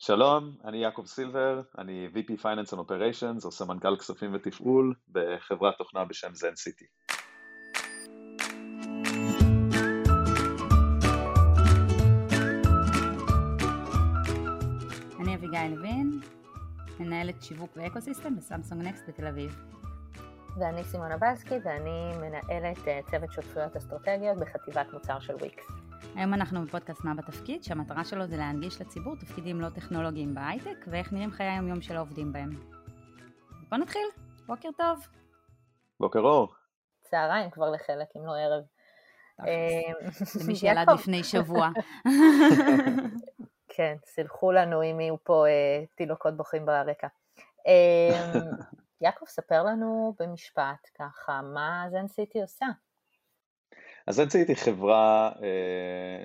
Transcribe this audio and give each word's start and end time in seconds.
שלום, 0.00 0.52
אני 0.64 0.78
יעקב 0.78 1.06
סילבר, 1.06 1.60
אני 1.78 2.08
VP 2.14 2.42
Finance 2.42 2.72
and 2.72 2.78
Operations, 2.78 3.44
או 3.44 3.52
סמנכ"ל 3.52 3.96
כספים 3.96 4.34
ותפעול 4.34 4.94
בחברת 5.12 5.74
תוכנה 5.78 6.04
בשם 6.04 6.34
זן 6.34 6.56
סיטי. 6.56 6.84
אני 15.20 15.34
אביגיל 15.34 15.74
לוין, 15.76 16.20
מנהלת 17.00 17.42
שיווק 17.42 17.70
ואקוסיסטם 17.76 18.36
בסמסונג 18.36 18.82
נקסט 18.82 19.08
בתל 19.08 19.26
אביב. 19.26 19.56
ואני 20.60 20.84
סימונה 20.84 21.16
בלסקי 21.16 21.54
ואני 21.64 22.12
מנהלת 22.16 22.88
אה, 22.88 23.00
צוות 23.10 23.32
שותפויות 23.32 23.76
אסטרטגיות 23.76 24.38
בחטיבת 24.38 24.92
מוצר 24.92 25.20
של 25.20 25.34
וויקס. 25.34 25.87
היום 26.18 26.34
אנחנו 26.34 26.62
בפודקאסט 26.66 27.04
מה 27.04 27.14
בתפקיד, 27.14 27.64
שהמטרה 27.64 28.04
שלו 28.04 28.26
זה 28.26 28.36
להנגיש 28.36 28.80
לציבור 28.80 29.16
תפקידים 29.16 29.60
לא 29.60 29.68
טכנולוגיים 29.68 30.34
בהייטק, 30.34 30.86
ואיך 30.86 31.12
נראים 31.12 31.30
חיי 31.30 31.46
היום-יום 31.46 31.80
של 31.80 31.96
העובדים 31.96 32.32
בהם. 32.32 32.50
בוא 33.68 33.78
נתחיל, 33.78 34.08
בוקר 34.46 34.68
טוב. 34.76 35.06
בוקר 36.00 36.18
אור. 36.18 36.54
צהריים 37.02 37.50
כבר 37.50 37.70
לחלק, 37.70 38.08
אם 38.16 38.26
לא 38.26 38.32
ערב. 38.36 38.64
למי 40.44 40.56
שילד 40.60 40.90
לפני 40.90 41.24
שבוע. 41.24 41.68
כן, 43.76 43.96
סלחו 44.04 44.52
לנו 44.52 44.82
אם 44.82 45.00
יהיו 45.00 45.24
פה 45.24 45.46
אה, 45.46 45.84
תינוקות 45.94 46.36
בוכים 46.36 46.66
ברקע. 46.66 47.08
אה, 47.66 48.40
יעקב, 49.00 49.26
ספר 49.26 49.62
לנו 49.62 50.14
במשפט 50.20 50.88
ככה, 50.98 51.40
מה 51.42 51.86
זן 51.90 52.08
סיטי 52.08 52.42
עושה? 52.42 52.66
אז 54.08 54.20
NCT 54.20 54.48
היא 54.48 54.56
חברה, 54.56 55.32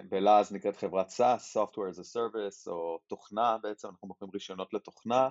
בלעז 0.10 0.54
נקראת 0.54 0.78
חברת 0.78 1.10
SaaS, 1.10 1.58
Software 1.58 1.96
as 1.96 2.00
a 2.00 2.16
Service, 2.16 2.72
או 2.72 3.00
תוכנה 3.08 3.58
בעצם, 3.64 3.88
אנחנו 3.88 4.08
מוכרים 4.08 4.32
רישיונות 4.34 4.74
לתוכנה, 4.74 5.30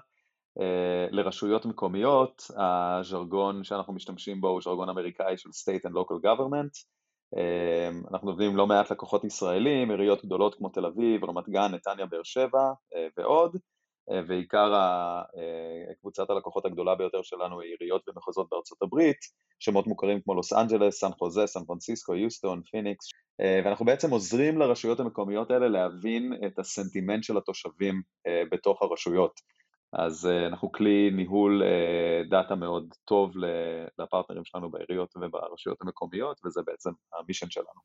לרשויות 1.11 1.67
מקומיות, 1.67 2.51
הז'רגון 2.57 3.65
שאנחנו 3.65 3.93
משתמשים 3.93 4.41
בו 4.41 4.49
הוא 4.49 4.61
ז'רגון 4.63 4.89
אמריקאי 4.89 5.37
של 5.37 5.49
State 5.49 5.89
and 5.89 5.93
Local 5.93 6.25
Government, 6.25 6.85
אנחנו 8.11 8.31
עובדים 8.31 8.57
לא 8.57 8.67
מעט 8.67 8.91
לקוחות 8.91 9.25
ישראלים, 9.25 9.91
עיריות 9.91 10.25
גדולות 10.25 10.55
כמו 10.55 10.69
תל 10.69 10.87
אביב, 10.87 11.25
רמת 11.25 11.49
גן, 11.49 11.75
נתניה, 11.75 12.07
באר 12.07 12.23
שבע 12.23 12.73
ועוד, 13.17 13.55
אה, 13.55 13.61
ועיקר 14.09 14.75
אה, 14.75 15.23
קבוצת 16.01 16.31
הלקוחות 16.31 16.67
הגדולה 16.67 16.95
ביותר 16.95 17.23
שלנו 17.23 17.61
היא 17.61 17.71
עיריות 17.71 18.09
ומחוזות 18.09 18.49
בארצות 18.51 18.83
הברית, 18.83 19.17
שמות 19.59 19.87
מוכרים 19.87 20.21
כמו 20.21 20.35
לוס 20.35 20.53
אנג'לס, 20.53 21.01
סן 21.01 21.11
חוזה, 21.19 21.47
סן 21.47 21.65
פרנסיסקו, 21.65 22.15
יוסטון, 22.15 22.63
פיניקס, 22.63 23.11
אה, 23.41 23.61
ואנחנו 23.65 23.85
בעצם 23.85 24.11
עוזרים 24.11 24.59
לרשויות 24.59 25.01
המקומיות 25.01 25.51
האלה 25.51 25.69
להבין 25.69 26.33
את 26.47 26.59
הסנטימנט 26.59 27.25
של 27.25 27.37
התושבים 27.37 28.03
בתוך 28.53 28.83
הרשויות. 28.83 29.41
אז 29.93 30.29
אנחנו 30.47 30.73
כלי 30.73 31.11
ניהול 31.11 31.63
דאטה 32.31 32.55
מאוד 32.55 32.95
טוב 33.05 33.33
לפרטנרים 33.99 34.45
שלנו 34.45 34.71
בעיריות 34.71 35.17
וברשויות 35.17 35.83
המקומיות, 35.83 36.41
וזה 36.45 36.61
בעצם 36.67 36.91
ה 37.19 37.23
mission 37.23 37.51
שלנו. 37.51 37.81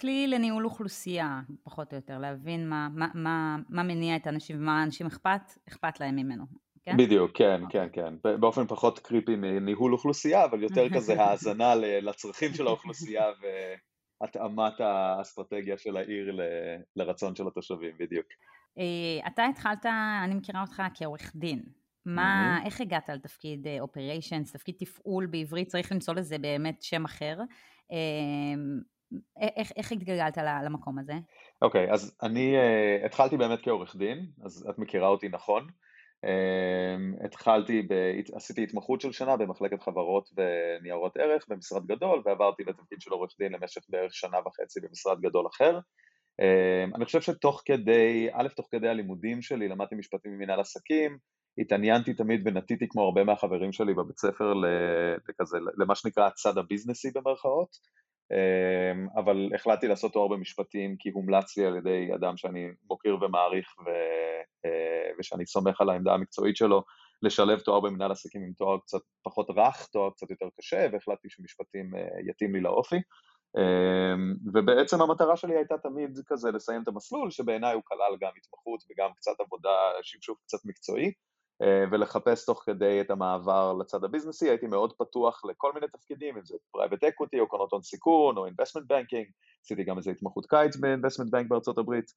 כלי 0.00 0.26
לניהול 0.26 0.64
אוכלוסייה, 0.64 1.40
פחות 1.64 1.92
או 1.92 1.96
יותר, 1.96 2.18
להבין 2.18 2.68
מה, 2.68 2.88
מה, 2.94 3.08
מה, 3.14 3.56
מה 3.68 3.82
מניע 3.82 4.16
את 4.16 4.26
האנשים 4.26 4.56
ומה 4.56 4.80
האנשים 4.80 5.06
אכפת, 5.06 5.40
אכפת 5.68 6.00
להם 6.00 6.16
ממנו. 6.16 6.44
כן? 6.82 6.96
בדיוק, 6.96 7.30
כן, 7.36 7.60
okay. 7.64 7.72
כן, 7.72 7.88
כן. 7.92 8.14
באופן 8.40 8.66
פחות 8.66 8.98
קריפי 8.98 9.36
מניהול 9.36 9.92
אוכלוסייה, 9.92 10.44
אבל 10.44 10.62
יותר 10.62 10.94
כזה 10.94 11.14
האזנה 11.22 11.74
לצרכים 11.74 12.54
של 12.54 12.66
האוכלוסייה 12.66 13.24
והתאמת 14.20 14.80
האסטרטגיה 14.80 15.78
של 15.78 15.96
העיר 15.96 16.32
ל, 16.32 16.40
לרצון 16.96 17.36
של 17.36 17.46
התושבים, 17.48 17.92
בדיוק. 17.98 18.26
אה, 18.78 19.26
אתה 19.26 19.44
התחלת, 19.44 19.86
אני 20.24 20.34
מכירה 20.34 20.60
אותך 20.60 20.82
כעורך 20.94 21.32
דין. 21.36 21.62
מה, 22.06 22.58
mm-hmm. 22.58 22.66
איך 22.66 22.80
הגעת 22.80 23.08
לתפקיד 23.08 23.66
אופריישנס, 23.80 24.52
תפקיד 24.52 24.74
תפעול 24.78 25.26
בעברית, 25.26 25.68
צריך 25.68 25.92
למצוא 25.92 26.14
לזה 26.14 26.38
באמת 26.38 26.82
שם 26.82 27.04
אחר. 27.04 27.38
איך, 29.40 29.72
איך 29.76 29.92
התגלגלת 29.92 30.38
למקום 30.64 30.98
הזה? 30.98 31.12
אוקיי, 31.62 31.88
okay, 31.90 31.92
אז 31.92 32.16
אני 32.22 32.54
uh, 32.56 33.06
התחלתי 33.06 33.36
באמת 33.36 33.58
כעורך 33.62 33.96
דין, 33.96 34.26
אז 34.44 34.66
את 34.70 34.78
מכירה 34.78 35.08
אותי 35.08 35.28
נכון. 35.28 35.66
Uh, 36.26 37.24
התחלתי, 37.24 37.82
ב, 37.82 37.92
עשיתי 38.34 38.62
התמחות 38.62 39.00
של 39.00 39.12
שנה 39.12 39.36
במחלקת 39.36 39.82
חברות 39.82 40.28
וניירות 40.36 41.16
ערך 41.16 41.44
במשרד 41.48 41.86
גדול, 41.86 42.22
ועברתי 42.24 42.62
לתפקיד 42.64 43.00
של 43.00 43.10
עורך 43.10 43.30
דין 43.38 43.52
למשך 43.52 43.80
בערך 43.88 44.14
שנה 44.14 44.38
וחצי 44.46 44.80
במשרד 44.80 45.20
גדול 45.20 45.46
אחר. 45.46 45.78
Uh, 46.42 46.96
אני 46.96 47.04
חושב 47.04 47.20
שתוך 47.20 47.62
כדי, 47.64 48.28
א', 48.32 48.48
תוך 48.56 48.68
כדי 48.70 48.88
הלימודים 48.88 49.42
שלי 49.42 49.68
למדתי 49.68 49.94
משפטים 49.94 50.32
ממנהל 50.32 50.60
עסקים, 50.60 51.18
התעניינתי 51.58 52.14
תמיד 52.14 52.42
ונטיתי 52.44 52.88
כמו 52.88 53.02
הרבה 53.02 53.24
מהחברים 53.24 53.72
שלי 53.72 53.94
בבית 53.94 54.18
ספר 54.18 54.52
לכזה, 55.28 55.58
למה 55.78 55.94
שנקרא 55.94 56.26
הצד 56.26 56.58
הביזנסי 56.58 57.10
במרכאות. 57.14 57.76
אמ, 58.32 59.08
אבל 59.16 59.50
החלטתי 59.54 59.88
לעשות 59.88 60.12
תואר 60.12 60.28
במשפטים 60.28 60.96
כי 60.98 61.10
הומלץ 61.10 61.56
לי 61.56 61.66
על 61.66 61.76
ידי 61.76 62.08
אדם 62.14 62.36
שאני 62.36 62.66
מוקיר 62.90 63.16
ומעריך 63.20 63.74
ו... 63.86 63.90
אה, 64.64 65.10
ושאני 65.18 65.46
סומך 65.46 65.80
על 65.80 65.90
העמדה 65.90 66.14
המקצועית 66.14 66.56
שלו, 66.56 66.82
לשלב 67.22 67.60
תואר 67.60 67.80
במנהל 67.80 68.12
עסקים 68.12 68.42
עם 68.42 68.52
תואר 68.52 68.78
קצת 68.78 69.00
פחות 69.22 69.46
רך, 69.50 69.86
תואר 69.86 70.10
קצת 70.10 70.30
יותר 70.30 70.46
קשה, 70.60 70.86
והחלטתי 70.92 71.28
שמשפטים 71.30 71.94
אה, 71.94 72.30
יתאים 72.30 72.54
לי 72.54 72.60
לאופי. 72.60 72.96
אמ, 73.56 74.34
ובעצם 74.52 75.02
המטרה 75.02 75.36
שלי 75.36 75.56
הייתה 75.56 75.78
תמיד 75.78 76.20
כזה 76.26 76.50
לסיים 76.50 76.82
את 76.82 76.88
המסלול, 76.88 77.30
שבעיניי 77.30 77.74
הוא 77.74 77.82
כלל 77.84 78.16
גם 78.20 78.30
התמחות 78.36 78.80
וגם 78.90 79.10
קצת 79.16 79.40
עבודה, 79.40 79.78
שמשוב 80.02 80.36
קצת 80.46 80.58
מקצועי. 80.64 81.12
אה, 81.62 81.84
ולחפש 81.90 82.44
תוך 82.44 82.62
כדי 82.66 83.00
את 83.00 83.10
המעבר 83.10 83.72
לצד 83.72 84.04
הביזנסי, 84.04 84.48
הייתי 84.48 84.66
מאוד 84.66 84.92
פתוח 84.98 85.44
לכל 85.44 85.72
מיני 85.74 85.86
תפקידים, 85.88 86.36
אם 86.36 86.44
זה 86.44 86.56
private 86.72 87.04
equity 87.04 87.40
או 87.40 87.48
קרנות 87.48 87.72
הון 87.72 87.82
סיכון 87.82 88.36
או 88.36 88.46
investment 88.46 88.86
banking, 88.88 89.26
עשיתי 89.64 89.84
גם 89.84 89.98
איזה 89.98 90.10
התמחות 90.10 90.46
קיץ 90.46 90.76
ב 90.76 90.81
investment 90.81 91.30
bank 91.30 91.48
בארצות 91.48 91.78
הברית, 91.78 92.10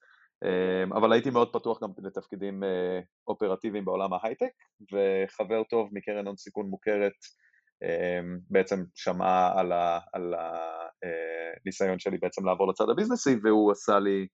אה, 0.44 0.98
אבל 0.98 1.14
הייתי 1.14 1.30
מאוד 1.30 1.54
פתוח 1.54 1.84
גם 1.84 1.90
לתפקידים 1.98 2.64
אה, 2.64 3.00
אופרטיביים 3.28 3.86
בעולם 3.86 4.14
ההייטק, 4.14 4.52
וחבר 4.92 5.64
טוב 5.64 5.90
מקרן 5.92 6.28
הון 6.28 6.38
סיכון 6.38 6.66
מוכרת 6.66 7.14
בעצם 8.50 8.76
שמע 8.96 9.60
על 10.14 10.34
הניסיון 11.64 12.00
שלי 12.00 12.18
בעצם 12.18 12.46
לעבור 12.46 12.68
לצד 12.68 12.90
הביזנסי, 12.90 13.36
והוא 13.44 13.72
עשה 13.72 14.00
לי 14.00 14.28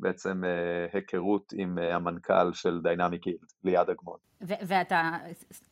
בעצם 0.00 0.44
אה, 0.44 0.50
היכרות 0.92 1.52
עם 1.56 1.78
אה, 1.78 1.94
המנכ"ל 1.94 2.52
של 2.52 2.80
Dynamic 2.82 3.26
Yield, 3.26 3.38
ליעד 3.64 3.90
אגמון. 3.90 4.18
ואתה, 4.40 5.10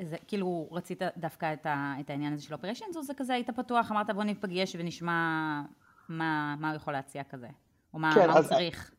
זה, 0.02 0.16
כאילו 0.26 0.68
רצית 0.72 1.02
דווקא 1.16 1.52
את, 1.52 1.66
ה, 1.66 1.94
את 2.00 2.10
העניין 2.10 2.32
הזה 2.32 2.42
של 2.42 2.54
operations, 2.54 2.96
או 2.96 3.02
זה 3.02 3.14
כזה 3.16 3.34
היית 3.34 3.50
פתוח, 3.50 3.92
אמרת 3.92 4.10
בוא 4.10 4.24
ניפגש 4.24 4.76
ונשמע 4.78 5.12
מה, 6.08 6.56
מה 6.60 6.68
הוא 6.68 6.76
יכול 6.76 6.92
להציע 6.92 7.22
כזה, 7.24 7.48
או 7.94 7.98
מה, 7.98 8.12
כן, 8.14 8.26
מה 8.26 8.38
אז, 8.38 8.44
הוא 8.44 8.58
צריך? 8.58 8.90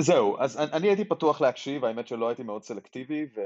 זהו, 0.00 0.36
אז 0.38 0.58
אני 0.72 0.88
הייתי 0.88 1.04
פתוח 1.04 1.40
להקשיב, 1.40 1.84
האמת 1.84 2.06
שלא 2.08 2.28
הייתי 2.28 2.42
מאוד 2.42 2.62
סלקטיבי, 2.62 3.26
ו... 3.36 3.40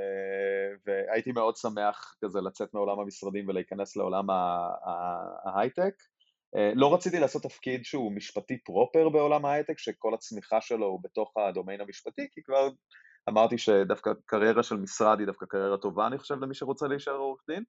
והייתי 0.86 1.32
מאוד 1.32 1.56
שמח 1.56 2.16
כזה 2.24 2.40
לצאת 2.40 2.74
מעולם 2.74 3.00
המשרדים 3.00 3.48
ולהיכנס 3.48 3.96
לעולם 3.96 4.26
ההייטק. 5.44 5.94
אה, 6.56 6.72
לא 6.74 6.94
רציתי 6.94 7.20
לעשות 7.20 7.42
תפקיד 7.42 7.84
שהוא 7.84 8.12
משפטי 8.12 8.58
פרופר 8.64 9.08
בעולם 9.08 9.44
ההייטק, 9.44 9.78
שכל 9.78 10.14
הצמיחה 10.14 10.60
שלו 10.60 10.86
הוא 10.86 11.00
בתוך 11.02 11.32
הדומיין 11.36 11.80
המשפטי, 11.80 12.28
כי 12.32 12.42
כבר 12.42 12.68
אמרתי 13.28 13.58
שדווקא 13.58 14.10
קריירה 14.26 14.62
של 14.62 14.76
משרד 14.76 15.18
היא 15.18 15.26
דווקא 15.26 15.46
קריירה 15.46 15.76
טובה, 15.76 16.06
אני 16.06 16.18
חושב, 16.18 16.34
למי 16.40 16.54
שרוצה 16.54 16.86
להישאר 16.88 17.16
עורך 17.16 17.40
דין, 17.50 17.64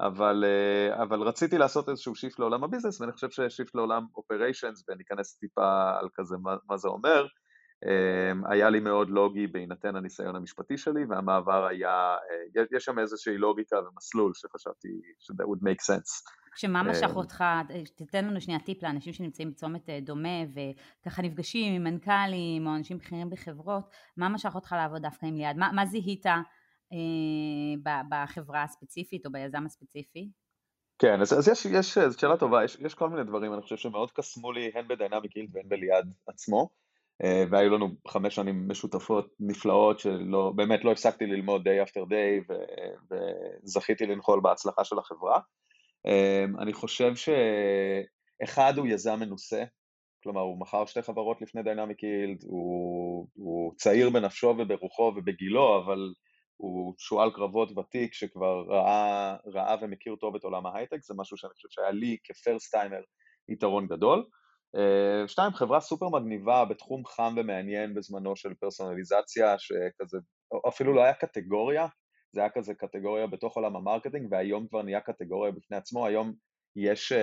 אבל, 0.00 0.44
אה, 0.46 1.02
אבל 1.02 1.20
רציתי 1.22 1.58
לעשות 1.58 1.88
איזשהו 1.88 2.14
shift 2.14 2.38
לעולם 2.38 2.64
ה 2.64 2.68
business, 2.68 3.00
ואני 3.00 3.12
חושב 3.12 3.30
ש 3.30 3.43
shift 3.43 3.74
לעולם 3.74 4.06
operations, 4.16 4.84
וניכנס 4.88 5.36
טיפה 5.36 5.98
על 6.00 6.08
כזה 6.14 6.36
מה, 6.42 6.56
מה 6.68 6.76
זה 6.76 6.88
אומר, 6.88 7.26
היה 8.44 8.70
לי 8.70 8.80
מאוד 8.80 9.10
לוגי 9.10 9.46
בהינתן 9.46 9.96
הניסיון 9.96 10.36
המשפטי 10.36 10.78
שלי, 10.78 11.04
והמעבר 11.04 11.66
היה, 11.66 12.16
יש 12.76 12.84
שם 12.84 12.98
איזושהי 12.98 13.38
לוגיקה 13.38 13.76
ומסלול 13.76 14.32
שחשבתי 14.34 14.88
ש- 15.18 15.30
that 15.30 15.44
would 15.44 15.62
make 15.62 15.82
sense. 15.82 16.32
שמה 16.56 16.82
משך 16.82 17.10
אה, 17.10 17.14
אותך, 17.14 17.44
תתן 17.96 18.24
לנו 18.24 18.40
שנייה 18.40 18.60
טיפ 18.60 18.82
לאנשים 18.82 19.12
שנמצאים 19.12 19.50
בצומת 19.50 19.88
אה, 19.88 20.00
דומה 20.00 20.38
וככה 20.54 21.22
נפגשים 21.22 21.74
עם 21.74 21.84
מנכ"לים 21.84 22.66
או 22.66 22.74
אנשים 22.76 22.98
בכירים 22.98 23.30
בחברות, 23.30 23.90
מה 24.16 24.28
משך 24.28 24.54
אותך 24.54 24.72
לעבוד 24.78 25.02
דווקא 25.02 25.26
עם 25.26 25.34
ליעד? 25.34 25.56
מה, 25.56 25.72
מה 25.72 25.86
זיהית 25.86 26.26
אה, 26.26 28.02
בחברה 28.08 28.62
הספציפית 28.62 29.26
או 29.26 29.32
ביזם 29.32 29.66
הספציפי? 29.66 30.30
כן, 30.98 31.20
אז, 31.20 31.32
אז 31.32 31.48
יש, 31.48 31.66
יש, 31.66 31.98
זו 31.98 32.20
שאלה 32.20 32.36
טובה, 32.36 32.64
יש, 32.64 32.76
יש 32.80 32.94
כל 32.94 33.08
מיני 33.08 33.24
דברים, 33.24 33.52
אני 33.52 33.62
חושב 33.62 33.76
שמאוד 33.76 34.10
קסמו 34.10 34.52
לי 34.52 34.70
הן 34.74 34.88
בדיינמיק 34.88 35.36
אילד 35.36 35.56
והן 35.56 35.68
בליעד 35.68 36.12
עצמו, 36.26 36.60
אה, 36.60 36.81
והיו 37.50 37.70
לנו 37.70 37.88
חמש 38.08 38.34
שנים 38.34 38.68
משותפות 38.68 39.34
נפלאות 39.40 39.98
שלא, 39.98 40.52
באמת 40.56 40.84
לא 40.84 40.92
הפסקתי 40.92 41.26
ללמוד 41.26 41.68
day 41.68 41.88
after 41.88 42.00
day 42.00 42.44
ו, 42.48 42.54
וזכיתי 43.64 44.06
לנחול 44.06 44.40
בהצלחה 44.40 44.84
של 44.84 44.98
החברה. 44.98 45.40
אמ, 46.06 46.60
אני 46.60 46.72
חושב 46.72 47.12
שאחד 47.16 48.78
הוא 48.78 48.86
יזם 48.86 49.20
מנוסה, 49.20 49.64
כלומר 50.22 50.40
הוא 50.40 50.60
מכר 50.60 50.86
שתי 50.86 51.02
חברות 51.02 51.42
לפני 51.42 51.62
דיינמיק 51.62 52.02
יילד, 52.02 52.42
הוא, 52.44 53.28
הוא 53.34 53.74
צעיר 53.76 54.10
בנפשו 54.10 54.54
וברוחו 54.58 55.12
ובגילו, 55.16 55.82
אבל 55.84 56.12
הוא 56.56 56.94
שועל 56.98 57.30
קרבות 57.30 57.78
ותיק 57.78 58.14
שכבר 58.14 58.64
ראה, 58.68 59.36
ראה 59.46 59.76
ומכיר 59.82 60.16
טוב 60.16 60.36
את 60.36 60.44
עולם 60.44 60.66
ההייטק, 60.66 61.02
זה 61.02 61.14
משהו 61.16 61.36
שאני 61.36 61.52
חושב 61.52 61.68
שהיה 61.70 61.90
לי 61.90 62.16
כ 62.24 62.37
first 62.37 62.70
timer 62.70 63.00
יתרון 63.48 63.86
גדול. 63.86 64.24
אה, 64.76 65.28
שתיים, 65.28 65.52
חברה 65.52 65.80
סופר 65.80 66.08
מגניבה 66.08 66.64
בתחום 66.64 67.04
חם 67.04 67.34
ומעניין 67.36 67.94
בזמנו 67.94 68.36
של 68.36 68.54
פרסונליזציה, 68.54 69.58
שכזה, 69.58 70.18
אפילו 70.68 70.94
לא 70.94 71.02
היה 71.02 71.14
קטגוריה, 71.14 71.86
זה 72.32 72.40
היה 72.40 72.50
כזה 72.50 72.74
קטגוריה 72.74 73.26
בתוך 73.26 73.56
עולם 73.56 73.76
ה 73.76 73.81
marketing, 73.81 74.26
והיום 74.30 74.66
כבר 74.68 74.82
נהיה 74.82 75.00
קטגוריה 75.00 75.52
בפני 75.52 75.76
עצמו, 75.76 76.06
היום 76.06 76.32
יש 76.76 77.12
אה, 77.12 77.16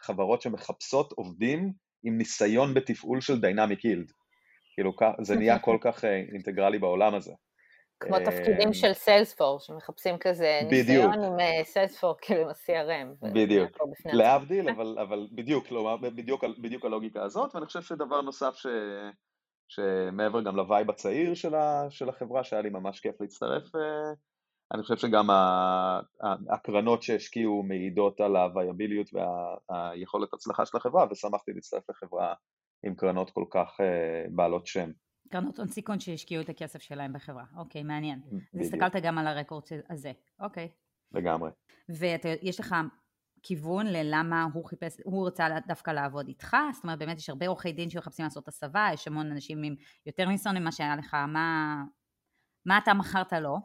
חברות 0.00 0.42
שמחפשות 0.42 1.12
עובדים 1.12 1.72
עם 2.04 2.18
ניסיון 2.18 2.74
בתפעול 2.74 3.20
של 3.20 3.40
Dynamic 3.40 3.84
Yield. 3.84 4.12
כאילו, 4.74 4.92
זה 5.20 5.36
נהיה 5.36 5.58
כל 5.58 5.78
כך 5.80 6.04
אה, 6.04 6.06
אינטגרלי 6.32 6.78
בעולם 6.78 7.14
הזה. 7.14 7.32
כמו 8.00 8.16
תפקידים 8.18 8.72
של 8.72 8.92
Salesforce, 8.92 9.58
שמחפשים 9.60 10.18
כזה 10.18 10.60
ניסיון 10.70 11.24
עם 11.24 11.36
Salesforce, 11.64 12.14
כאילו 12.20 12.40
עם 12.40 12.48
ה-CRM. 12.48 13.32
בדיוק, 13.32 13.70
להבדיל, 14.04 14.70
אבל, 14.70 14.98
אבל 15.02 15.28
בדיוק, 15.32 15.66
כלומר, 15.66 15.96
בדיוק, 15.96 16.44
בדיוק 16.44 16.84
הלוגיקה 16.84 17.22
הזאת, 17.22 17.54
ואני 17.54 17.66
חושב 17.66 17.82
שדבר 17.82 18.20
נוסף 18.20 18.54
ש, 18.54 18.66
שמעבר 19.68 20.42
גם 20.42 20.56
ל 20.56 20.63
vibe 20.63 20.90
הצעיר 20.90 21.34
של, 21.34 21.54
ה, 21.54 21.86
של 21.90 22.08
החברה, 22.08 22.44
שהיה 22.44 22.62
לי 22.62 22.70
ממש 22.70 23.00
כיף 23.00 23.20
להצטרף, 23.20 23.62
אני 24.74 24.82
חושב 24.82 24.96
שגם 24.96 25.26
הקרנות 26.50 27.02
שהשקיעו 27.02 27.62
מעידות 27.62 28.20
על 28.20 28.36
ה 28.36 28.43
viability 28.43 29.10
והיכולת 29.12 30.34
הצלחה 30.34 30.66
של 30.66 30.76
החברה, 30.76 31.06
ושמחתי 31.10 31.52
להצטרף 31.52 31.90
לחברה 31.90 32.34
עם 32.84 32.94
קרנות 32.94 33.30
כל 33.30 33.44
כך 33.50 33.76
בעלות 34.30 34.66
שם. 34.66 34.90
קרנות 35.30 35.58
הון 35.58 35.68
סיכון 35.68 36.00
שהשקיעו 36.00 36.42
את 36.42 36.48
הכסף 36.48 36.82
שלהם 36.82 37.12
בחברה, 37.12 37.44
אוקיי, 37.56 37.82
מעניין. 37.82 38.20
אז 38.54 38.60
הסתכלת 38.60 38.96
גם 39.02 39.18
על 39.18 39.26
הרקורד 39.26 39.62
הזה, 39.90 40.12
אוקיי. 40.40 40.68
לגמרי. 41.12 41.50
ויש 41.88 42.60
לך 42.60 42.74
כיוון 43.42 43.86
ללמה 43.86 44.46
הוא 44.54 44.64
חיפש, 44.64 44.96
הוא 45.04 45.26
רצה 45.26 45.48
דווקא 45.66 45.90
לעבוד 45.90 46.28
איתך, 46.28 46.56
זאת 46.72 46.84
אומרת 46.84 46.98
באמת 46.98 47.18
יש 47.18 47.30
הרבה 47.30 47.48
עורכי 47.48 47.72
דין 47.72 47.90
שמחפשים 47.90 48.24
לעשות 48.24 48.48
הסבה, 48.48 48.88
יש 48.92 49.08
המון 49.08 49.32
אנשים 49.32 49.62
עם 49.62 49.74
יותר 50.06 50.26
ניסיון 50.26 50.58
ממה 50.58 50.72
שהיה 50.72 50.96
לך, 50.96 51.14
מה, 51.14 51.76
מה 52.66 52.78
אתה 52.78 52.94
מכרת 52.94 53.32
לו? 53.32 53.56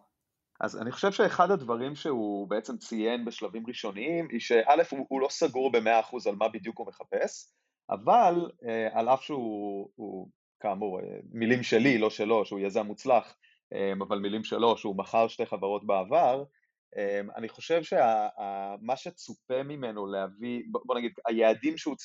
אז 0.60 0.82
אני 0.82 0.92
חושב 0.92 1.12
שאחד 1.12 1.52
הדברים 1.52 1.96
שהוא 1.96 2.50
בעצם 2.50 2.78
ציין 2.78 3.26
בשלבים 3.26 3.64
ראשוניים, 3.68 4.28
היא 4.32 4.40
שא' 4.40 4.84
הוא, 4.92 5.06
הוא 5.10 5.22
לא 5.22 5.28
סגור 5.30 5.72
במאה 5.72 6.00
אחוז 6.00 6.28
על 6.28 6.36
מה 6.36 6.50
בדיוק 6.50 6.80
הוא 6.80 6.88
מחפש, 6.88 7.54
אבל 7.90 8.52
אה, 8.66 9.00
על 9.00 9.10
אף 9.10 9.22
שהוא 9.22 10.30
כאמור, 10.64 11.00
אה, 11.00 11.06
מילים 11.32 11.64
שלי, 11.64 11.98
לא 11.98 12.10
שלו, 12.10 12.46
שהוא 12.46 12.60
יזם 12.60 12.86
מוצלח, 12.86 13.36
אה, 13.74 13.94
אבל 14.08 14.20
מילים 14.20 14.44
שלו, 14.44 14.78
שהוא 14.78 14.98
מכר 14.98 15.28
שתי 15.28 15.46
חברות 15.46 15.88
בעבר, 15.88 16.44
אה, 16.98 17.22
אני 17.36 17.50
חושב 17.50 17.84
שמה 17.84 18.96
שצופה 18.96 19.64
ממנו 19.64 20.08
להביא, 20.08 20.64
בוא 20.86 20.96
נגיד, 20.96 21.12
היעדים 21.28 21.78
שהוא, 21.78 21.96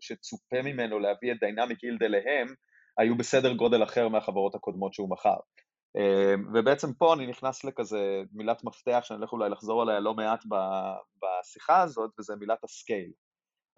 שצופה 0.00 0.62
ממנו 0.64 0.98
להביא 0.98 1.32
את 1.32 1.36
דיינמיק 1.40 1.82
יילד 1.82 2.02
אליהם, 2.02 2.46
היו 2.98 3.16
בסדר 3.16 3.52
גודל 3.52 3.82
אחר 3.82 4.08
מהחברות 4.08 4.54
הקודמות 4.54 4.94
שהוא 4.94 5.10
מכר. 5.10 5.36
ובעצם 6.54 6.92
פה 6.92 7.14
אני 7.14 7.26
נכנס 7.26 7.64
לכזה 7.64 8.22
מילת 8.32 8.64
מפתח 8.64 9.00
שאני 9.02 9.18
הולך 9.18 9.32
אולי 9.32 9.50
לחזור 9.50 9.82
עליה 9.82 10.00
לא 10.00 10.14
מעט 10.14 10.44
בשיחה 11.22 11.82
הזאת, 11.82 12.10
וזה 12.18 12.36
מילת 12.36 12.64
ה 12.64 12.71
scale. 12.71 13.10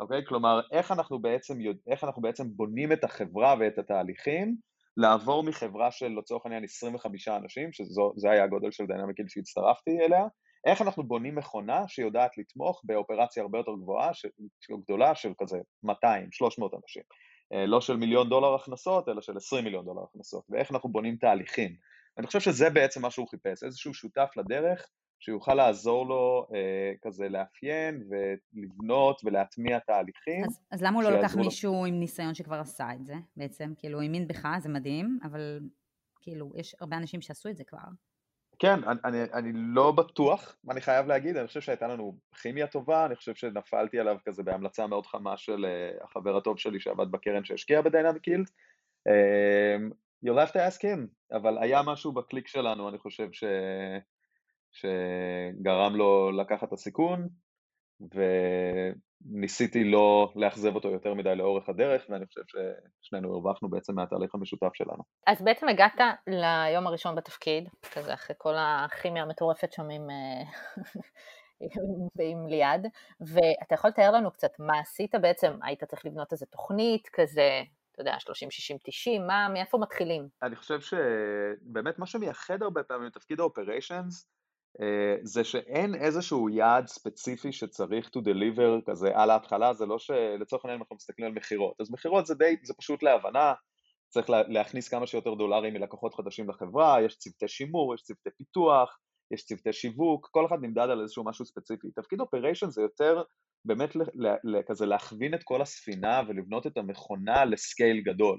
אוקיי? 0.00 0.23
כלומר, 0.26 0.61
איך 0.73 0.93
אנחנו, 0.93 1.19
בעצם, 1.19 1.58
איך 1.91 2.05
אנחנו 2.05 2.23
בעצם 2.23 2.44
בונים 2.56 2.93
את 2.93 3.05
החברה 3.05 3.55
ואת 3.61 3.79
התהליכים 3.79 4.56
לעבור 4.96 5.43
מחברה 5.43 5.91
של 5.91 6.08
לצורך 6.19 6.46
העניין 6.46 6.64
25 6.64 7.29
אנשים, 7.29 7.73
שזה 7.73 8.31
היה 8.31 8.44
הגודל 8.44 8.70
של 8.70 8.87
Dynamic 8.87 9.11
Yield 9.11 9.29
שהצטרפתי 9.29 9.91
אליה, 10.00 10.25
איך 10.67 10.82
אנחנו 10.82 11.02
בונים 11.02 11.35
מכונה 11.35 11.88
שיודעת 11.88 12.38
לתמוך 12.38 12.82
באופרציה 12.85 13.43
הרבה 13.43 13.58
יותר 13.58 13.73
גבוהה, 13.82 14.14
של, 14.14 14.29
גדולה 14.85 15.14
של 15.14 15.32
כזה 15.43 15.58
200, 15.82 16.29
300 16.32 16.73
אנשים. 16.75 17.02
אה, 17.52 17.67
לא 17.67 17.81
של 17.81 17.96
מיליון 17.96 18.29
דולר 18.29 18.55
הכנסות, 18.55 19.08
אלא 19.08 19.20
של 19.20 19.37
20 19.37 19.64
מיליון 19.64 19.85
דולר 19.85 20.02
הכנסות, 20.11 20.44
ואיך 20.50 20.70
אנחנו 20.73 20.88
בונים 20.88 21.17
תהליכים. 21.17 21.76
אני 22.19 22.26
חושב 22.26 22.41
שזה 22.41 22.70
בעצם 22.70 23.02
מה 23.02 23.11
שהוא 23.11 23.29
חיפש, 23.29 23.62
איזשהו 23.62 23.94
שותף 23.94 24.31
לדרך 24.37 24.88
שיוכל 25.25 25.55
לעזור 25.55 26.06
לו 26.06 26.47
אה, 26.55 26.93
כזה 27.03 27.29
לאפיין 27.29 28.03
ולבנות 28.09 29.21
ולהטמיע 29.25 29.79
תהליכים. 29.79 30.44
אז, 30.44 30.61
אז 30.71 30.82
למה 30.82 30.94
הוא 30.97 31.03
לא 31.03 31.19
לקח 31.19 31.37
מישהו 31.37 31.85
עם 31.87 32.00
ניסיון 32.00 32.35
שכבר 32.35 32.61
עשה 32.61 32.93
את 32.94 33.06
זה 33.06 33.15
בעצם? 33.37 33.73
כאילו, 33.79 34.00
האמין 34.00 34.29
בך, 34.29 34.49
זה 34.59 34.69
מדהים, 34.69 35.19
אבל 35.25 35.61
כאילו, 36.21 36.53
יש 36.56 36.76
הרבה 36.81 36.97
אנשים 36.97 37.23
שעשו 37.23 37.49
את 37.49 37.56
זה 37.56 37.65
כבר. 37.65 37.79
כן, 38.59 38.85
אני, 38.85 39.00
אני, 39.05 39.23
אני 39.32 39.53
לא 39.55 39.93
בטוח, 39.93 40.56
אני 40.71 40.81
חייב 40.81 41.06
להגיד, 41.06 41.37
אני 41.37 41.47
חושב 41.47 41.61
שהייתה 41.61 41.87
לנו 41.87 42.19
כימיה 42.43 42.67
טובה, 42.67 43.06
אני 43.06 43.17
חושב 43.17 43.35
שנפלתי 43.35 43.99
עליו 43.99 44.17
כזה 44.25 44.43
בהמלצה 44.43 44.87
מאוד 44.87 45.06
חמה 45.06 45.37
של 45.37 45.65
uh, 45.65 46.05
החבר 46.05 46.37
הטוב 46.37 46.59
שלי 46.59 46.81
שעבד 46.81 47.11
בקרן 47.11 47.44
שהשקיע 47.44 47.81
בדיינמיק 47.81 48.29
יילד. 48.29 48.47
Um, 49.09 49.94
you'll 50.27 50.47
have 50.47 50.53
to 50.53 50.59
ask 50.59 50.81
him, 50.81 51.35
אבל 51.37 51.59
היה 51.59 51.82
משהו 51.82 52.12
בקליק 52.12 52.49
שלנו, 52.49 52.88
אני 52.88 52.99
חושב 52.99 53.32
ש... 53.32 53.44
שגרם 54.75 55.97
לו 55.97 56.31
לקחת 56.31 56.69
את 56.69 56.73
הסיכון, 56.73 57.29
וניסיתי 58.00 59.85
לא 59.85 60.32
לאכזב 60.37 60.75
אותו 60.75 60.91
יותר 60.91 61.15
מדי 61.15 61.37
לאורך 61.37 61.69
הדרך, 61.69 62.06
ואני 62.09 62.26
חושב 62.26 62.41
ששנינו 62.47 63.35
הרווחנו 63.35 63.69
בעצם 63.69 63.94
מהתהליך 63.94 64.35
המשותף 64.35 64.75
שלנו. 64.75 65.03
אז 65.26 65.43
בעצם 65.43 65.69
הגעת 65.69 66.00
ליום 66.26 66.87
הראשון 66.87 67.15
בתפקיד, 67.15 67.69
כזה 67.93 68.15
אחרי 68.15 68.37
כל 68.38 68.55
הכימיה 68.59 69.23
המטורפת 69.23 69.73
שם 69.73 69.91
עם, 69.91 70.09
עם 72.31 72.47
ליעד, 72.49 72.87
ואתה 73.20 73.75
יכול 73.75 73.91
לתאר 73.91 74.11
לנו 74.11 74.31
קצת 74.31 74.50
מה 74.59 74.81
עשית 74.81 75.15
בעצם, 75.15 75.53
היית 75.62 75.85
צריך 75.85 76.06
לבנות 76.06 76.32
איזה 76.32 76.47
תוכנית 76.47 77.09
כזה, 77.12 77.62
אתה 77.93 78.03
יודע, 78.03 78.15
30, 78.19 78.50
60, 78.50 78.77
90, 78.85 79.27
מה, 79.27 79.49
מאיפה 79.53 79.79
מתחילים? 79.79 80.29
אני 80.43 80.56
חושב 80.56 80.81
שבאמת 80.81 81.99
מה 81.99 82.06
שמייחד 82.06 82.62
הרבה 82.62 82.82
פעמים 82.82 83.11
תפקיד 83.11 83.41
האופריישנס, 83.41 84.29
אה, 84.29 84.44
זה 85.23 85.44
שאין 85.44 85.94
איזשהו 85.94 86.49
יעד 86.49 86.87
ספציפי 86.87 87.53
שצריך 87.53 88.06
to 88.06 88.19
deliver 88.21 88.91
כזה 88.91 89.11
על 89.15 89.31
ההתחלה, 89.31 89.75
זה 89.75 89.87
לא 89.87 89.99
שלצורך 89.99 90.65
העניין 90.65 90.81
אנחנו 90.81 90.97
מסתכלים 90.97 91.29
על 91.29 91.35
מכירות, 91.35 91.75
אז 91.81 91.91
מכירות 91.91 92.26
זה 92.26 92.35
זה 92.62 92.75
פשוט 92.75 93.03
להבנה, 93.03 93.53
צריך 94.09 94.31
להכניס 94.31 94.88
כמה 94.88 95.06
שיותר 95.06 95.35
דולרים 95.35 95.75
מלקוחות 95.75 96.15
חדשים 96.15 96.49
לחברה, 96.49 97.03
יש 97.03 97.17
צוותי 97.17 97.49
שימור, 97.49 97.94
יש 97.94 98.03
צוותי 98.03 98.31
פיתוח, 98.38 98.99
יש 99.31 99.44
צוותי 99.44 99.73
שיווק, 99.73 100.29
כל 100.32 100.46
אחד 100.46 100.56
נמדד 100.63 100.89
על 100.91 101.01
איזשהו 101.03 101.25
משהו 101.25 101.44
ספציפי. 101.44 101.91
תפקיד 101.91 102.20
אופריישן 102.20 102.70
זה 102.70 102.82
יותר 102.82 103.22
באמת 103.65 103.91
כזה 104.69 104.87
להכווין 104.87 105.34
את 105.34 105.43
כל 105.44 105.63
הספינה 105.63 106.22
ולבנות 106.29 106.67
את 106.67 106.77
המכונה 106.77 107.44
לסקייל 107.44 108.01
גדול. 108.01 108.39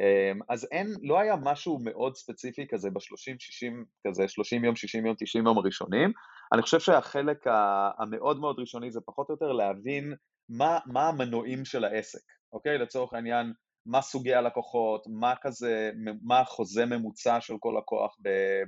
אמ, 0.00 0.40
אז 0.48 0.68
אין, 0.70 0.86
לא 1.02 1.20
היה 1.20 1.36
משהו 1.36 1.78
מאוד 1.84 2.16
ספציפי 2.16 2.66
כזה 2.66 2.90
ב-30, 2.90 3.38
60, 3.38 3.84
כזה 4.06 4.28
30 4.28 4.64
יום, 4.64 4.76
60 4.76 5.06
יום, 5.06 5.14
90 5.18 5.46
יום 5.46 5.58
הראשונים. 5.58 6.12
אני 6.52 6.62
חושב 6.62 6.80
שהחלק 6.80 7.46
המאוד 7.98 8.40
מאוד 8.40 8.58
ראשוני 8.58 8.90
זה 8.90 9.00
פחות 9.06 9.28
או 9.28 9.34
יותר 9.34 9.52
להבין 9.52 10.14
מה, 10.48 10.78
מה 10.86 11.08
המנועים 11.08 11.64
של 11.64 11.84
העסק, 11.84 12.22
אוקיי? 12.52 12.78
לצורך 12.78 13.12
העניין, 13.12 13.52
מה 13.86 14.02
סוגי 14.02 14.34
הלקוחות, 14.34 15.06
מה 15.06 15.34
כזה, 15.42 15.90
מה 16.22 16.40
החוזה 16.40 16.86
ממוצע 16.86 17.40
של 17.40 17.54
כל 17.60 17.74
לקוח 17.78 18.16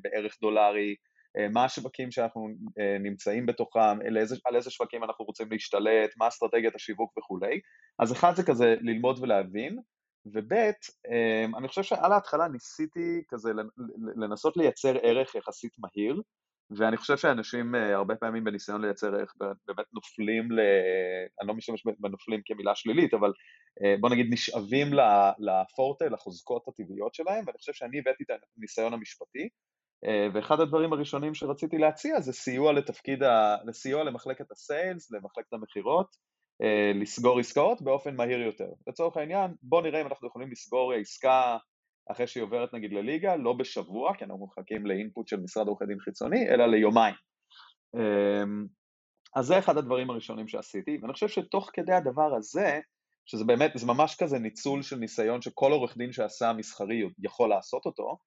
בערך 0.03 0.37
דולרי, 0.41 0.95
אה, 1.39 1.49
מה 1.49 1.65
השווקים 1.65 2.11
שאנחנו 2.11 2.49
אה, 2.81 2.97
נמצאים 3.01 3.47
בתוכם, 3.47 4.01
על 4.07 4.19
איזה, 4.19 4.37
על 4.45 4.57
איזה 4.57 4.71
שווקים 4.71 5.05
אנחנו 5.05 5.25
רוצים 5.25 5.47
להשתלט, 5.51 6.11
מה 6.17 6.29
אסטרטגיית 6.29 6.75
השיווק 6.75 7.19
וכולי. 7.19 7.61
אז 7.99 8.13
אחד 8.13 8.37
זה 8.37 8.43
כזה 8.43 8.75
ללמוד 8.81 9.19
ולהבין, 9.23 9.79
וב' 10.27 10.53
אמ, 10.53 11.57
אני 11.57 11.69
חושב 11.69 11.83
שעל 11.83 12.13
ההתחלה 12.13 12.49
ניסיתי 12.49 13.23
כזה 13.29 13.53
לנסות 14.17 14.57
לייצר 14.57 14.97
ערך 15.03 15.35
יחסית 15.35 15.73
מהיר, 15.79 16.23
ואני 16.71 16.97
חושב 16.97 17.17
שאנשים 17.17 17.75
אה, 17.75 17.95
הרבה 17.95 18.17
פעמים 18.17 18.45
בניסיון 18.45 18.83
לייצר 18.83 19.15
ערך 19.15 19.35
באמת 19.39 19.87
נופלים, 19.93 20.53
ל... 20.53 20.61
אני 21.41 21.49
לא 21.49 21.55
משתמש 21.55 21.85
בנופלים 21.99 22.41
כמילה 22.45 22.75
שלילית, 22.75 23.15
אבל 23.15 23.33
אה, 23.85 23.95
בוא 24.01 24.11
נגיד 24.11 24.27
נשאבים 24.31 24.87
לפורטה, 25.39 26.09
לחוזקות 26.09 26.69
הטבעיות 26.69 27.15
שלהם, 27.15 27.45
ואני 27.47 27.59
חושב 27.59 27.73
שאני 27.73 27.99
הבאתי 27.99 28.25
את 28.25 28.31
הניסיון 28.57 28.93
המשפטי, 28.93 29.49
אה, 30.05 30.27
ואחד 30.35 30.61
הדברים 30.61 30.93
הראשונים 30.93 31.35
שרציתי 31.35 31.79
להציע 31.79 32.21
זה 32.21 32.33
סיוע 32.33 32.73
לתפקיד, 32.73 33.23
ה... 33.23 33.57
לסיוע 33.65 34.05
למחלקת 34.05 34.51
הסיילס, 34.51 35.11
למחלקת 35.11 35.53
המכירות, 35.53 36.17
לסגור 36.95 37.39
עסקאות 37.39 37.83
באופן 37.83 38.17
מהיר 38.17 38.41
יותר. 38.41 38.69
לצורך 38.87 39.17
העניין, 39.17 39.51
בואו 39.63 39.83
נראה 39.83 40.01
אם 40.01 40.07
אנחנו 40.07 40.29
יכולים 40.29 40.51
לסגור 40.51 40.93
עסקה 40.93 41.57
אחרי 42.11 42.27
שהיא 42.27 42.43
עוברת 42.43 42.75
נגיד 42.75 42.93
לליגה, 42.93 43.37
לא 43.37 43.53
בשבוע, 43.53 44.15
כי 44.15 44.25
אנחנו 44.25 44.47
מחכים 44.47 44.87
לאינפוט 44.87 45.29
של 45.29 45.41
משרד 45.41 45.69
עורכי 45.69 45.87
דין 45.87 46.01
חיצוני, 46.01 46.49
אלא 46.49 46.67
ליומיים. 46.67 47.15
אמ, 47.95 48.67
אז 49.37 49.47
זה 49.47 49.59
אחד 49.59 49.77
הדברים 49.77 50.11
הראשונים 50.11 50.49
שעשיתי, 50.49 50.99
ואני 51.03 51.13
חושב 51.13 51.29
שתוך 51.29 51.71
כדי 51.73 51.93
הדבר 51.93 52.35
הזה, 52.39 52.81
שזה 53.27 53.45
באמת, 53.45 53.71
זה 53.75 53.87
ממש 53.87 54.17
כזה 54.23 54.39
ניצול 54.39 54.83
של 54.83 54.97
ניסיון 54.97 55.43
שכל 55.43 55.73
עורך 55.73 55.97
דין 55.97 56.13
שעשה 56.13 56.53
מסחרי 56.53 57.03
יכול 57.19 57.51
לעשות 57.51 57.87
אותו, 57.87 58.19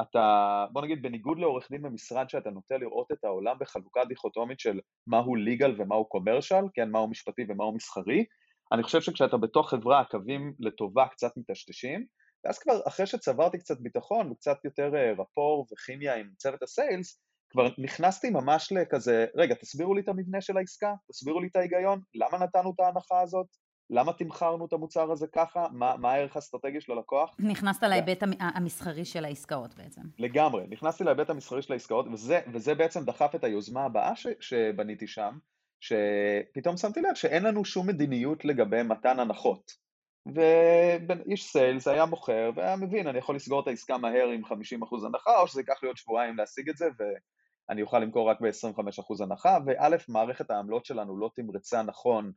אתה, 0.00 0.66
בוא 0.72 0.82
נגיד, 0.82 1.02
בניגוד 1.02 1.38
לעורך 1.38 1.70
דין 1.70 1.82
במשרד 1.82 2.28
שאתה 2.28 2.50
נוטה 2.50 2.76
לראות 2.76 3.12
את 3.12 3.24
העולם 3.24 3.56
בחלוקה 3.60 4.04
דיכוטומית 4.04 4.60
של 4.60 4.80
מהו 5.06 5.36
legal 5.36 5.70
ומהו 5.78 6.08
commercial, 6.16 6.64
כן, 6.74 6.90
מהו 6.90 7.08
משפטי 7.08 7.42
ומהו 7.48 7.74
מסחרי, 7.74 8.24
אני 8.72 8.82
חושב 8.82 9.00
שכשאתה 9.00 9.36
בתוך 9.36 9.70
חברה 9.70 10.00
הקווים 10.00 10.54
לטובה 10.60 11.06
קצת 11.08 11.32
מטשטשים, 11.36 12.06
ואז 12.44 12.58
כבר 12.58 12.80
אחרי 12.88 13.06
שצברתי 13.06 13.58
קצת 13.58 13.80
ביטחון 13.80 14.30
וקצת 14.30 14.64
יותר 14.64 14.96
אה, 14.96 15.12
רפור 15.18 15.66
וכימיה 15.72 16.14
עם 16.14 16.30
צוות 16.36 16.62
הסיילס, 16.62 17.22
כבר 17.50 17.68
נכנסתי 17.78 18.30
ממש 18.30 18.72
לכזה, 18.72 19.26
רגע, 19.36 19.54
תסבירו 19.54 19.94
לי 19.94 20.00
את 20.00 20.08
המבנה 20.08 20.40
של 20.40 20.56
העסקה, 20.56 20.94
תסבירו 21.10 21.40
לי 21.40 21.48
את 21.48 21.56
ההיגיון, 21.56 22.00
למה 22.14 22.38
נתנו 22.38 22.72
את 22.74 22.80
ההנחה 22.80 23.20
הזאת, 23.20 23.46
למה 23.90 24.12
תמכרנו 24.12 24.66
את 24.66 24.72
המוצר 24.72 25.12
הזה 25.12 25.26
ככה, 25.26 25.66
מה, 25.72 25.96
מה 25.96 26.12
הערך 26.12 26.36
האסטרטגי 26.36 26.80
של 26.80 26.92
הלקוח. 26.92 27.36
נכנסת 27.38 27.82
להיבט 27.82 28.22
המסחרי 28.38 29.04
של 29.04 29.24
העסקאות 29.24 29.74
בעצם. 29.74 30.02
לגמרי, 30.18 30.66
נכנסתי 30.70 31.04
להיבט 31.04 31.30
המסחרי 31.30 31.62
של 31.62 31.72
העסקאות, 31.72 32.06
וזה, 32.12 32.40
וזה 32.52 32.74
בעצם 32.74 33.04
דחף 33.04 33.34
את 33.34 33.44
היוזמה 33.44 33.84
הבאה 33.84 34.16
ש, 34.16 34.26
שבניתי 34.40 35.06
שם, 35.06 35.38
שפתאום 35.80 36.76
שמתי 36.76 37.00
לב 37.00 37.14
שאין 37.14 37.42
לנו 37.42 37.64
שום 37.64 37.86
מדיניות 37.86 38.44
לגבי 38.44 38.82
מתן 38.82 39.20
הנחות. 39.20 39.82
ואיש 40.34 41.44
סיילס 41.44 41.88
היה 41.88 42.06
מוכר 42.06 42.50
והיה 42.56 42.76
מבין, 42.76 43.06
אני 43.06 43.18
יכול 43.18 43.36
לסגור 43.36 43.60
את 43.60 43.66
העסקה 43.66 43.98
מהר 43.98 44.28
עם 44.28 44.44
50% 44.44 44.48
הנחה, 45.06 45.40
או 45.40 45.48
שזה 45.48 45.60
ייקח 45.60 45.82
לי 45.82 45.88
עוד 45.88 45.96
שבועיים 45.96 46.36
להשיג 46.36 46.68
את 46.68 46.76
זה, 46.76 46.88
ואני 46.98 47.82
אוכל 47.82 47.98
למכור 47.98 48.30
רק 48.30 48.40
ב-25% 48.40 49.24
הנחה, 49.24 49.58
וא', 49.66 49.96
מערכת 50.08 50.50
העמלות 50.50 50.84
שלנו 50.84 51.18
לא 51.18 51.30
תמרצה 51.34 51.82
נכון 51.82 52.32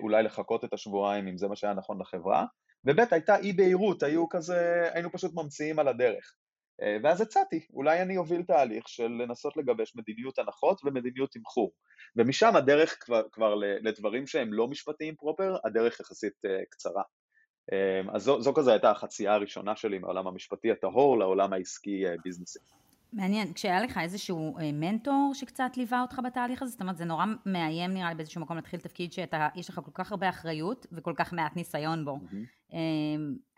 אולי 0.00 0.22
לחכות 0.22 0.64
את 0.64 0.72
השבועיים 0.72 1.28
אם 1.28 1.38
זה 1.38 1.48
מה 1.48 1.56
שהיה 1.56 1.74
נכון 1.74 2.00
לחברה, 2.00 2.44
וב' 2.84 3.00
הייתה 3.10 3.36
אי 3.36 3.52
בהירות, 3.52 4.02
היו 4.02 4.28
כזה, 4.28 4.88
היינו 4.92 5.12
פשוט 5.12 5.34
ממציאים 5.34 5.78
על 5.78 5.88
הדרך. 5.88 6.34
אה, 6.82 6.96
ואז 7.02 7.20
הצעתי, 7.20 7.66
אולי 7.72 8.02
אני 8.02 8.16
אוביל 8.16 8.42
תהליך 8.42 8.88
של 8.88 9.08
לנסות 9.08 9.56
לגבש 9.56 9.96
מדיניות 9.96 10.38
הנחות 10.38 10.80
ומדיניות 10.84 11.30
תמחור. 11.32 11.72
ומשם 12.16 12.56
הדרך 12.56 12.96
כבר, 13.00 13.22
כבר 13.32 13.54
לדברים 13.54 14.26
שהם 14.26 14.52
לא 14.52 14.68
משפטיים 14.68 15.14
פרופר, 15.16 15.56
הדרך 15.64 16.00
יחסית 16.00 16.44
אה, 16.44 16.64
קצרה. 16.70 17.02
אז 18.14 18.22
זו, 18.22 18.40
זו 18.42 18.54
כזה 18.54 18.72
הייתה 18.72 18.90
החצייה 18.90 19.34
הראשונה 19.34 19.76
שלי 19.76 19.98
מהעולם 19.98 20.26
המשפטי 20.26 20.70
הטהור 20.70 21.18
לעולם 21.18 21.52
העסקי 21.52 22.04
ביזנסי. 22.24 22.58
מעניין, 23.12 23.52
כשהיה 23.52 23.80
לך 23.80 23.98
איזשהו 24.02 24.58
אה, 24.58 24.70
מנטור 24.72 25.30
שקצת 25.34 25.76
ליווה 25.76 26.02
אותך 26.02 26.20
בתהליך 26.24 26.62
הזה, 26.62 26.72
זאת 26.72 26.80
אומרת 26.80 26.96
זה 26.96 27.04
נורא 27.04 27.24
מאיים 27.46 27.90
נראה 27.90 28.08
לי 28.08 28.14
באיזשהו 28.14 28.40
מקום 28.40 28.56
להתחיל 28.56 28.80
תפקיד 28.80 29.12
שיש 29.12 29.68
לך 29.68 29.80
כל 29.84 29.90
כך 29.94 30.10
הרבה 30.10 30.28
אחריות 30.28 30.86
וכל 30.92 31.12
כך 31.16 31.32
מעט 31.32 31.56
ניסיון 31.56 32.04
בו. 32.04 32.16
Mm-hmm. 32.16 32.76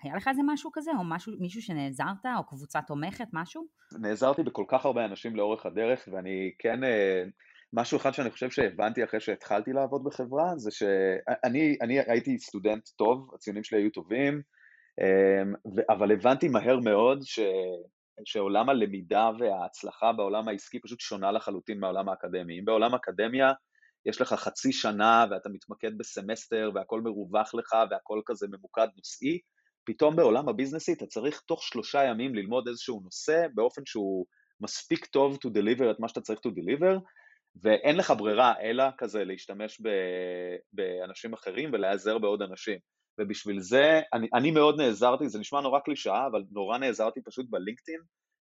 היה 0.02 0.16
לך 0.16 0.28
איזה 0.28 0.42
משהו 0.46 0.70
כזה, 0.72 0.90
או 0.98 1.04
משהו, 1.04 1.32
מישהו 1.38 1.62
שנעזרת, 1.62 2.26
או 2.38 2.44
קבוצה 2.44 2.80
תומכת, 2.82 3.28
משהו? 3.32 3.62
נעזרתי 4.00 4.42
בכל 4.42 4.64
כך 4.68 4.84
הרבה 4.84 5.04
אנשים 5.04 5.36
לאורך 5.36 5.66
הדרך, 5.66 6.08
ואני 6.12 6.52
כן, 6.58 6.84
אה, 6.84 7.24
משהו 7.72 7.98
אחד 7.98 8.14
שאני 8.14 8.30
חושב 8.30 8.50
שהבנתי 8.50 9.04
אחרי 9.04 9.20
שהתחלתי 9.20 9.72
לעבוד 9.72 10.04
בחברה, 10.04 10.56
זה 10.56 10.70
שאני 10.70 11.76
אני 11.80 11.98
הייתי 12.06 12.38
סטודנט 12.38 12.88
טוב, 12.96 13.30
הציונים 13.34 13.64
שלי 13.64 13.78
היו 13.78 13.90
טובים, 13.90 14.42
אבל 15.88 16.12
הבנתי 16.12 16.48
מהר 16.48 16.80
מאוד 16.80 17.18
ש... 17.22 17.40
שעולם 18.24 18.68
הלמידה 18.68 19.30
וההצלחה 19.38 20.12
בעולם 20.12 20.48
העסקי 20.48 20.80
פשוט 20.80 21.00
שונה 21.00 21.32
לחלוטין 21.32 21.80
מהעולם 21.80 22.08
האקדמי. 22.08 22.58
אם 22.58 22.64
בעולם 22.64 22.94
האקדמיה 22.94 23.52
יש 24.06 24.20
לך 24.20 24.32
חצי 24.32 24.72
שנה 24.72 25.26
ואתה 25.30 25.48
מתמקד 25.48 25.98
בסמסטר 25.98 26.70
והכל 26.74 27.00
מרווח 27.00 27.54
לך 27.54 27.72
והכל 27.90 28.20
כזה 28.26 28.46
ממוקד 28.50 28.88
נושאי, 28.96 29.38
פתאום 29.84 30.16
בעולם 30.16 30.48
הביזנסי 30.48 30.92
אתה 30.92 31.06
צריך 31.06 31.40
תוך 31.40 31.62
שלושה 31.62 32.04
ימים 32.04 32.34
ללמוד 32.34 32.68
איזשהו 32.68 33.00
נושא 33.04 33.46
באופן 33.54 33.82
שהוא 33.86 34.26
מספיק 34.60 35.06
טוב 35.06 35.38
to 35.46 35.48
deliver 35.48 35.90
את 35.90 36.00
מה 36.00 36.08
שאתה 36.08 36.20
צריך 36.20 36.40
to 36.46 36.50
deliver, 36.50 36.98
ואין 37.62 37.96
לך 37.96 38.12
ברירה 38.18 38.54
אלא 38.60 38.84
כזה 38.98 39.24
להשתמש 39.24 39.80
באנשים 40.72 41.32
אחרים 41.32 41.70
ולהיעזר 41.72 42.18
בעוד 42.18 42.42
אנשים. 42.42 42.78
ובשביל 43.18 43.60
זה 43.60 44.00
אני, 44.12 44.28
אני 44.34 44.50
מאוד 44.50 44.80
נעזרתי, 44.80 45.28
זה 45.28 45.38
נשמע 45.38 45.60
נורא 45.60 45.80
קלישאה, 45.80 46.26
אבל 46.26 46.42
נורא 46.50 46.78
נעזרתי 46.78 47.20
פשוט 47.22 47.46
ב 47.50 47.55
LinkedIn, 47.55 48.00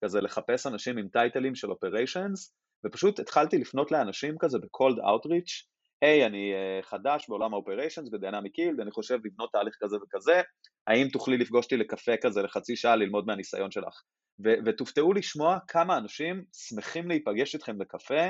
כזה 0.05 0.21
לחפש 0.21 0.67
אנשים 0.67 0.97
עם 0.97 1.07
טייטלים 1.07 1.55
של 1.55 1.71
operations, 1.71 2.53
ופשוט 2.85 3.19
התחלתי 3.19 3.57
לפנות 3.57 3.91
לאנשים 3.91 4.35
כזה 4.39 4.57
ב-cold 4.57 4.97
outreach, 4.97 5.67
היי, 6.01 6.23
hey, 6.23 6.27
אני 6.27 6.53
אה, 6.53 6.85
חדש 6.85 7.25
בעולם 7.29 7.53
ה 7.53 7.58
operations 7.58 8.09
ב 8.09 8.15
Dynamic 8.15 8.59
Yield, 8.59 8.79
אני 8.79 8.91
חושב 8.91 9.19
לבנות 9.25 9.49
תהליך 9.51 9.75
כזה 9.81 9.97
וכזה, 9.97 10.41
האם 10.87 11.07
תוכלי 11.07 11.37
לפגוש 11.37 11.65
אותי 11.65 11.77
לקפה 11.77 12.17
כזה 12.21 12.41
לחצי 12.41 12.75
שעה 12.75 12.95
ללמוד 12.95 13.27
מהניסיון 13.27 13.71
שלך? 13.71 14.01
ו- 14.45 14.57
ותופתעו 14.65 15.13
לשמוע 15.13 15.57
כמה 15.67 15.97
אנשים 15.97 16.43
שמחים 16.53 17.07
להיפגש 17.07 17.55
איתכם 17.55 17.81
לקפה, 17.81 18.29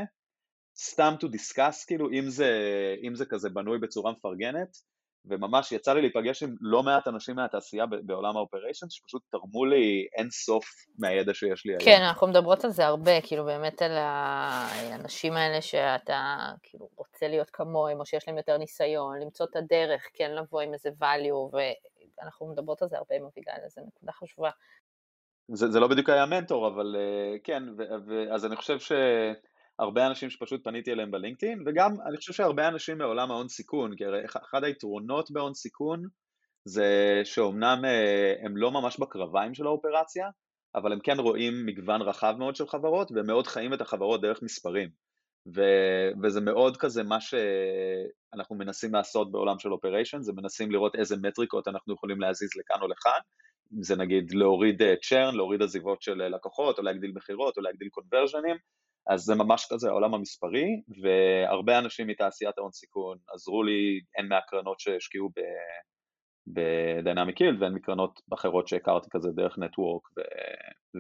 סתם 0.78 1.14
to 1.24 1.28
discuss, 1.28 1.86
כאילו, 1.88 2.10
אם 2.12 2.30
זה, 2.30 2.52
אם 3.04 3.16
זה 3.16 3.26
כזה 3.26 3.50
בנוי 3.50 3.80
בצורה 3.80 4.12
מפרגנת, 4.12 4.78
וממש 5.30 5.72
יצא 5.72 5.94
לי 5.94 6.02
להיפגש 6.02 6.44
עם 6.44 6.56
לא 6.62 6.84
מעט 6.84 7.08
אנשים 7.08 7.36
מהתעשייה 7.36 7.86
בעולם 7.86 8.38
האופריישן, 8.38 8.90
שפשוט 8.90 9.22
תרמו 9.32 9.66
לי 9.66 10.08
אין 10.18 10.30
סוף 10.30 10.66
מהידע 11.00 11.34
שיש 11.34 11.66
לי 11.66 11.72
היום. 11.72 11.82
כן, 11.82 12.02
אנחנו 12.02 12.28
מדברות 12.28 12.66
על 12.66 12.72
זה 12.72 12.86
הרבה, 12.86 13.22
כאילו 13.22 13.46
באמת 13.46 13.82
על 13.82 13.92
האנשים 13.98 15.34
האלה 15.34 15.62
שאתה 15.62 16.38
כאילו 16.64 16.90
רוצה 16.96 17.28
להיות 17.28 17.50
כמוהם, 17.50 18.00
או 18.00 18.06
שיש 18.06 18.28
להם 18.28 18.38
יותר 18.38 18.58
ניסיון, 18.58 19.20
למצוא 19.20 19.46
את 19.52 19.56
הדרך, 19.56 20.10
כן 20.14 20.32
לבוא 20.32 20.62
עם 20.62 20.74
איזה 20.74 20.90
value, 21.02 21.56
ואנחנו 22.22 22.48
מדברות 22.48 22.82
על 22.82 22.88
זה 22.88 22.98
הרבה 22.98 23.16
עם 23.16 23.24
אביגיל, 23.24 23.68
זו 23.68 23.82
נקודה 23.88 24.12
חשובה. 24.12 24.50
זה, 25.52 25.72
זה 25.72 25.80
לא 25.80 25.88
בדיוק 25.88 26.10
היה 26.10 26.26
מנטור, 26.26 26.68
אבל 26.68 26.96
אה, 26.96 27.40
כן, 27.44 27.64
ו, 27.78 27.84
ו, 28.08 28.34
אז 28.34 28.46
אני 28.46 28.56
חושב 28.56 28.80
ש... 28.80 28.92
הרבה 29.80 30.08
אנשים 30.08 30.30
שפשוט 30.30 30.64
פניתי 30.64 30.92
אליהם 30.92 31.12
ב 31.12 31.17
LinkedIn, 31.17 31.64
וגם 31.66 31.92
אני 32.08 32.18
חושב 32.18 32.34
שהרבה 32.34 32.68
אנשים 32.68 32.98
מעולם 32.98 33.32
ההון 33.32 33.48
סיכון, 33.48 33.96
כי 33.96 34.06
הרי 34.06 34.26
אחד 34.26 34.64
היתרונות 34.64 35.32
בהון 35.32 35.54
סיכון 35.54 36.04
זה 36.66 37.22
שאומנם 37.24 37.82
אה, 37.86 38.34
הם 38.46 38.58
לא 38.58 38.72
ממש 38.72 39.00
בקרביים 39.00 39.54
של 39.54 39.66
האופרציה, 39.66 40.30
אבל 40.76 40.94
הם 40.94 41.00
כן 41.00 41.20
רואים 41.20 41.66
מגוון 41.66 42.02
רחב 42.02 42.36
מאוד 42.40 42.56
של 42.56 42.68
חברות, 42.68 43.12
והם 43.12 43.28
מאוד 43.28 43.48
חיים 43.48 43.74
את 43.74 43.82
החברות 43.82 44.22
דרך 44.22 44.42
מספרים. 44.44 44.90
ו- 45.56 46.12
וזה 46.24 46.42
מאוד 46.42 46.78
כזה 46.78 47.04
מה 47.04 47.18
שאנחנו 47.22 48.56
מנסים 48.56 48.94
לעשות 48.94 49.32
בעולם 49.32 49.60
של 49.60 49.74
operation, 49.74 50.22
זה 50.22 50.34
מנסים 50.34 50.72
לראות 50.72 50.96
איזה 50.96 51.16
מטריקות 51.22 51.68
אנחנו 51.68 51.94
יכולים 51.94 52.22
להזיז 52.22 52.50
לכאן 52.56 52.82
או 52.82 52.88
לכאן, 52.88 53.20
אם 53.78 53.84
זה 53.84 53.96
נגיד 53.96 54.32
להוריד 54.32 54.82
צ'רן, 55.02 55.26
אה, 55.26 55.32
להוריד 55.32 55.62
עזיבות 55.62 56.02
של 56.02 56.14
לקוחות, 56.14 56.78
או 56.78 56.84
להגדיל 56.84 57.12
מכירות, 57.16 57.58
או 57.58 57.62
להגדיל 57.62 57.88
קונברז'נים, 57.90 58.56
אז 59.10 59.22
זה 59.22 59.36
ממש 59.36 59.68
כזה 59.72 59.90
העולם 59.90 60.14
המספרי, 60.14 60.82
והרבה 61.02 61.80
אנשים 61.80 62.08
מתעשיית 62.08 62.58
ההון 62.58 62.72
סיכון 62.72 63.18
עזרו 63.34 63.64
לי, 63.64 64.00
הן 64.18 64.28
מהקרנות 64.28 64.80
שהשקיעו 64.80 65.30
בדיינמיק 66.48 67.38
הילד 67.38 67.62
והן 67.62 67.74
מקרנות 67.74 68.20
אחרות 68.34 68.68
שהכרתי 68.68 69.08
כזה 69.12 69.30
דרך 69.32 69.58
נטוורק 69.58 70.08
ו... 70.18 70.22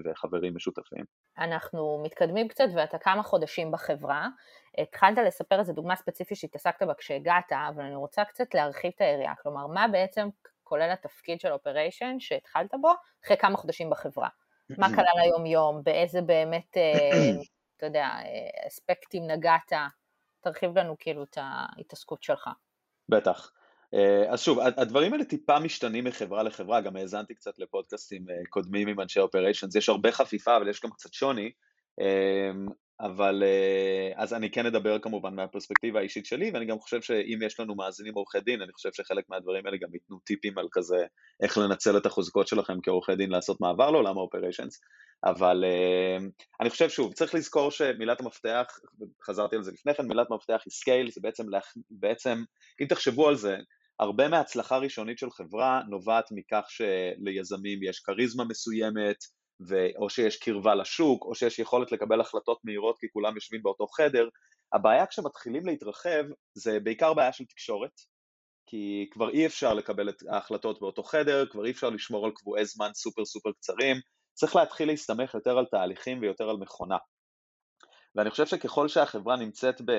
וחברים 0.05 0.55
משותפים. 0.55 1.03
אנחנו 1.37 2.01
מתקדמים 2.03 2.47
קצת 2.47 2.67
ואתה 2.75 2.97
כמה 2.97 3.23
חודשים 3.23 3.71
בחברה. 3.71 4.27
התחלת 4.77 5.17
לספר 5.27 5.59
איזה 5.59 5.73
דוגמה 5.73 5.95
ספציפית 5.95 6.37
שהתעסקת 6.37 6.83
בה 6.83 6.93
כשהגעת, 6.93 7.51
אבל 7.51 7.83
אני 7.83 7.95
רוצה 7.95 8.25
קצת 8.25 8.53
להרחיב 8.53 8.91
את 8.95 9.01
היריעה. 9.01 9.33
כלומר, 9.43 9.67
מה 9.67 9.87
בעצם 9.87 10.27
כולל 10.63 10.91
התפקיד 10.91 11.39
של 11.39 11.51
אופריישן 11.51 12.15
שהתחלת 12.19 12.71
בו 12.81 12.91
אחרי 13.25 13.37
כמה 13.37 13.57
חודשים 13.57 13.89
בחברה? 13.89 14.29
מה 14.77 14.87
כלל 14.95 15.19
היום-יום? 15.23 15.81
באיזה 15.83 16.21
באמת 16.21 16.77
אה, 16.77 17.41
אתה 17.77 17.85
יודע, 17.85 18.09
אספקטים 18.67 19.27
נגעת, 19.27 19.71
תרחיב 20.41 20.77
לנו 20.77 20.95
כאילו 20.99 21.23
את 21.23 21.37
ההתעסקות 21.41 22.23
שלך. 22.23 22.49
בטח. 23.09 23.51
אה, 23.93 24.33
אז 24.33 24.41
שוב, 24.41 24.59
הדברים 24.59 25.13
האלה 25.13 25.25
טיפה 25.25 25.59
משתנים 25.59 26.03
מחברה 26.03 26.43
לחברה, 26.43 26.81
גם 26.81 26.95
האזנתי 26.95 27.35
קצת 27.35 27.59
לפודקאסטים 27.59 28.29
אה, 28.29 28.35
קודמים 28.49 28.87
עם 28.87 28.99
אנשי 28.99 29.19
אופריישנס, 29.19 29.75
יש 29.75 29.89
הרבה 29.89 30.11
חפיפה 30.11 30.57
אבל 30.57 30.69
יש 30.69 30.81
גם 30.81 30.91
קצת 30.91 31.13
שוני, 31.13 31.51
אה, 32.01 32.51
אבל 32.99 33.43
אה, 33.43 34.11
אז 34.15 34.33
אני 34.33 34.51
כן 34.51 34.65
אדבר 34.65 34.99
כמובן 34.99 35.35
מהפרספקטיבה 35.35 35.99
האישית 35.99 36.25
שלי, 36.25 36.51
ואני 36.53 36.65
גם 36.65 36.79
חושב 36.79 37.01
שאם 37.01 37.39
יש 37.45 37.59
לנו 37.59 37.75
מאזינים 37.75 38.13
עורכי 38.13 38.39
דין, 38.39 38.61
אני 38.61 38.73
חושב 38.73 38.89
שחלק 38.93 39.25
מהדברים 39.29 39.65
האלה 39.65 39.77
גם 39.77 39.93
ייתנו 39.93 40.19
טיפים 40.19 40.57
על 40.57 40.67
כזה, 40.71 41.05
איך 41.43 41.57
לנצל 41.57 41.97
את 41.97 42.05
החוזקות 42.05 42.47
שלכם 42.47 42.81
כעורכי 42.83 43.15
דין 43.15 43.29
לעשות 43.29 43.61
מעבר 43.61 43.91
לעולם 43.91 44.17
ה 44.17 44.23
operations, 44.23 44.81
אבל 45.25 45.63
אה, 45.65 46.17
אני 46.61 46.69
חושב 46.69 46.89
שוב, 46.89 47.13
צריך 47.13 47.35
לזכור 47.35 47.71
שמילת 47.71 48.21
המפתח, 48.21 48.79
חזרתי 49.23 49.55
על 49.55 49.63
זה 49.63 49.71
לפני 49.71 49.93
כן, 49.93 50.07
מילת 50.07 50.27
מפתח 50.29 50.61
היא 50.65 50.71
scale, 50.71 51.11
זה 51.11 51.21
בעצם, 51.23 51.43
בעצם, 51.91 52.43
אם 52.81 52.85
תחשבו 52.87 53.27
על 53.27 53.35
זה, 53.35 53.57
הרבה 53.99 54.27
מההצלחה 54.27 54.75
הראשונית 54.75 55.17
של 55.17 55.31
חברה 55.31 55.81
נובעת 55.89 56.25
מכך 56.31 56.65
שליזמים 56.69 57.83
יש 57.83 57.99
כריזמה 57.99 58.43
מסוימת. 58.43 59.17
או 59.97 60.09
שיש 60.09 60.37
קרבה 60.37 60.75
לשוק, 60.75 61.25
או 61.25 61.35
שיש 61.35 61.59
יכולת 61.59 61.91
לקבל 61.91 62.21
החלטות 62.21 62.59
מהירות 62.63 62.97
כי 62.99 63.07
כולם 63.13 63.35
יושבים 63.35 63.63
באותו 63.63 63.87
חדר. 63.87 64.27
הבעיה 64.73 65.05
כשמתחילים 65.05 65.65
להתרחב 65.65 66.23
זה 66.53 66.79
בעיקר 66.79 67.13
בעיה 67.13 67.33
של 67.33 67.45
תקשורת, 67.45 68.01
כי 68.65 69.09
כבר 69.11 69.29
אי 69.29 69.45
אפשר 69.45 69.73
לקבל 69.73 70.09
את 70.09 70.23
ההחלטות 70.29 70.79
באותו 70.79 71.03
חדר, 71.03 71.45
כבר 71.45 71.65
אי 71.65 71.71
אפשר 71.71 71.89
לשמור 71.89 72.25
על 72.25 72.31
קבועי 72.35 72.65
זמן 72.65 72.89
סופר 72.93 73.25
סופר 73.25 73.51
קצרים, 73.51 73.97
צריך 74.33 74.55
להתחיל 74.55 74.87
להסתמך 74.87 75.33
יותר 75.33 75.57
על 75.57 75.65
תהליכים 75.65 76.21
ויותר 76.21 76.49
על 76.49 76.57
מכונה. 76.57 76.97
ואני 78.15 78.29
חושב 78.29 78.45
שככל 78.45 78.87
שהחברה 78.87 79.35
נמצאת 79.35 79.81
ב, 79.81 79.91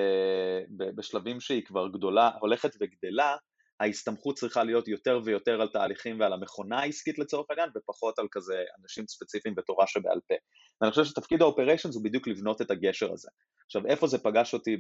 ב, 0.76 0.84
בשלבים 0.96 1.40
שהיא 1.40 1.64
כבר 1.64 1.88
גדולה, 1.88 2.30
הולכת 2.40 2.70
וגדלה, 2.80 3.36
ההסתמכות 3.80 4.36
צריכה 4.36 4.64
להיות 4.64 4.88
יותר 4.88 5.20
ויותר 5.24 5.60
על 5.60 5.68
תהליכים 5.68 6.20
ועל 6.20 6.32
המכונה 6.32 6.80
העסקית 6.80 7.18
לצורך 7.18 7.46
העניין, 7.50 7.70
ופחות 7.76 8.18
על 8.18 8.26
כזה 8.30 8.62
אנשים 8.82 9.06
ספציפיים 9.06 9.54
ותורה 9.58 9.86
שבעל 9.86 10.20
פה. 10.28 10.34
ואני 10.80 10.90
חושב 10.90 11.04
שתפקיד 11.04 11.42
האופריישנס 11.42 11.94
הוא 11.94 12.04
בדיוק 12.04 12.28
לבנות 12.28 12.62
את 12.62 12.70
הגשר 12.70 13.12
הזה. 13.12 13.28
עכשיו, 13.66 13.86
איפה 13.86 14.06
זה 14.06 14.18
פגש 14.18 14.54
אותי 14.54 14.76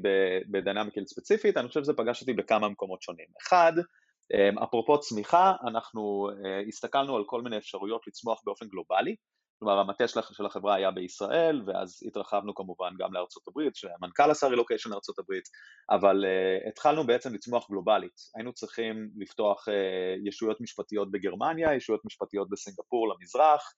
בדיינמיקל 0.50 1.06
ספציפית? 1.06 1.56
אני 1.56 1.68
חושב 1.68 1.82
שזה 1.82 1.92
פגש 1.92 2.20
אותי 2.20 2.32
בכמה 2.32 2.68
מקומות 2.68 3.02
שונים. 3.02 3.26
אחד, 3.42 3.72
אמ, 4.34 4.58
אפרופו 4.58 5.00
צמיחה, 5.00 5.52
אנחנו 5.68 6.30
אה, 6.30 6.60
הסתכלנו 6.68 7.16
על 7.16 7.22
כל 7.26 7.42
מיני 7.42 7.58
אפשרויות 7.58 8.06
לצמוח 8.06 8.40
באופן 8.44 8.66
גלובלי, 8.68 9.16
כלומר 9.58 9.78
המטה 9.78 10.08
של 10.08 10.46
החברה 10.46 10.74
היה 10.74 10.90
בישראל, 10.90 11.62
ואז 11.66 12.00
התרחבנו 12.06 12.54
כמובן 12.54 12.90
גם 12.98 13.12
לארצות 13.12 13.42
הברית, 13.48 13.76
שהמנכ"ל 13.76 14.30
עשה 14.30 14.46
רילוקיישן 14.46 14.90
לארצות 14.90 15.18
הברית, 15.18 15.44
אבל 15.90 16.24
uh, 16.24 16.68
התחלנו 16.68 17.06
בעצם 17.06 17.34
לצמוח 17.34 17.70
גלובלית. 17.70 18.20
היינו 18.34 18.52
צריכים 18.52 19.10
לפתוח 19.16 19.68
uh, 19.68 19.72
ישויות 20.28 20.60
משפטיות 20.60 21.10
בגרמניה, 21.10 21.74
ישויות 21.74 22.04
משפטיות 22.04 22.50
בסינגפור 22.50 23.08
למזרח, 23.08 23.72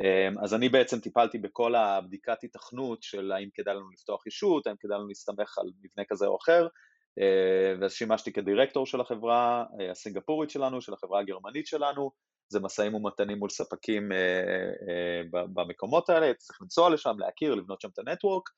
um, 0.00 0.44
אז 0.44 0.54
אני 0.54 0.68
בעצם 0.68 1.00
טיפלתי 1.00 1.38
בכל 1.38 1.74
הבדיקת 1.74 2.44
התכנות 2.44 3.02
של 3.02 3.32
האם 3.32 3.48
כדאי 3.54 3.74
לנו 3.74 3.90
לפתוח 3.90 4.26
ישות, 4.26 4.66
האם 4.66 4.76
כדאי 4.80 4.98
לנו 4.98 5.08
להסתמך 5.08 5.58
על 5.58 5.66
מבנה 5.82 6.04
כזה 6.08 6.26
או 6.26 6.36
אחר, 6.42 6.66
uh, 6.66 7.80
ואז 7.80 7.92
שימשתי 7.92 8.32
כדירקטור 8.32 8.86
של 8.86 9.00
החברה 9.00 9.64
הסינגפורית 9.90 10.50
שלנו, 10.50 10.80
של 10.80 10.92
החברה 10.92 11.20
הגרמנית 11.20 11.66
שלנו, 11.66 12.29
זה 12.50 12.60
משאים 12.60 12.94
ומתנים 12.94 13.38
מול 13.38 13.50
ספקים 13.50 14.12
אה, 14.12 14.18
אה, 14.18 15.22
במקומות 15.32 16.10
האלה, 16.10 16.34
צריך 16.34 16.62
לנסוע 16.62 16.90
לשם, 16.90 17.18
להכיר, 17.18 17.54
לבנות 17.54 17.80
שם 17.80 17.88
את 17.88 17.98
הנטוורק, 17.98 18.48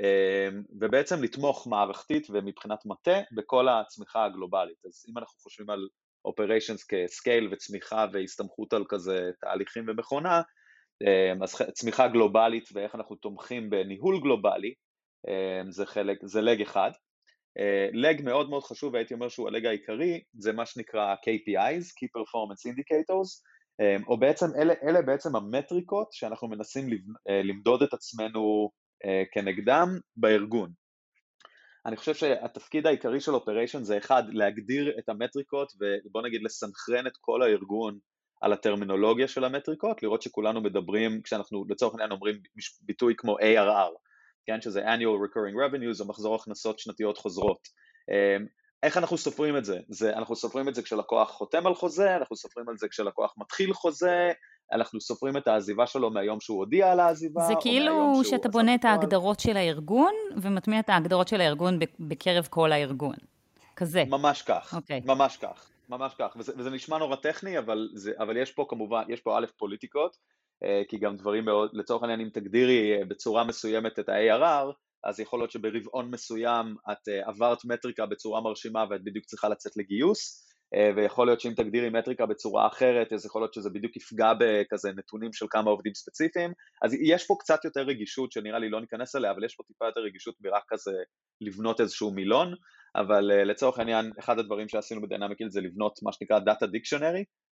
אה, 0.00 0.48
ובעצם 0.80 1.22
לתמוך 1.22 1.66
מערכתית 1.66 2.26
ומבחינת 2.30 2.86
מטה 2.86 3.20
בכל 3.32 3.68
הצמיחה 3.68 4.24
הגלובלית. 4.24 4.86
אז 4.86 5.04
אם 5.08 5.18
אנחנו 5.18 5.38
חושבים 5.40 5.70
על 5.70 5.88
אופריישנס 6.24 6.84
כסקייל 6.84 7.48
וצמיחה 7.52 8.06
והסתמכות 8.12 8.72
על 8.72 8.84
כזה 8.88 9.30
תהליכים 9.40 9.84
ומכונה, 9.88 10.42
אז 11.42 11.54
צמיחה 11.72 12.08
גלובלית 12.08 12.68
ואיך 12.74 12.94
אנחנו 12.94 13.16
תומכים 13.16 13.70
בניהול 13.70 14.20
גלובלי, 14.20 14.74
זה 15.68 15.86
חלק, 15.86 16.18
זה 16.22 16.40
לג 16.40 16.62
אחד. 16.62 16.90
לג 17.92 18.22
מאוד 18.22 18.50
מאוד 18.50 18.64
חשוב 18.64 18.94
והייתי 18.94 19.14
אומר 19.14 19.28
שהוא 19.28 19.48
הלג 19.48 19.66
העיקרי 19.66 20.22
זה 20.34 20.52
מה 20.52 20.66
שנקרא 20.66 21.14
KPIs, 21.14 21.84
Key 21.84 22.08
Performance 22.18 22.72
Indicators 22.72 23.42
או 24.06 24.18
בעצם 24.18 24.46
אלה, 24.60 24.74
אלה 24.82 25.02
בעצם 25.02 25.36
המטריקות 25.36 26.08
שאנחנו 26.12 26.48
מנסים 26.48 26.86
למדוד 27.44 27.82
את 27.82 27.94
עצמנו 27.94 28.70
כנגדם 29.32 29.88
בארגון. 30.16 30.70
אני 31.86 31.96
חושב 31.96 32.14
שהתפקיד 32.14 32.86
העיקרי 32.86 33.20
של 33.20 33.34
אופריישן 33.34 33.82
זה 33.82 33.98
אחד, 33.98 34.22
להגדיר 34.28 34.98
את 34.98 35.08
המטריקות 35.08 35.72
ובוא 36.06 36.22
נגיד 36.22 36.42
לסנכרן 36.42 37.06
את 37.06 37.12
כל 37.20 37.42
הארגון 37.42 37.98
על 38.40 38.52
הטרמינולוגיה 38.52 39.28
של 39.28 39.44
המטריקות, 39.44 40.02
לראות 40.02 40.22
שכולנו 40.22 40.60
מדברים, 40.60 41.22
כשאנחנו 41.22 41.64
לצורך 41.68 41.94
העניין 41.94 42.10
אומרים 42.12 42.38
ביטוי 42.80 43.14
כמו 43.16 43.38
ARR, 43.38 43.92
כן, 44.46 44.60
שזה 44.60 44.94
annual 44.94 45.28
recurring 45.28 45.54
revenues, 45.54 46.00
או 46.00 46.08
מחזור 46.08 46.34
הכנסות 46.34 46.78
שנתיות 46.78 47.18
חוזרות. 47.18 47.68
אמ, 48.10 48.46
איך 48.82 48.96
אנחנו 48.96 49.18
סופרים 49.18 49.56
את 49.56 49.64
זה? 49.64 49.80
זה? 49.88 50.16
אנחנו 50.16 50.36
סופרים 50.36 50.68
את 50.68 50.74
זה 50.74 50.82
כשלקוח 50.82 51.30
חותם 51.30 51.66
על 51.66 51.74
חוזה, 51.74 52.16
אנחנו 52.16 52.36
סופרים 52.36 52.68
על 52.68 52.76
זה 52.76 52.88
כשלקוח 52.88 53.34
מתחיל 53.38 53.72
חוזה, 53.72 54.32
אנחנו 54.72 55.00
סופרים 55.00 55.36
את 55.36 55.48
העזיבה 55.48 55.86
שלו 55.86 56.10
מהיום 56.10 56.40
שהוא 56.40 56.58
הודיע 56.58 56.92
על 56.92 57.00
העזיבה, 57.00 57.46
זה 57.46 57.54
כאילו 57.60 58.20
שאתה 58.24 58.48
בונה 58.48 58.74
את 58.74 58.84
ההגדרות 58.84 59.40
של 59.40 59.56
הארגון, 59.56 60.12
ומטמיע 60.36 60.80
את 60.80 60.88
ההגדרות 60.88 61.28
של 61.28 61.40
הארגון 61.40 61.78
בקרב 62.00 62.46
כל 62.50 62.72
הארגון. 62.72 63.16
כזה. 63.76 64.04
ממש 64.08 64.42
כך, 64.42 64.72
okay. 64.72 64.76
אוקיי. 64.76 65.00
ממש 65.04 65.36
כך, 65.36 65.70
ממש 65.88 66.14
כך, 66.18 66.36
וזה, 66.36 66.52
וזה 66.56 66.70
נשמע 66.70 66.98
נורא 66.98 67.16
טכני, 67.16 67.58
אבל, 67.58 67.88
זה, 67.94 68.12
אבל 68.18 68.36
יש 68.36 68.52
פה 68.52 68.66
כמובן, 68.68 69.02
יש 69.08 69.20
פה 69.20 69.38
א' 69.38 69.46
פוליטיקות, 69.58 70.16
כי 70.88 70.98
גם 70.98 71.16
דברים 71.16 71.44
מאוד, 71.44 71.70
לצורך 71.72 72.02
העניין 72.02 72.20
אם 72.20 72.28
תגדירי 72.32 72.92
אה, 72.92 73.04
בצורה 73.04 73.44
מסוימת 73.44 73.98
את 73.98 74.08
ה-ARR, 74.08 74.72
אז 75.04 75.20
יכול 75.20 75.38
להיות 75.38 75.50
שברבעון 75.50 76.10
מסוים 76.10 76.76
את 76.92 77.08
אה, 77.08 77.28
עברת 77.28 77.64
מטריקה 77.64 78.06
בצורה 78.06 78.40
מרשימה 78.40 78.84
ואת 78.90 79.04
בדיוק 79.04 79.24
צריכה 79.24 79.48
לצאת 79.48 79.76
לגיוס, 79.76 80.42
ויכול 80.96 81.26
להיות 81.26 81.40
שאם 81.40 81.52
תגדירי 81.56 81.90
מטריקה 81.90 82.26
בצורה 82.26 82.66
אחרת, 82.66 83.12
אז 83.12 83.26
יכול 83.26 83.42
להיות 83.42 83.54
שזה 83.54 83.70
בדיוק 83.70 83.96
יפגע 83.96 84.32
בכזה 84.40 84.90
נתונים 84.96 85.32
של 85.32 85.46
כמה 85.50 85.70
עובדים 85.70 85.94
ספציפיים, 85.94 86.52
אז 86.82 86.94
יש 86.94 87.26
פה 87.26 87.36
קצת 87.40 87.64
יותר 87.64 87.80
רגישות 87.80 88.32
שנראה 88.32 88.58
לי 88.58 88.68
לא 88.68 88.80
ניכנס 88.80 89.16
אליה, 89.16 89.30
אבל 89.30 89.44
יש 89.44 89.54
פה 89.54 89.62
טיפה 89.62 89.86
יותר 89.86 90.00
רגישות 90.00 90.34
ברק 90.40 90.62
כזה 90.68 90.92
לבנות 91.40 91.80
איזשהו 91.80 92.10
מילון, 92.10 92.54
אבל 92.96 93.24
לצורך 93.24 93.78
העניין, 93.78 94.12
אחד 94.18 94.38
הדברים 94.38 94.68
שעשינו 94.68 95.02
בדיינמיקיל 95.02 95.50
זה 95.50 95.60
לבנות 95.60 95.98
מה 96.02 96.12
שנקרא 96.12 96.38
Data 96.38 96.66
Dictionary, 96.66 97.24
אה, 97.24 97.45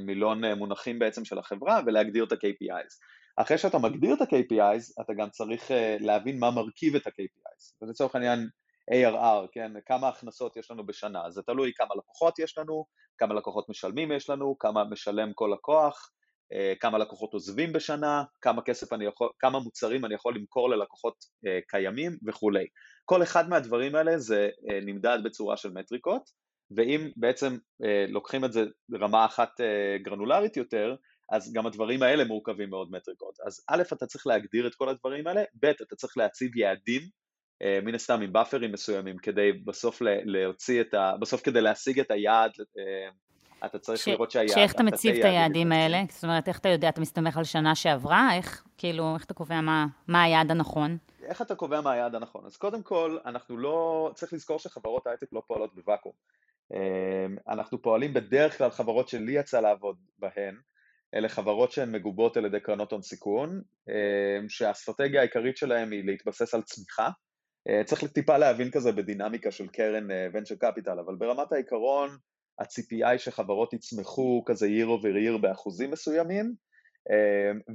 מילון 0.00 0.44
אה, 0.44 0.54
מונחים 0.54 0.98
בעצם 0.98 1.24
של 1.24 1.38
החברה 1.38 1.80
ולהגדיר 1.86 2.24
את 2.24 2.32
ה-KPIs. 2.32 2.94
אחרי 3.36 3.58
שאתה 3.58 3.78
מגדיר 3.78 4.14
את 4.14 4.20
ה-KPIs, 4.20 5.02
אתה 5.02 5.12
גם 5.16 5.30
צריך 5.30 5.70
אה, 5.70 5.96
להבין 6.00 6.38
מה 6.38 6.50
מרכיב 6.50 6.96
את 6.96 7.06
ה-KPIs. 7.06 7.82
ולצורך 7.82 8.14
העניין 8.14 8.48
ARR, 8.94 9.46
כן, 9.52 9.72
כמה 9.86 10.08
הכנסות 10.08 10.56
יש 10.56 10.70
לנו 10.70 10.86
בשנה, 10.86 11.30
זה 11.30 11.42
תלוי 11.42 11.72
כמה 11.76 11.88
לקוחות 11.98 12.38
יש 12.38 12.58
לנו, 12.58 12.84
כמה 13.18 13.34
לקוחות 13.34 13.68
משלמים 13.68 14.12
יש 14.12 14.30
לנו, 14.30 14.58
כמה 14.58 14.84
משלם 14.84 15.32
כל 15.34 15.50
לקוח, 15.54 16.10
כמה 16.80 16.98
לקוחות 16.98 17.32
עוזבים 17.32 17.72
בשנה, 17.72 18.24
כמה 18.40 18.62
כסף 18.62 18.92
אני 18.92 19.04
יכול, 19.04 19.28
כמה 19.38 19.58
מוצרים 19.58 20.04
אני 20.04 20.14
יכול 20.14 20.36
למכור 20.36 20.70
ללקוחות 20.70 21.14
קיימים 21.68 22.16
וכולי. 22.26 22.66
כל 23.04 23.22
אחד 23.22 23.48
מהדברים 23.48 23.94
האלה 23.94 24.18
זה 24.18 24.48
נמדד 24.82 25.18
בצורה 25.24 25.56
של 25.56 25.72
מטריקות, 25.72 26.30
ואם 26.70 27.10
בעצם 27.16 27.56
אה, 27.84 28.04
לוקחים 28.08 28.44
את 28.44 28.52
זה 28.52 28.64
ברמה 28.88 29.24
אחת 29.24 29.60
אה, 29.60 29.98
גרנולרית 30.02 30.56
יותר, 30.56 30.94
אז 31.32 31.52
גם 31.52 31.66
הדברים 31.66 32.02
האלה 32.02 32.24
מורכבים 32.24 32.70
מאוד 32.70 32.90
מטריקות. 32.90 33.38
אז 33.46 33.64
א', 33.68 33.82
אתה 33.92 34.06
צריך 34.06 34.26
להגדיר 34.26 34.66
את 34.66 34.74
כל 34.74 34.88
הדברים 34.88 35.26
האלה, 35.26 35.42
ב', 35.62 35.66
אתה 35.66 35.96
צריך 35.96 36.16
להציב 36.16 36.56
יעדים, 36.56 37.02
אה, 37.62 37.78
מן 37.82 37.94
הסתם 37.94 38.20
עם 38.20 38.32
באפרים 38.32 38.72
מסוימים, 38.72 39.16
כדי 39.18 39.52
בסוף 39.52 40.02
להוציא 40.24 40.80
את 40.80 40.94
ה... 40.94 41.12
בסוף 41.20 41.42
כדי 41.42 41.60
להשיג 41.60 42.00
את 42.00 42.10
היעד, 42.10 42.50
אה, 42.78 43.08
אתה 43.66 43.78
צריך 43.78 43.98
ש... 43.98 44.08
לראות 44.08 44.30
שהיעד... 44.30 44.48
שאיך 44.48 44.74
אתה 44.74 44.82
מציב 44.82 45.16
את 45.16 45.24
היעדים 45.24 45.72
האלה? 45.72 46.02
זאת 46.10 46.24
אומרת, 46.24 46.48
איך 46.48 46.58
אתה 46.58 46.68
יודע, 46.68 46.88
אתה 46.88 47.00
מסתמך 47.00 47.36
על 47.36 47.44
שנה 47.44 47.74
שעברה? 47.74 48.34
איך, 48.34 48.64
כאילו, 48.78 49.14
איך 49.14 49.24
אתה 49.24 49.34
קובע 49.34 49.60
מה, 49.60 49.86
מה 50.08 50.22
היעד 50.22 50.50
הנכון? 50.50 50.98
איך 51.22 51.42
אתה 51.42 51.54
קובע 51.54 51.80
מה 51.80 51.92
היעד 51.92 52.14
הנכון? 52.14 52.46
אז 52.46 52.56
קודם 52.56 52.82
כל, 52.82 53.18
אנחנו 53.26 53.58
לא... 53.58 54.10
צריך 54.14 54.32
לזכור 54.32 54.58
שחברות 54.58 55.06
הייטק 55.06 55.32
לא 55.32 55.42
פועלות 55.46 55.74
בוואקום. 55.74 56.12
אמ, 56.74 57.36
אנחנו 57.48 57.82
פועלים 57.82 58.14
בדרך 58.14 58.58
כלל 58.58 58.70
חברות 58.70 59.08
שלי 59.08 59.32
יצא 59.32 59.60
לעבוד 59.60 59.96
בהן, 60.18 60.56
אלה 61.14 61.28
חברות 61.28 61.72
שהן 61.72 61.92
מגובות 61.92 62.36
על 62.36 62.44
ידי 62.44 62.60
קרנות 62.60 62.92
הון 62.92 63.02
סיכון, 63.02 63.62
אמ, 63.88 64.48
שהאסטרטגיה 64.48 65.20
העיקרית 65.20 65.56
שלהן 65.56 65.92
היא 65.92 66.04
להתבסס 66.04 66.54
על 66.54 66.62
צמיחה. 66.62 67.10
אה, 67.68 67.84
צריך 67.84 68.04
טיפה 68.04 68.38
להבין 68.38 68.70
כזה 68.70 68.92
בדינמיקה 68.92 69.50
של 69.50 69.68
קרן 69.68 70.08
ונצ'ר 70.32 70.54
אה, 70.62 70.72
קפיטל, 70.72 70.98
אבל 70.98 71.14
ברמת 71.14 71.52
העיקרון 71.52 72.10
הציפייה 72.58 73.08
היא 73.08 73.18
שחברות 73.18 73.72
יצמחו 73.72 74.42
כזה 74.46 74.66
year 74.66 74.86
over 74.86 75.36
year 75.36 75.38
באחוזים 75.42 75.90
מסוימים, 75.90 76.54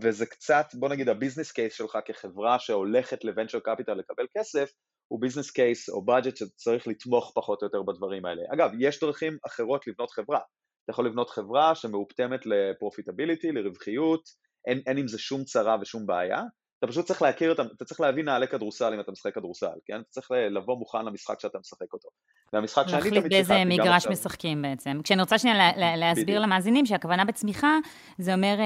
וזה 0.02 0.26
קצת, 0.26 0.66
בוא 0.74 0.90
נגיד 0.90 1.10
ה 1.10 1.14
business 1.14 1.52
case 1.52 1.74
שלך 1.74 1.98
כחברה 2.06 2.60
שהולכת 2.60 3.24
ל 3.24 3.28
venture 3.28 3.60
capital 3.60 3.94
לקבל 3.94 4.26
כסף, 4.38 4.72
הוא 5.08 5.22
business 5.22 5.52
case 5.52 5.90
או 5.90 6.06
budget 6.06 6.38
שצריך 6.38 6.88
לתמוך 6.88 7.32
פחות 7.36 7.62
או 7.62 7.68
יותר 7.68 7.82
בדברים 7.82 8.26
האלה. 8.26 8.42
אגב, 8.54 8.72
יש 8.80 9.00
דרכים 9.00 9.38
אחרות 9.48 9.88
לבנות 9.88 10.12
חברה. 10.12 10.40
אתה 10.84 10.92
יכול 10.92 11.06
לבנות 11.06 11.30
חברה 11.30 11.76
שמאופטמת 11.76 12.46
ל 12.46 12.53
profitability, 12.53 13.52
לרווחיות, 13.52 14.22
אין, 14.68 14.82
אין 14.88 14.98
עם 14.98 15.08
זה 15.08 15.20
שום 15.20 15.44
צרה 15.44 15.78
ושום 15.82 16.06
בעיה, 16.06 16.42
אתה 16.80 16.88
פשוט 16.88 17.06
צריך 17.06 17.22
להכיר 17.22 17.52
אותם, 17.52 17.66
אתה 17.78 17.86
צריך 17.86 18.02
להבין 18.02 18.26
נעלי 18.26 18.48
כדורסל 18.48 18.94
אם 18.94 19.00
אתה 19.00 19.12
משחק 19.12 19.36
כדורסל, 19.36 19.78
כן? 19.86 20.00
אתה 20.00 20.10
צריך 20.10 20.32
לבוא 20.32 20.78
מוכן 20.78 21.06
למשחק 21.06 21.40
שאתה 21.40 21.60
משחק 21.60 21.94
אותו. 21.94 22.10
והמשחק 22.54 22.88
שאני 22.88 23.10
תמיד 23.10 23.14
שיחקתי 23.14 23.30
גם 23.30 23.42
עכשיו... 23.42 23.60
להחליט 23.60 23.72
באיזה 23.72 23.84
מגרש 23.84 24.08
משחקים 24.08 24.62
בעצם. 24.62 25.00
כשאני 25.04 25.22
רוצה 25.22 25.38
שנייה 25.38 25.72
לה, 25.78 25.96
להסביר. 25.96 26.40
למאזינים 26.40 26.86
שהכוונה 26.86 27.26
בצמיחה, 27.26 27.78
זה 28.18 28.34
אומר 28.34 28.56
אה, 28.60 28.66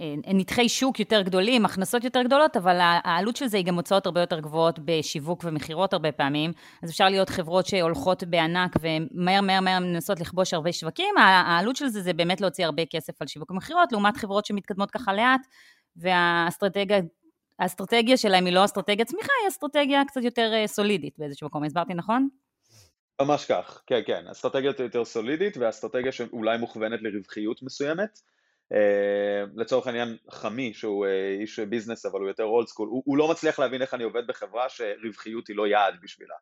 אה, 0.00 0.32
נתחי 0.34 0.68
שוק 0.68 1.00
יותר 1.00 1.22
גדולים, 1.22 1.64
הכנסות 1.64 2.04
יותר 2.04 2.22
גדולות, 2.22 2.56
אבל 2.56 2.78
העלות 2.80 3.36
של 3.36 3.46
זה 3.46 3.56
היא 3.56 3.66
גם 3.66 3.74
הוצאות 3.74 4.06
הרבה 4.06 4.20
יותר 4.20 4.40
גבוהות 4.40 4.78
בשיווק 4.84 5.44
ומכירות 5.44 5.92
הרבה 5.92 6.12
פעמים. 6.12 6.52
אז 6.82 6.90
אפשר 6.90 7.08
להיות 7.08 7.30
חברות 7.30 7.66
שהולכות 7.66 8.24
בענק 8.24 8.76
ומהר 8.80 9.40
מהר 9.40 9.60
מהר 9.60 9.80
מנסות 9.80 10.20
לכבוש 10.20 10.54
הרבה 10.54 10.72
שווקים, 10.72 11.14
העלות 11.18 11.76
של 11.76 11.88
זה 11.88 12.02
זה 12.02 12.12
באמת 12.12 12.40
להוציא 12.40 12.64
הרבה 12.64 12.82
כסף 12.90 13.22
על 13.22 13.28
שיווק 13.28 13.50
ומכירות, 13.50 13.92
לעומת 13.92 14.16
חברות 14.16 14.46
שמתקדמות 14.46 14.90
ככה 14.90 15.12
לאט. 15.12 15.40
והאסטרטגיה 15.96 17.00
האסטרטגיה 17.58 18.16
שלהם 18.16 18.44
היא 18.44 18.54
לא 18.54 18.64
אסטרטגיה 18.64 19.04
צמיחה, 19.04 19.32
היא 19.42 19.48
אסטרטגיה 19.48 20.04
קצת 20.04 20.22
יותר 20.22 20.52
סולידית 20.66 21.14
באיזשהו 21.18 21.46
מקום. 21.46 21.64
הסברתי 21.64 21.94
נכון? 21.94 22.28
ממש 23.20 23.46
כך, 23.46 23.82
כן, 23.86 24.00
כן, 24.06 24.28
אסטרטגיה 24.28 24.72
יותר 24.78 25.04
סולידית 25.04 25.56
ואסטרטגיה 25.56 26.12
שאולי 26.12 26.58
מוכוונת 26.58 27.00
לרווחיות 27.02 27.62
מסוימת. 27.62 28.18
Uh, 28.74 29.50
לצורך 29.56 29.86
העניין 29.86 30.16
חמי 30.30 30.74
שהוא 30.74 31.06
uh, 31.06 31.40
איש 31.40 31.58
business 31.58 32.06
אבל 32.06 32.20
הוא 32.20 32.28
יותר 32.28 32.44
old 32.44 32.66
school, 32.66 32.88
הוא, 32.88 33.02
הוא 33.06 33.16
לא 33.16 33.30
מצליח 33.30 33.58
להבין 33.58 33.82
איך 33.82 33.94
אני 33.94 34.04
עובד 34.04 34.26
בחברה 34.26 34.68
שרווחיות 34.68 35.48
היא 35.48 35.56
לא 35.56 35.66
יעד 35.66 35.94
בשבילה, 36.02 36.34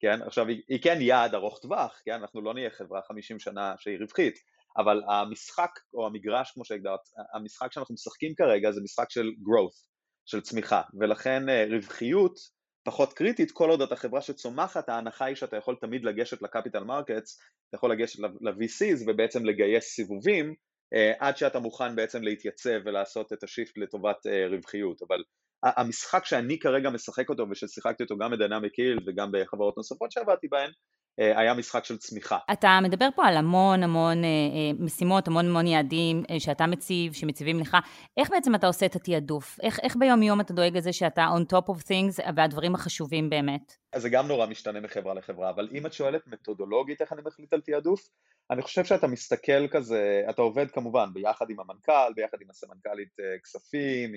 כן? 0.00 0.22
עכשיו 0.22 0.46
היא, 0.48 0.62
היא 0.68 0.82
כן 0.82 0.98
יעד 1.00 1.34
ארוך 1.34 1.58
טווח, 1.58 2.00
כן? 2.04 2.12
אנחנו 2.12 2.42
לא 2.42 2.54
נהיה 2.54 2.70
חברה 2.70 3.00
50 3.08 3.38
שנה 3.38 3.74
שהיא 3.78 3.98
רווחית, 4.00 4.34
אבל 4.76 5.02
המשחק 5.08 5.70
או 5.94 6.06
המגרש 6.06 6.50
כמו 6.50 6.64
שהגדרת, 6.64 7.00
המשחק 7.34 7.72
שאנחנו 7.72 7.94
משחקים 7.94 8.34
כרגע 8.34 8.70
זה 8.70 8.80
משחק 8.84 9.10
של 9.10 9.26
growth, 9.28 9.88
של 10.26 10.40
צמיחה, 10.40 10.82
ולכן 11.00 11.48
uh, 11.48 11.72
רווחיות 11.72 12.59
פחות 12.82 13.12
קריטית, 13.12 13.50
כל 13.50 13.70
עוד 13.70 13.82
אתה 13.82 13.96
חברה 13.96 14.20
שצומחת, 14.20 14.88
ההנחה 14.88 15.24
היא 15.24 15.36
שאתה 15.36 15.56
יכול 15.56 15.76
תמיד 15.80 16.04
לגשת 16.04 16.42
ל 16.42 16.47
capital 16.47 16.84
markets, 16.84 17.40
אתה 17.68 17.76
יכול 17.76 17.92
לגשת 17.92 18.18
ל-VCs 18.18 19.04
ובעצם 19.06 19.44
לגייס 19.44 19.84
סיבובים 19.84 20.54
uh, 20.94 21.16
עד 21.18 21.36
שאתה 21.36 21.58
מוכן 21.58 21.96
בעצם 21.96 22.22
להתייצב 22.22 22.80
ולעשות 22.84 23.32
את 23.32 23.42
השיפט 23.42 23.78
לטובת 23.78 24.26
uh, 24.26 24.52
רווחיות, 24.52 25.02
אבל 25.02 25.22
המשחק 25.62 26.24
שאני 26.24 26.58
כרגע 26.58 26.90
משחק 26.90 27.28
אותו 27.28 27.46
וששיחקתי 27.50 28.02
אותו 28.02 28.16
גם 28.18 28.30
בדיינמיק 28.30 28.74
היל 28.74 28.98
וגם 29.06 29.30
בחברות 29.32 29.76
נוספות 29.76 30.12
שעבדתי 30.12 30.48
בהן, 30.48 30.70
אה, 30.70 30.74
היה 31.20 31.54
משחק 31.54 31.84
של 31.84 31.96
צמיחה. 31.96 32.38
אתה 32.52 32.78
מדבר 32.82 33.08
פה 33.14 33.26
על 33.26 33.36
המון 33.36 33.82
המון 33.82 34.24
אה, 34.24 34.28
אה, 34.28 34.84
משימות, 34.84 35.28
המון 35.28 35.46
המון 35.46 35.66
יעדים 35.66 36.22
שאתה 36.38 36.66
מציב, 36.66 37.12
שמציבים 37.12 37.60
לך. 37.60 37.76
איך 38.16 38.30
בעצם 38.30 38.54
אתה 38.54 38.66
עושה 38.66 38.86
את 38.86 38.96
התעדוף? 38.96 39.58
איך, 39.62 39.78
איך 39.82 39.96
ביום 39.96 40.22
יום 40.22 40.40
אתה 40.40 40.52
דואג 40.52 40.76
לזה 40.76 40.92
שאתה 40.92 41.26
on 41.36 41.54
top 41.54 41.66
of 41.66 41.80
things 41.80 42.32
והדברים 42.36 42.74
החשובים 42.74 43.30
באמת? 43.30 43.72
אז 43.92 44.02
זה 44.02 44.08
גם 44.08 44.28
נורא 44.28 44.46
משתנה 44.46 44.80
מחברה 44.80 45.14
לחברה, 45.14 45.50
אבל 45.50 45.68
אם 45.74 45.86
את 45.86 45.92
שואלת 45.92 46.26
מתודולוגית 46.26 47.00
איך 47.00 47.12
אני 47.12 47.22
מחליט 47.26 47.52
על 47.52 47.60
תעדוף, 47.60 48.08
אני 48.50 48.62
חושב 48.62 48.84
שאתה 48.84 49.06
מסתכל 49.06 49.68
כזה, 49.68 50.22
אתה 50.30 50.42
עובד 50.42 50.70
כמובן 50.70 51.08
ביחד 51.12 51.50
עם 51.50 51.60
המנכ"ל, 51.60 52.12
ביחד 52.16 52.38
עם 52.40 52.50
הסמנכ"לית 52.50 53.16
כספים, 53.44 54.12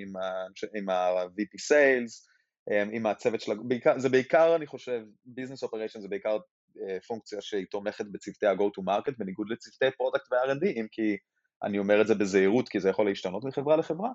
עם 0.75 0.89
ה-VP 0.89 1.71
Sales, 1.71 2.33
עם 2.91 3.05
הצוות 3.05 3.41
של, 3.41 3.51
בעיקר, 3.63 3.99
זה 3.99 4.09
בעיקר 4.09 4.55
אני 4.55 4.67
חושב, 4.67 5.01
business 5.25 5.63
operation 5.63 6.01
זה 6.01 6.07
בעיקר 6.07 6.29
אה, 6.31 6.37
פונקציה 7.07 7.41
שהיא 7.41 7.65
תומכת 7.71 8.05
בצוותי 8.11 8.45
ה-go 8.45 8.63
to 8.79 8.83
market 8.83 9.13
בניגוד 9.17 9.49
לצוותי 9.49 9.97
product 9.97 10.31
ו-R&D, 10.31 10.79
אם 10.79 10.87
כי 10.91 11.17
אני 11.63 11.79
אומר 11.79 12.01
את 12.01 12.07
זה 12.07 12.15
בזהירות 12.15 12.69
כי 12.69 12.79
זה 12.79 12.89
יכול 12.89 13.05
להשתנות 13.05 13.43
מחברה 13.43 13.77
לחברה. 13.77 14.09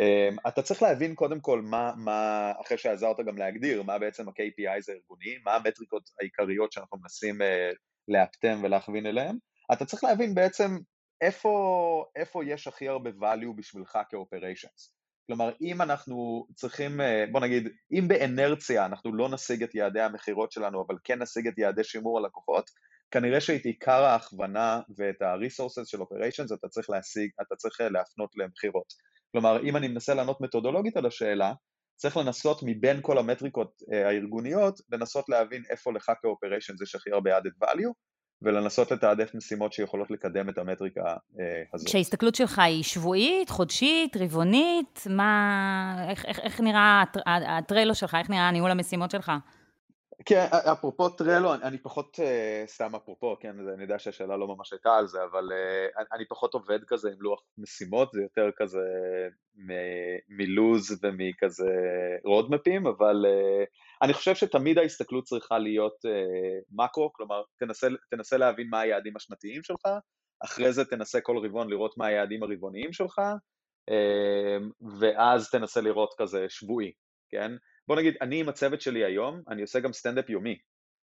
אמ, 0.00 0.36
אתה 0.48 0.62
צריך 0.62 0.82
להבין 0.82 1.14
קודם 1.14 1.40
כל 1.40 1.62
מה, 1.62 1.92
מה 1.96 2.52
אחרי 2.60 2.78
שעזרת 2.78 3.16
גם 3.26 3.38
להגדיר, 3.38 3.82
מה 3.82 3.98
בעצם 3.98 4.28
ה-KPIs 4.28 4.92
הארגוניים, 4.92 5.40
מה 5.44 5.54
המטריקות 5.54 6.10
העיקריות 6.20 6.72
שאנחנו 6.72 6.98
מנסים 6.98 7.42
אה, 7.42 7.70
לאפטם 8.08 8.60
ולהכווין 8.62 9.06
אליהם. 9.06 9.36
אתה 9.72 9.84
צריך 9.84 10.04
להבין 10.04 10.34
בעצם 10.34 10.76
איפה, 11.20 12.04
איפה 12.16 12.44
יש 12.44 12.66
הכי 12.66 12.88
הרבה 12.88 13.10
value 13.10 13.56
בשבילך 13.56 13.98
כאופריישנס. 14.08 14.94
כלומר, 15.32 15.52
אם 15.60 15.82
אנחנו 15.82 16.46
צריכים, 16.54 17.00
אה, 17.00 17.24
בוא 17.32 17.40
נגיד, 17.40 17.68
אם 17.92 18.08
באנרציה 18.08 18.86
אנחנו 18.86 19.14
לא 19.14 19.28
נשיג 19.28 19.62
את 19.62 19.74
יעדי 19.74 20.00
המכירות 20.00 20.52
שלנו, 20.52 20.84
אבל 20.86 20.96
כן 21.04 21.22
נשיג 21.22 21.48
את 21.48 21.58
יעדי 21.58 21.84
שימור 21.84 22.18
הלקוחות, 22.18 22.70
כנראה 23.10 23.40
שאת 23.40 23.64
עיקר 23.64 24.04
ההכוונה 24.04 24.80
ואת 24.96 25.22
ה-resources 25.22 25.84
של 25.84 25.98
operations 25.98 26.54
אתה 26.54 26.68
צריך 26.68 26.90
להשיג, 26.90 27.30
אתה 27.40 27.56
צריך 27.56 27.80
אה, 27.80 27.88
להפנות 27.88 28.30
למכירות. 28.36 28.92
כלומר, 29.32 29.62
אם 29.62 29.76
אני 29.76 29.88
מנסה 29.88 30.14
לענות 30.14 30.40
מתודולוגית 30.40 30.96
על 30.96 31.06
השאלה, 31.06 31.52
צריך 31.96 32.16
לנסות 32.16 32.60
מבין 32.62 32.98
כל 33.02 33.18
המטריקות 33.18 33.82
אה, 33.92 34.08
הארגוניות, 34.08 34.80
לנסות 34.90 35.28
להבין 35.28 35.62
איפה 35.70 35.92
לך 35.92 36.12
כאופריישן 36.22 36.74
יש 36.82 36.94
הכי 36.94 37.10
הרבה 37.10 37.38
added 37.38 37.64
value, 37.64 37.92
ולנסות 38.42 38.90
לתעדף 38.90 39.34
משימות 39.34 39.72
שיכולות 39.72 40.10
לקדם 40.10 40.48
את 40.48 40.58
המטריקה 40.58 41.00
אה, 41.40 41.62
הזאת. 41.74 41.86
כשההסתכלות 41.86 42.34
שלך 42.34 42.58
היא 42.58 42.82
שבועית, 42.82 43.50
חודשית, 43.50 44.16
רבעונית, 44.16 45.06
מה, 45.10 46.06
איך, 46.08 46.24
איך, 46.24 46.40
איך 46.40 46.60
נראה 46.60 47.04
הטרלו 47.26 47.94
שלך, 47.94 48.14
איך 48.14 48.30
נראה 48.30 48.50
ניהול 48.50 48.70
המשימות 48.70 49.10
שלך? 49.10 49.32
כן, 50.26 50.46
אפרופו 50.72 51.08
טרלו, 51.08 51.54
אני, 51.54 51.62
אני 51.62 51.78
פחות, 51.78 52.18
uh, 52.18 52.68
סתם 52.70 52.94
אפרופו, 52.94 53.36
כן, 53.40 53.68
אני 53.74 53.82
יודע 53.82 53.98
שהשאלה 53.98 54.36
לא 54.36 54.46
ממש 54.48 54.72
הייתה 54.72 54.94
על 54.94 55.06
זה, 55.06 55.24
אבל 55.24 55.48
uh, 55.48 55.98
אני, 55.98 56.06
אני 56.12 56.24
פחות 56.28 56.54
עובד 56.54 56.84
כזה 56.86 57.08
עם 57.08 57.22
לוח 57.22 57.42
משימות, 57.58 58.12
זה 58.12 58.22
יותר 58.22 58.50
כזה 58.56 58.80
מלוז 60.28 60.98
ומכזה 61.02 61.72
רודמפים, 62.24 62.86
אבל 62.86 63.24
uh, 63.24 63.66
אני 64.02 64.12
חושב 64.12 64.34
שתמיד 64.34 64.78
ההסתכלות 64.78 65.24
צריכה 65.24 65.58
להיות 65.58 66.04
uh, 66.04 66.64
מקרו, 66.70 67.12
כלומר, 67.12 67.42
תנסה, 67.58 67.86
תנסה 68.10 68.36
להבין 68.36 68.68
מה 68.70 68.80
היעדים 68.80 69.16
השנתיים 69.16 69.62
שלך, 69.62 69.86
אחרי 70.44 70.72
זה 70.72 70.84
תנסה 70.84 71.20
כל 71.20 71.38
רבעון 71.44 71.70
לראות 71.70 71.98
מה 71.98 72.06
היעדים 72.06 72.42
הרבעוניים 72.42 72.92
שלך, 72.92 73.18
uh, 73.90 74.86
ואז 75.00 75.50
תנסה 75.50 75.80
לראות 75.80 76.14
כזה 76.18 76.46
שבועי, 76.48 76.92
כן? 77.30 77.52
בוא 77.88 77.96
נגיד, 77.96 78.14
אני 78.20 78.40
עם 78.40 78.48
הצוות 78.48 78.80
שלי 78.80 79.04
היום, 79.04 79.42
אני 79.48 79.62
עושה 79.62 79.80
גם 79.80 79.92
סטנדאפ 79.92 80.30
יומי. 80.30 80.58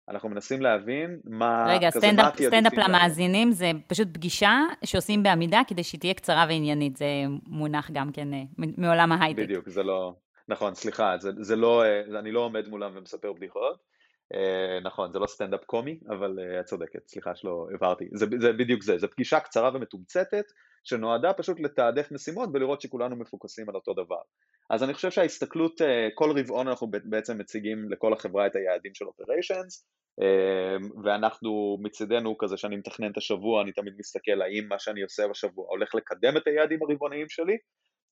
אנחנו 0.09 0.29
מנסים 0.29 0.61
להבין 0.61 1.19
מה... 1.23 1.65
רגע, 1.69 1.89
סטנדאפ, 1.89 2.73
למאזינים 2.73 3.51
זה 3.51 3.71
פשוט 3.87 4.07
פגישה 4.13 4.59
שעושים 4.83 5.23
בעמידה 5.23 5.61
כדי 5.67 5.83
שהיא 5.83 5.99
תהיה 5.99 6.13
קצרה 6.13 6.45
ועניינית, 6.49 6.97
זה 6.97 7.05
מונח 7.47 7.91
גם 7.93 8.11
כן 8.11 8.33
אה, 8.33 8.41
מעולם 8.57 9.11
ההייטק. 9.11 9.39
בדיוק, 9.39 9.69
זה 9.69 9.83
לא... 9.83 10.13
נכון, 10.47 10.75
סליחה, 10.75 11.15
זה, 11.19 11.31
זה 11.39 11.55
לא... 11.55 11.83
אה, 11.83 12.19
אני 12.19 12.31
לא 12.31 12.39
עומד 12.39 12.67
מולם 12.67 12.91
ומספר 12.95 13.33
בדיחות. 13.33 13.95
Uh, 14.33 14.83
נכון, 14.83 15.11
זה 15.11 15.19
לא 15.19 15.27
סטנדאפ 15.27 15.65
קומי, 15.65 15.99
אבל 16.09 16.39
את 16.59 16.65
צודקת, 16.65 17.07
סליחה 17.07 17.35
שלא 17.35 17.67
הבהרתי. 17.73 18.05
זה, 18.13 18.25
זה 18.39 18.53
בדיוק 18.53 18.83
זה, 18.83 18.97
זו 18.97 19.07
פגישה 19.09 19.39
קצרה 19.39 19.71
ומתומצתת, 19.73 20.45
שנועדה 20.85 21.33
פשוט 21.33 21.59
לתעדף 21.59 22.11
משימות 22.11 22.49
ולראות 22.53 22.81
שכולנו 22.81 23.15
מפוקסים 23.15 23.69
על 23.69 23.75
אותו 23.75 23.93
דבר. 23.93 24.21
אז 24.69 24.83
אני 24.83 24.93
חושב 24.93 25.11
שההסתכלות, 25.11 25.81
אה, 25.81 26.07
כל 26.15 26.39
רבעון 26.39 26.67
אנחנו 26.67 26.87
בעצם 27.03 27.37
מציגים 27.37 27.91
לכל 27.91 28.13
החברה 28.13 28.47
את 28.47 28.55
היעדים 28.55 28.93
של 28.93 29.05
אופריישנס, 29.05 29.85
אה, 30.21 30.77
ואנחנו 31.03 31.77
מצידנו 31.81 32.37
כזה 32.37 32.57
שאני 32.57 32.75
מתכנן 32.75 33.11
את 33.11 33.17
השבוע, 33.17 33.61
אני 33.61 33.71
תמיד 33.71 33.93
מסתכל 33.99 34.41
האם 34.41 34.67
מה 34.69 34.79
שאני 34.79 35.01
עושה 35.01 35.27
בשבוע 35.27 35.65
הולך 35.69 35.95
לקדם 35.95 36.37
את 36.37 36.47
היעדים 36.47 36.79
הרבעוניים 36.81 37.29
שלי, 37.29 37.57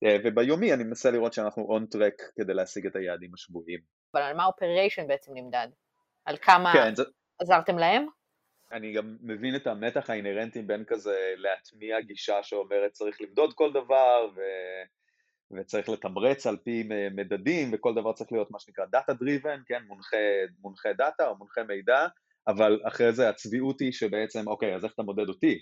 אה, 0.05 0.17
וביומי 0.23 0.73
אני 0.73 0.83
מנסה 0.83 1.11
לראות 1.11 1.33
שאנחנו 1.33 1.63
on 1.63 1.85
track 1.85 2.13
כדי 2.35 2.53
להשיג 2.53 2.85
את 2.85 2.95
היעדים 2.95 3.33
השבועיים. 3.33 3.79
אבל 4.13 4.23
על 4.23 4.37
מה 4.37 4.45
operation 4.45 5.07
בעצם 5.07 5.31
נמדד? 5.35 5.67
על 6.25 6.37
כמה 6.37 6.73
כן, 6.73 6.95
זה... 6.95 7.03
עזרתם 7.41 7.77
להם? 7.77 8.05
אני 8.73 8.93
גם 8.93 9.17
מבין 9.21 9.55
את 9.55 9.67
המתח 9.67 10.09
האינהרנטי 10.09 10.61
בין 10.61 10.83
כזה 10.87 11.33
להטמיע 11.37 12.01
גישה 12.01 12.43
שאומרת 12.43 12.91
צריך 12.91 13.21
למדוד 13.21 13.53
כל 13.53 13.71
דבר 13.73 14.29
ו... 14.35 14.41
וצריך 15.57 15.89
לתמרץ 15.89 16.47
על 16.47 16.57
פי 16.57 16.83
מדדים 17.15 17.69
וכל 17.73 17.93
דבר 17.95 18.13
צריך 18.13 18.31
להיות 18.31 18.51
מה 18.51 18.59
שנקרא 18.59 18.85
Data 18.95 19.11
Driven, 19.11 19.59
כן, 19.65 19.83
מונחה, 19.87 20.17
מונחה 20.61 20.93
דאטה 20.93 21.27
או 21.27 21.37
מונחה 21.37 21.63
מידע, 21.63 22.07
אבל 22.47 22.79
אחרי 22.87 23.13
זה 23.13 23.29
הצביעות 23.29 23.79
היא 23.79 23.91
שבעצם, 23.91 24.47
אוקיי, 24.47 24.75
אז 24.75 24.85
איך 24.85 24.93
אתה 24.93 25.03
מודד 25.03 25.29
אותי? 25.29 25.59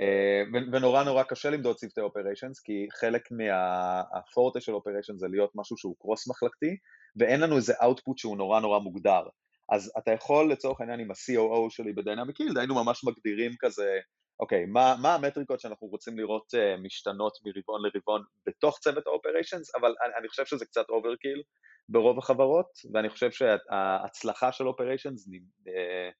אה, 0.00 0.42
ונורא 0.72 1.04
נורא 1.04 1.22
קשה 1.22 1.50
למדוד 1.50 1.76
צוותי 1.76 2.00
operations, 2.00 2.60
כי 2.60 2.86
חלק 3.00 3.28
מהפורטה 3.30 4.60
של 4.60 4.72
operations 4.72 5.20
זה 5.20 5.26
להיות 5.30 5.50
משהו 5.54 5.76
שהוא 5.76 5.96
cross 6.00 6.28
מחלקתי, 6.28 6.76
ואין 7.16 7.40
לנו 7.40 7.56
איזה 7.56 7.74
output 7.82 8.18
שהוא 8.18 8.36
נורא 8.36 8.60
נורא 8.60 8.78
מוגדר. 8.78 9.22
אז 9.72 9.92
אתה 9.98 10.10
יכול 10.10 10.52
לצורך 10.52 10.80
העניין 10.80 11.00
עם 11.00 11.10
ה-COO 11.10 11.70
שלי 11.70 11.92
ב 11.92 11.98
Dynamic 11.98 12.40
Yield, 12.40 12.58
היינו 12.58 12.74
ממש 12.84 13.04
מגדירים 13.04 13.52
כזה, 13.60 13.98
אוקיי, 14.40 14.66
מה, 14.66 14.94
מה 15.02 15.14
המטריקות 15.14 15.60
שאנחנו 15.60 15.86
רוצים 15.86 16.18
לראות 16.18 16.54
uh, 16.54 16.80
משתנות 16.80 17.32
מרבעון 17.44 17.82
לרבעון 17.82 18.22
בתוך 18.46 18.78
צוות 18.78 19.06
ה-Operations, 19.06 19.80
אבל 19.80 19.94
אני, 20.04 20.12
אני 20.18 20.28
חושב 20.28 20.44
שזה 20.44 20.64
קצת 20.64 20.84
overkill 20.88 21.42
ברוב 21.88 22.18
החברות, 22.18 22.66
ואני 22.94 23.10
חושב 23.10 23.30
שההצלחה 23.30 24.52
של 24.52 24.64
Operations 24.64 25.30
אה, 25.68 26.10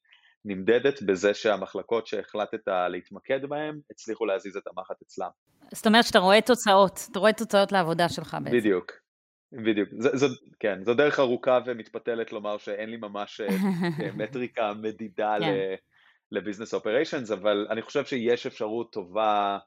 נמדדת 0.45 1.03
בזה 1.03 1.35
שהמחלקות 1.35 2.07
שהחלטת 2.07 2.61
להתמקד 2.91 3.41
בהן, 3.49 3.81
הצליחו 3.91 4.27
להזיז 4.27 4.57
את 4.57 4.63
המחט 4.67 5.03
אצלם. 5.03 5.29
זאת 5.75 5.87
אומרת 5.87 6.05
שאתה 6.05 6.19
רואה 6.19 6.41
תוצאות, 6.41 7.01
אתה 7.11 7.19
רואה 7.19 7.33
תוצאות 7.33 7.73
לעבודה 7.73 8.09
שלך 8.09 8.37
בעצם. 8.45 8.57
בדיוק, 8.57 8.93
בדיוק, 9.53 9.89
זו, 9.99 10.09
זו, 10.17 10.27
כן, 10.61 10.85
זו 10.85 10.95
דרך 10.95 11.19
ארוכה 11.21 11.59
ומתפתלת 11.67 12.33
לומר 12.33 12.59
שאין 12.59 12.91
לי 12.91 12.97
ממש 12.97 13.41
אה, 13.41 13.49
מטריקה 14.19 14.73
מדידה 14.75 15.37
כן. 15.41 15.75
לביזנס 16.33 16.75
אופריישנס, 16.75 17.31
אבל 17.31 17.67
אני 17.71 17.83
חושב 17.83 18.05
שיש 18.05 18.47
אפשרות 18.47 18.93
טובה, 18.93 19.59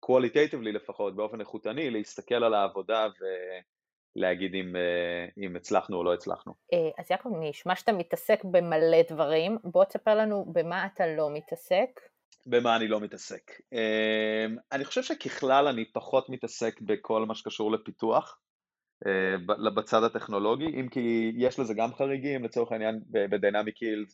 קואליטייטיבלי 0.00 0.72
לפחות, 0.72 1.16
באופן 1.16 1.40
איכותני, 1.40 1.90
להסתכל 1.90 2.44
על 2.44 2.54
העבודה 2.54 3.06
ולהגיד 4.16 4.54
אם, 4.54 4.76
אה, 4.76 5.44
אם 5.44 5.56
הצלחנו 5.56 5.96
או 5.96 6.04
לא 6.04 6.14
הצלחנו. 6.14 6.54
אה, 6.72 6.90
אז 6.98 7.10
יעקב, 7.10 7.28
נשמע 7.40 7.76
שאתה 7.76 7.92
מתעסק 7.92 8.44
במלא 8.44 9.02
דברים, 9.10 9.58
בוא 9.64 9.84
תספר 9.84 10.14
לנו 10.14 10.44
במה 10.52 10.86
אתה 10.86 11.06
לא 11.06 11.30
מתעסק. 11.30 12.00
במה 12.46 12.76
אני 12.76 12.88
לא 12.88 13.00
מתעסק. 13.00 13.50
אני 14.72 14.84
חושב 14.84 15.02
שככלל 15.02 15.68
אני 15.68 15.84
פחות 15.92 16.28
מתעסק 16.28 16.80
בכל 16.80 17.26
מה 17.26 17.34
שקשור 17.34 17.72
לפיתוח. 17.72 18.38
בצד 19.74 20.04
הטכנולוגי, 20.04 20.66
אם 20.80 20.88
כי 20.88 21.32
יש 21.36 21.58
לזה 21.58 21.74
גם 21.74 21.94
חריגים, 21.94 22.44
לצורך 22.44 22.72
העניין 22.72 23.00
בדיינמיק 23.10 23.76
הילד 23.76 24.06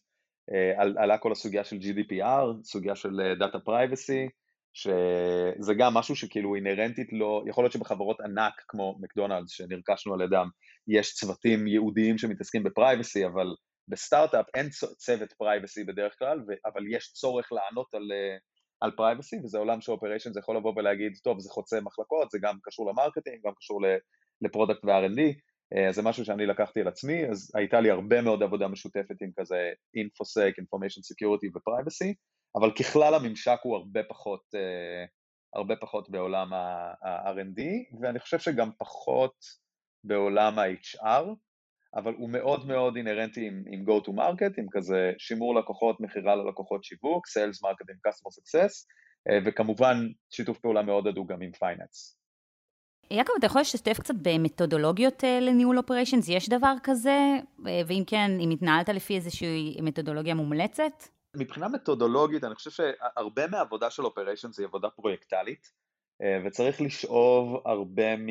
עלה 0.96 1.18
כל 1.18 1.32
הסוגיה 1.32 1.64
של 1.64 1.76
GDPR, 1.76 2.64
סוגיה 2.64 2.96
של 2.96 3.20
Data 3.40 3.68
Privacy, 3.68 4.30
שזה 4.74 5.74
גם 5.78 5.94
משהו 5.94 6.16
שכאילו 6.16 6.54
אינהרנטית 6.54 7.12
לא, 7.12 7.42
יכול 7.46 7.64
להיות 7.64 7.72
שבחברות 7.72 8.20
ענק 8.20 8.52
כמו 8.68 8.98
מקדונלדס 9.00 9.50
שנרכשנו 9.50 10.14
על 10.14 10.20
ידם, 10.20 10.48
יש 10.88 11.14
צוותים 11.14 11.66
ייעודיים 11.66 12.18
שמתעסקים 12.18 12.62
ב 12.62 12.69
privacy, 12.69 13.26
אבל 13.26 13.46
בסטארט-אפ 13.88 14.46
אין 14.54 14.68
צוות 14.96 15.32
privacy 15.32 15.84
בדרך 15.84 16.14
כלל, 16.18 16.38
אבל 16.66 16.82
יש 16.90 17.12
צורך 17.12 17.52
לענות 17.52 17.94
על, 17.94 18.12
על 18.80 18.90
privacy, 18.96 19.36
וזה 19.44 19.58
עולם 19.58 19.80
ש 19.80 19.90
operation 19.90 20.32
זה 20.32 20.40
יכול 20.40 20.56
לבוא 20.56 20.72
ולהגיד, 20.76 21.12
טוב, 21.24 21.40
זה 21.40 21.50
חוצה 21.50 21.80
מחלקות, 21.80 22.30
זה 22.30 22.38
גם 22.42 22.58
קשור 22.62 22.90
ל 22.90 22.95
marketing, 22.95 23.38
גם 23.44 23.52
קשור 23.58 23.80
ל 24.42 24.47
product 24.47 24.84
ו-R&D, 24.84 25.20
זה 25.90 26.02
משהו 26.02 26.24
שאני 26.24 26.46
לקחתי 26.46 26.80
על 26.80 26.88
עצמי, 26.88 27.26
אז 27.30 27.52
הייתה 27.54 27.80
לי 27.80 27.90
הרבה 27.90 28.22
מאוד 28.22 28.42
עבודה 28.42 28.68
משותפת 28.68 29.22
עם 29.22 29.30
כזה 29.36 29.72
InfoSec, 29.96 30.52
Information 30.62 31.00
Security 31.12 31.48
ו-Privacy, 31.54 32.14
אבל 32.56 32.72
ככלל 32.72 33.14
הממשק 33.14 33.58
הוא 33.62 33.76
הרבה 33.76 34.00
פחות, 34.08 34.42
הרבה 35.54 35.76
פחות 35.76 36.10
בעולם 36.10 36.52
ה-R&D, 36.52 37.60
ואני 38.00 38.18
חושב 38.18 38.38
שגם 38.38 38.70
פחות 38.78 39.34
בעולם 40.04 40.58
ה-HR, 40.58 41.24
אבל 41.94 42.14
הוא 42.14 42.30
מאוד 42.30 42.66
מאוד 42.66 42.96
אינהרנטי 42.96 43.46
עם, 43.46 43.64
עם 43.66 43.84
Go 43.88 44.04
to 44.06 44.10
Market, 44.10 44.54
עם 44.58 44.66
כזה 44.70 45.12
שימור 45.18 45.54
לקוחות, 45.54 46.00
מכירה 46.00 46.36
ללקוחות 46.36 46.84
שיווק, 46.84 47.26
Sales 47.26 47.66
Marketing, 47.66 48.08
Customer 48.08 48.30
Success, 48.40 48.86
וכמובן 49.46 49.96
שיתוף 50.30 50.58
פעולה 50.58 50.82
מאוד 50.82 51.06
הדוק 51.06 51.30
גם 51.30 51.42
עם 51.42 51.52
finance. 51.52 52.18
יעקב, 53.10 53.32
אתה 53.38 53.46
יכול 53.46 53.60
לשתף 53.60 54.00
קצת 54.00 54.14
במתודולוגיות 54.22 55.22
לניהול 55.40 55.78
operations? 55.78 56.28
יש 56.28 56.48
דבר 56.48 56.74
כזה? 56.82 57.18
ואם 57.64 58.02
כן, 58.06 58.30
אם 58.40 58.50
התנהלת 58.50 58.88
לפי 58.88 59.16
איזושהי 59.16 59.76
מתודולוגיה 59.82 60.34
מומלצת? 60.34 60.92
מבחינה 61.36 61.68
מתודולוגית, 61.68 62.44
אני 62.44 62.54
חושב 62.54 62.70
שהרבה 62.70 63.46
מהעבודה 63.46 63.90
של 63.90 64.04
operations 64.04 64.58
היא 64.58 64.66
עבודה 64.66 64.88
פרויקטלית, 64.90 65.66
וצריך 66.46 66.80
לשאוב 66.80 67.62
הרבה 67.66 68.16
מ... 68.16 68.28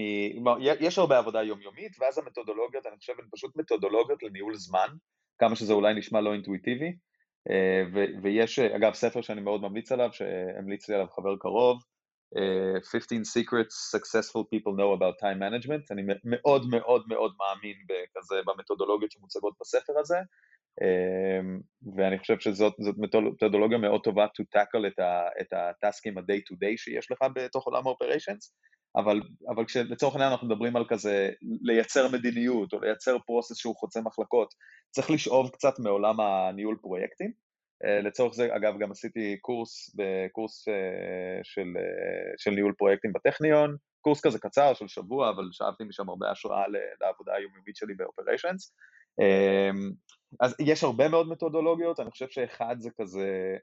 יש 0.79 0.99
הרבה 0.99 1.17
עבודה 1.17 1.43
יומיומית, 1.43 1.91
ואז 1.99 2.17
המתודולוגיות, 2.17 2.85
אני 2.85 2.97
חושב, 2.97 3.13
הן 3.19 3.25
פשוט 3.31 3.55
מתודולוגיות 3.55 4.23
לניהול 4.23 4.55
זמן, 4.55 4.87
כמה 5.39 5.55
שזה 5.55 5.73
אולי 5.73 5.93
נשמע 5.93 6.21
לא 6.21 6.33
אינטואיטיבי, 6.33 6.95
ויש, 8.23 8.59
אגב, 8.59 8.93
ספר 8.93 9.21
שאני 9.21 9.41
מאוד 9.41 9.61
ממליץ 9.61 9.91
עליו, 9.91 10.09
שהמליץ 10.11 10.89
לי 10.89 10.95
עליו 10.95 11.07
חבר 11.15 11.35
קרוב, 11.39 11.81
15 12.83 13.23
Secrets 13.25 13.75
Successful 13.95 14.43
People 14.51 14.73
Know 14.79 14.91
About 14.97 15.15
Time 15.23 15.39
Management, 15.39 15.85
אני 15.91 16.01
מאוד 16.23 16.69
מאוד 16.69 17.03
מאוד 17.07 17.33
מאמין 17.39 17.77
בכזה, 17.89 18.35
במתודולוגיות 18.45 19.11
שמוצגות 19.11 19.53
בספר 19.61 19.93
הזה, 19.99 20.17
ואני 21.95 22.19
חושב 22.19 22.39
שזאת 22.39 22.73
מתודולוגיה 22.97 23.77
מאוד 23.77 24.01
טובה 24.03 24.25
to 24.25 24.59
tackle 24.59 25.01
את 25.41 25.53
הטאסקים 25.53 26.17
ה-day 26.17 26.41
to 26.51 26.55
day 26.55 26.77
שיש 26.77 27.11
לך 27.11 27.19
בתוך 27.35 27.65
עולם 27.65 27.87
ה-operations, 27.87 28.53
אבל, 28.95 29.21
אבל 29.55 29.65
כשלצורך 29.65 30.15
העניין 30.15 30.31
אנחנו 30.31 30.47
מדברים 30.47 30.75
על 30.75 30.85
כזה 30.89 31.29
לייצר 31.61 32.07
מדיניות 32.11 32.73
או 32.73 32.79
לייצר 32.79 33.17
פרוסס 33.25 33.57
שהוא 33.57 33.75
חוצה 33.75 34.01
מחלקות, 34.01 34.53
צריך 34.91 35.11
לשאוב 35.11 35.49
קצת 35.49 35.79
מעולם 35.79 36.19
הניהול 36.19 36.77
פרויקטים. 36.81 37.46
לצורך 37.83 38.33
זה, 38.33 38.55
אגב, 38.55 38.77
גם 38.79 38.91
עשיתי 38.91 39.37
קורס, 39.41 39.95
בקורס 39.95 40.65
של, 41.43 41.73
של 42.37 42.51
ניהול 42.51 42.73
פרויקטים 42.77 43.13
בטכניון, 43.13 43.75
קורס 44.01 44.21
כזה 44.21 44.39
קצר 44.39 44.73
של 44.73 44.87
שבוע, 44.87 45.29
אבל 45.29 45.43
שאבתי 45.51 45.83
משם 45.83 46.09
הרבה 46.09 46.31
השראה 46.31 46.63
לעבודה 47.01 47.33
היומיומית 47.33 47.75
שלי 47.75 47.93
ב-operations. 47.93 48.71
אז 50.39 50.55
יש 50.59 50.83
הרבה 50.83 51.07
מאוד 51.07 51.29
מתודולוגיות, 51.29 51.99
אני 51.99 52.11
חושב 52.11 52.29
שאחד 52.29 52.75
זה 52.79 52.89
כזה, 53.01 53.57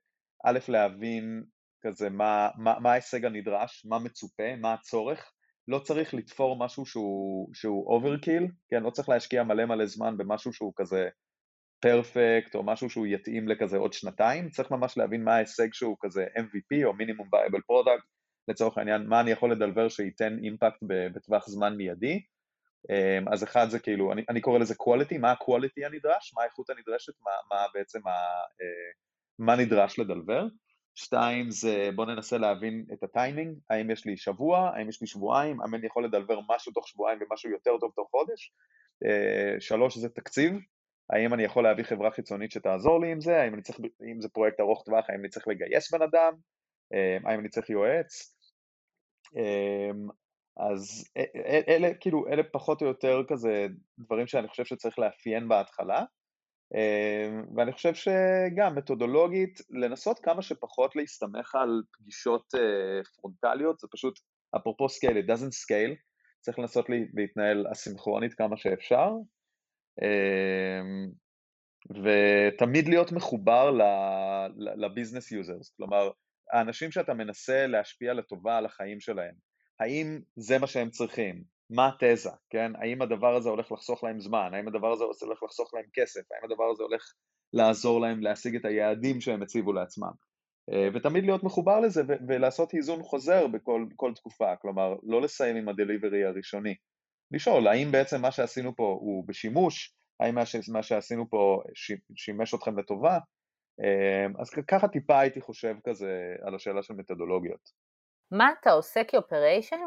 א', 0.44 0.58
להבין 0.68 1.44
כזה 1.82 2.10
מה, 2.10 2.48
מה, 2.56 2.78
מה 2.80 2.92
ההישג 2.92 3.24
הנדרש, 3.24 3.86
מה 3.88 3.98
מצופה, 3.98 4.56
מה 4.56 4.72
הצורך, 4.74 5.32
לא 5.68 5.78
צריך 5.78 6.14
לתפור 6.14 6.58
משהו 6.64 6.86
שהוא, 6.86 8.00
overkill, 8.00 8.50
כן, 8.68 8.82
לא 8.82 8.90
צריך 8.90 9.08
להשקיע 9.08 9.42
מלא 9.42 9.64
מלא 9.64 9.86
זמן 9.86 10.16
במשהו 10.16 10.52
שהוא 10.52 10.72
כזה 10.76 11.08
פרפקט, 11.84 12.54
או 12.54 12.62
משהו 12.62 12.90
שהוא 12.90 13.06
יתאים 13.06 13.48
לכזה 13.48 13.76
עוד 13.76 13.92
שנתיים, 13.92 14.48
צריך 14.48 14.70
ממש 14.70 14.98
להבין 14.98 15.24
מה 15.24 15.34
ההישג 15.34 15.72
שהוא 15.72 15.96
כזה 16.00 16.26
MVP 16.36 16.84
או 16.84 16.92
מינימום 16.92 17.28
viable 17.34 17.72
product, 17.72 18.02
לצורך 18.48 18.78
העניין, 18.78 19.06
מה 19.06 19.20
אני 19.20 19.30
יכול 19.30 19.52
לדלבר 19.52 19.88
שייתן 19.88 20.38
אימפקט 20.42 20.78
בטווח 21.14 21.48
זמן 21.48 21.76
מיידי, 21.76 22.22
אז 23.32 23.44
אחד 23.44 23.70
זה 23.70 23.78
כאילו, 23.78 24.12
אני, 24.12 24.24
אני 24.28 24.40
קורא 24.40 24.58
לזה 24.58 24.74
quality, 24.74 25.18
מה 25.18 25.30
ה-quality 25.30 25.86
הנדרש, 25.86 26.32
מה 26.36 26.42
האיכות 26.42 26.70
הנדרשת, 26.70 27.12
מה, 27.22 27.30
מה 27.50 27.66
בעצם, 27.74 28.08
ה, 28.08 28.12
מה 29.38 29.56
נדרש 29.56 29.98
לדלבר. 29.98 30.46
שתיים 30.94 31.50
זה 31.50 31.90
בוא 31.94 32.06
ננסה 32.06 32.38
להבין 32.38 32.86
את 32.92 33.02
הטיימינג, 33.02 33.58
האם 33.70 33.90
יש 33.90 34.06
לי 34.06 34.16
שבוע, 34.16 34.70
האם 34.74 34.88
יש 34.88 35.00
לי 35.00 35.06
שבועיים, 35.06 35.60
האם 35.60 35.74
אני 35.74 35.86
יכול 35.86 36.04
לדלבר 36.04 36.40
משהו 36.48 36.72
תוך 36.72 36.88
שבועיים 36.88 37.18
ומשהו 37.22 37.50
יותר 37.50 37.78
טוב 37.80 37.92
תוך 37.96 38.08
חודש. 38.10 38.52
שלוש 39.60 39.98
זה 39.98 40.08
תקציב, 40.08 40.52
האם 41.10 41.34
אני 41.34 41.42
יכול 41.42 41.64
להביא 41.64 41.84
חברה 41.84 42.10
חיצונית 42.10 42.50
שתעזור 42.50 43.00
לי 43.00 43.12
עם 43.12 43.20
זה, 43.20 43.40
האם 43.40 43.60
צריך, 43.60 43.78
אם 44.12 44.20
זה 44.20 44.28
פרויקט 44.28 44.60
ארוך 44.60 44.82
טווח, 44.86 45.04
האם 45.10 45.20
אני 45.20 45.28
צריך 45.28 45.48
לגייס 45.48 45.92
בן 45.92 46.02
אדם, 46.02 46.32
האם 47.24 47.40
אני 47.40 47.48
צריך 47.48 47.70
יועץ. 47.70 48.36
אז 50.56 51.08
אלה, 51.68 51.94
כאילו, 52.00 52.28
אלה 52.28 52.42
פחות 52.52 52.82
או 52.82 52.86
יותר 52.86 53.22
כזה 53.28 53.66
דברים 53.98 54.26
שאני 54.26 54.48
חושב 54.48 54.64
שצריך 54.64 54.98
לאפיין 54.98 55.48
בהתחלה, 55.48 56.04
ואני 57.56 57.72
חושב 57.72 57.94
שגם 57.94 58.74
מתודולוגית, 58.74 59.60
לנסות 59.70 60.18
כמה 60.18 60.42
שפחות 60.42 60.96
להסתמך 60.96 61.54
על 61.54 61.82
פגישות 61.92 62.54
פרונטליות, 63.20 63.78
זה 63.78 63.88
פשוט, 63.92 64.18
אפרופו 64.56 64.86
scale, 64.86 65.16
it 65.24 65.28
doesn't 65.30 65.54
scale, 65.64 65.94
צריך 66.40 66.58
לנסות 66.58 66.86
להתנהל 67.14 67.66
אסינכרונית 67.72 68.34
כמה 68.34 68.56
שאפשר, 68.56 69.10
ותמיד 71.90 72.88
להיות 72.88 73.12
מחובר 73.12 73.70
ל 74.56 74.65
business 74.65 75.32
users, 75.32 75.74
כלומר, 75.76 76.10
האנשים 76.52 76.90
שאתה 76.90 77.14
מנסה 77.14 77.66
להשפיע 77.66 78.14
לטובה 78.14 78.58
על 78.58 78.66
החיים 78.66 79.00
שלהם, 79.00 79.34
האם 79.80 80.20
זה 80.36 80.58
מה 80.58 80.66
שהם 80.66 80.90
צריכים? 80.90 81.42
מה 81.70 81.88
התזה, 81.88 82.30
כן? 82.50 82.72
האם 82.76 83.02
הדבר 83.02 83.34
הזה 83.36 83.48
הולך 83.48 83.72
לחסוך 83.72 84.04
להם 84.04 84.20
זמן? 84.20 84.50
האם 84.52 84.68
הדבר 84.68 84.92
הזה 84.92 85.04
הולך 85.04 85.42
לחסוך 85.42 85.74
להם 85.74 85.84
כסף? 85.92 86.20
האם 86.32 86.50
הדבר 86.50 86.64
הזה 86.70 86.82
הולך 86.82 87.02
לעזור 87.52 88.00
להם 88.00 88.22
להשיג 88.22 88.56
את 88.56 88.64
היעדים 88.64 89.20
שהם 89.20 89.42
הציבו 89.42 89.72
לעצמם? 89.72 90.12
ותמיד 90.94 91.24
להיות 91.24 91.44
מחובר 91.44 91.80
לזה 91.80 92.02
ולעשות 92.28 92.74
איזון 92.74 93.02
חוזר 93.02 93.46
בכל 93.46 94.12
תקופה, 94.14 94.56
כלומר, 94.56 94.94
לא 95.02 95.22
לסיים 95.22 95.56
עם 95.56 95.68
הדליברי 95.68 96.24
הראשוני. 96.24 96.74
לשאול, 97.34 97.68
האם 97.68 97.92
בעצם 97.92 98.22
מה 98.22 98.30
שעשינו 98.30 98.76
פה 98.76 98.98
הוא 99.00 99.24
בשימוש? 99.28 99.94
האם 100.20 100.34
מה 100.72 100.82
שעשינו 100.82 101.30
פה 101.30 101.62
שימש 102.16 102.54
אתכם 102.54 102.78
לטובה? 102.78 103.18
אז 104.38 104.50
ככה 104.68 104.88
טיפה 104.88 105.20
הייתי 105.20 105.40
חושב 105.40 105.74
כזה 105.86 106.34
על 106.42 106.54
השאלה 106.54 106.82
של 106.82 106.94
מתודולוגיות. 106.94 107.70
מה 108.30 108.50
אתה 108.60 108.70
עושה 108.70 109.04
כאופריישן 109.04 109.80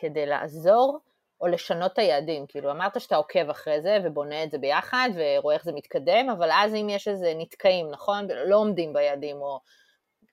כדי 0.00 0.26
לעזור 0.26 1.00
או 1.40 1.46
לשנות 1.46 1.92
את 1.92 1.98
היעדים? 1.98 2.46
כאילו 2.48 2.70
אמרת 2.70 3.00
שאתה 3.00 3.16
עוקב 3.16 3.50
אחרי 3.50 3.82
זה 3.82 3.98
ובונה 4.04 4.44
את 4.44 4.50
זה 4.50 4.58
ביחד 4.58 5.08
ורואה 5.14 5.54
איך 5.54 5.64
זה 5.64 5.72
מתקדם, 5.72 6.30
אבל 6.38 6.48
אז 6.52 6.74
אם 6.74 6.86
יש 6.90 7.08
איזה 7.08 7.32
נתקעים, 7.38 7.90
נכון? 7.90 8.26
לא 8.46 8.56
עומדים 8.56 8.92
ביעדים, 8.92 9.36
או... 9.36 9.60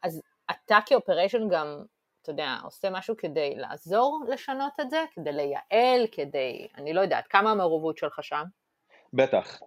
אז 0.03 0.21
אתה 0.51 0.79
כ 0.85 0.97
operation 0.97 1.49
גם, 1.51 1.83
אתה 2.21 2.31
יודע, 2.31 2.57
עושה 2.63 2.89
משהו 2.89 3.17
כדי 3.17 3.55
לעזור 3.55 4.25
לשנות 4.29 4.73
את 4.81 4.89
זה? 4.89 5.05
כדי 5.13 5.31
לייעל? 5.31 6.07
כדי, 6.11 6.67
אני 6.77 6.93
לא 6.93 7.01
יודעת, 7.01 7.27
כמה 7.27 7.51
המעורבות 7.51 7.97
שלך 7.97 8.23
שם? 8.23 8.43
בטח, 9.13 9.59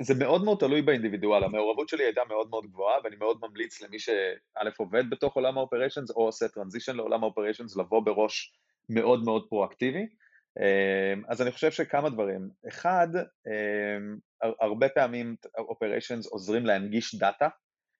זה 0.00 0.14
מאוד 0.14 0.44
מאוד 0.44 0.58
תלוי 0.58 0.82
באינדיבידואל, 0.82 1.44
המעורבות 1.44 1.88
שלי 1.88 2.04
הייתה 2.04 2.20
מאוד 2.28 2.50
מאוד 2.50 2.66
גבוהה 2.66 2.96
ואני 3.04 3.16
מאוד 3.16 3.38
ממליץ 3.42 3.82
למי 3.82 3.98
שא' 3.98 4.70
עובד 4.78 5.10
בתוך 5.10 5.34
עולם 5.34 5.58
ה 5.58 5.63
operations 5.63 6.10
או 6.10 6.24
עושה 6.24 6.48
transition 6.48 6.96
לעולם 6.96 7.22
ה 7.22 7.27
operations 7.27 7.76
לבוא 7.76 8.02
בראש 8.04 8.52
מאוד 8.88 9.24
מאוד 9.24 9.46
פרואקטיבי, 9.48 10.06
אז 11.28 11.42
אני 11.42 11.52
חושב 11.52 11.70
שכמה 11.70 12.10
דברים, 12.10 12.48
אחד, 12.68 13.08
הרבה 14.60 14.88
פעמים 14.88 15.36
operations 15.58 16.26
עוזרים 16.26 16.66
להנגיש 16.66 17.14
דאטה, 17.14 17.48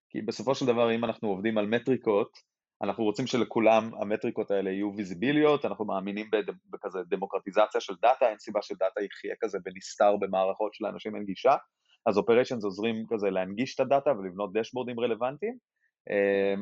כי 0.08 0.22
בסופו 0.22 0.54
של 0.54 0.66
דבר 0.66 0.94
אם 0.94 1.04
אנחנו 1.04 1.28
עובדים 1.28 1.58
על 1.58 1.66
מטריקות, 1.66 2.49
אנחנו 2.82 3.04
רוצים 3.04 3.26
שלכולם 3.26 3.90
המטריקות 4.00 4.50
האלה 4.50 4.70
יהיו 4.70 4.92
visibleיות, 4.96 5.64
אנחנו 5.64 5.84
מאמינים 5.84 6.30
בכזה 6.70 6.98
דמוקרטיזציה 7.08 7.80
של 7.80 7.94
דאטה, 8.02 8.28
אין 8.28 8.38
סיבה 8.38 8.62
שדאטה 8.62 9.00
יחיה 9.02 9.34
כזה 9.40 9.58
ונסתר 9.64 10.16
במערכות 10.16 10.74
שלאנשים 10.74 11.16
אין 11.16 11.24
גישה, 11.24 11.54
אז 12.06 12.18
operations 12.18 12.64
עוזרים 12.64 13.04
כזה 13.08 13.30
להנגיש 13.30 13.74
את 13.74 13.80
הדאטה 13.80 14.10
ולבנות 14.10 14.52
dashboardים 14.52 15.00
רלוונטיים, 15.00 15.56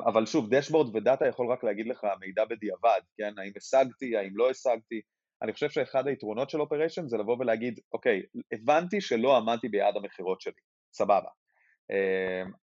אבל 0.06 0.26
שוב, 0.26 0.54
dashboard 0.54 0.96
ודאטה 0.96 1.26
יכול 1.28 1.52
רק 1.52 1.64
להגיד 1.64 1.86
לך 1.86 2.06
מידע 2.20 2.44
בדיעבד, 2.44 3.00
כן, 3.16 3.32
האם 3.38 3.52
השגתי, 3.56 4.16
האם 4.16 4.36
לא 4.36 4.50
השגתי, 4.50 5.00
אני 5.42 5.52
חושב 5.52 5.70
שאחד 5.70 6.06
היתרונות 6.06 6.50
של 6.50 6.60
operation 6.60 7.08
זה 7.08 7.16
לבוא 7.16 7.36
ולהגיד, 7.40 7.80
אוקיי, 7.92 8.22
הבנתי 8.52 9.00
שלא 9.00 9.36
עמדתי 9.36 9.68
ביעד 9.68 9.96
המכירות 9.96 10.40
שלי, 10.40 10.62
סבבה. 10.92 11.28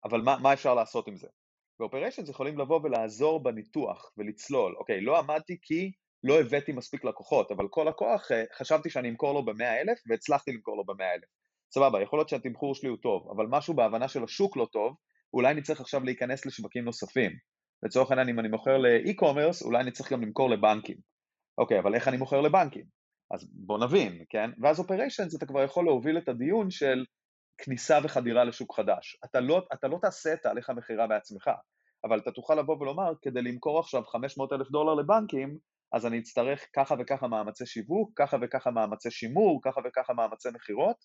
אבל 0.05 0.21
מה, 0.21 0.37
מה 0.43 0.53
אפשר 0.53 0.75
לעשות 0.75 1.09
עם 1.09 1.17
זה? 1.17 1.29
ו 1.81 1.85
operations 1.85 2.29
יכולים 2.29 2.59
לבוא 2.59 2.81
ולעזור 2.83 3.43
בניתוח 3.43 4.13
ולצלול, 4.17 4.77
אוקיי, 4.77 5.01
לא 5.01 5.19
עמדתי 5.19 5.59
כי 5.63 5.93
לא 6.25 6.41
הבאתי 6.41 6.73
מספיק 6.73 7.05
לקוחות, 7.05 7.51
אבל 7.51 7.69
כל 7.71 7.87
לקוח 7.89 8.29
חשבתי 8.59 8.91
שאני 8.91 9.09
אמכור 9.09 9.33
לו 9.35 9.45
ב-100 9.45 9.63
אלף 9.63 9.99
והצלחתי 10.07 10.53
למכור 10.53 10.77
לו 10.77 10.85
ב-100 10.85 11.05
אלף. 11.15 11.29
סבבה, 11.75 12.03
יכול 12.03 12.19
להיות 12.19 12.29
שהתמחור 12.29 12.75
שלי 12.75 12.89
הוא 12.89 12.99
טוב, 13.03 13.31
אבל 13.37 13.47
משהו 13.51 13.75
בהבנה 13.75 14.09
של 14.09 14.25
השוק 14.25 14.57
לא 14.57 14.67
טוב, 14.73 14.97
אולי 15.35 15.53
אני 15.53 15.63
צריך 15.63 15.81
עכשיו 15.81 16.05
להיכנס 16.05 16.47
לשווקים 16.47 16.85
נוספים. 16.85 17.33
לצורך 17.83 18.11
העניין, 18.11 18.29
אם 18.29 18.41
אני 18.41 18.49
מוכר 18.49 18.79
לאי-קומרס, 18.79 19.63
אולי 19.63 19.81
אני 19.81 19.91
צריך 19.91 20.13
גם 20.13 20.23
למכור 20.23 20.51
לבנקים. 20.51 20.97
אוקיי, 21.59 21.79
אבל 21.79 21.95
איך 21.95 22.09
אני 22.09 22.17
מוכר 22.17 22.41
לבנקים? 22.41 22.85
אז 23.31 23.49
בוא 23.53 23.79
נבין, 23.79 24.25
כן? 24.29 24.51
ואז 24.63 24.79
אופריישנס 24.79 25.37
אתה 25.37 25.47
כבר 25.47 25.63
יכול 25.63 25.85
להוביל 25.85 26.19
את 26.19 26.29
הדיון 26.29 26.71
של 26.71 27.05
כניסה 27.59 27.99
וחדירה 28.05 28.45
לשוק 28.45 28.77
חדש. 28.77 29.17
אתה 29.25 29.41
לא, 29.41 29.63
אתה 29.73 29.89
לא 29.89 29.99
תעשה 30.03 30.35
את 30.35 30.43
תהליך 30.43 30.71
המכירה 30.71 31.07
בעצמך, 31.07 31.51
אבל 32.05 32.19
אתה 32.19 32.31
תוכל 32.31 32.55
לבוא 32.55 32.77
ולומר, 32.81 33.13
כדי 33.23 33.43
למכור 33.43 33.79
עכשיו 33.79 34.05
500 34.05 34.53
אלף 34.53 34.71
דולר 34.71 34.95
לבנקים, 34.95 35.59
אז 35.93 36.07
אני 36.07 36.19
אצטרך 36.19 36.67
ככה 36.77 36.95
וככה 36.99 37.29
מאמצי 37.29 37.67
שיווק, 37.67 38.11
ככה 38.17 38.37
וככה 38.43 38.71
מאמצי 38.71 39.11
שימור, 39.11 39.61
ככה 39.63 39.81
וככה 39.85 40.15
מאמצי 40.15 40.49
מכירות, 40.55 40.97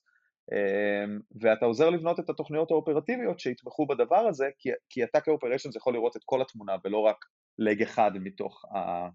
אמ, 0.51 1.19
ואתה 1.41 1.65
עוזר 1.65 1.89
לבנות 1.89 2.19
את 2.19 2.29
התוכניות 2.29 2.71
האופרטיביות 2.71 3.39
שיתמכו 3.39 3.87
בדבר 3.87 4.27
הזה, 4.29 4.49
כי, 4.57 4.69
כי 4.89 5.03
אתה 5.03 5.21
כאופריישנס 5.21 5.75
יכול 5.75 5.93
לראות 5.93 6.15
את 6.15 6.21
כל 6.25 6.41
התמונה 6.41 6.75
ולא 6.83 6.97
רק 6.97 7.25
לג 7.59 7.81
אחד 7.81 8.11
מתוך, 8.13 8.65
ה, 8.65 9.07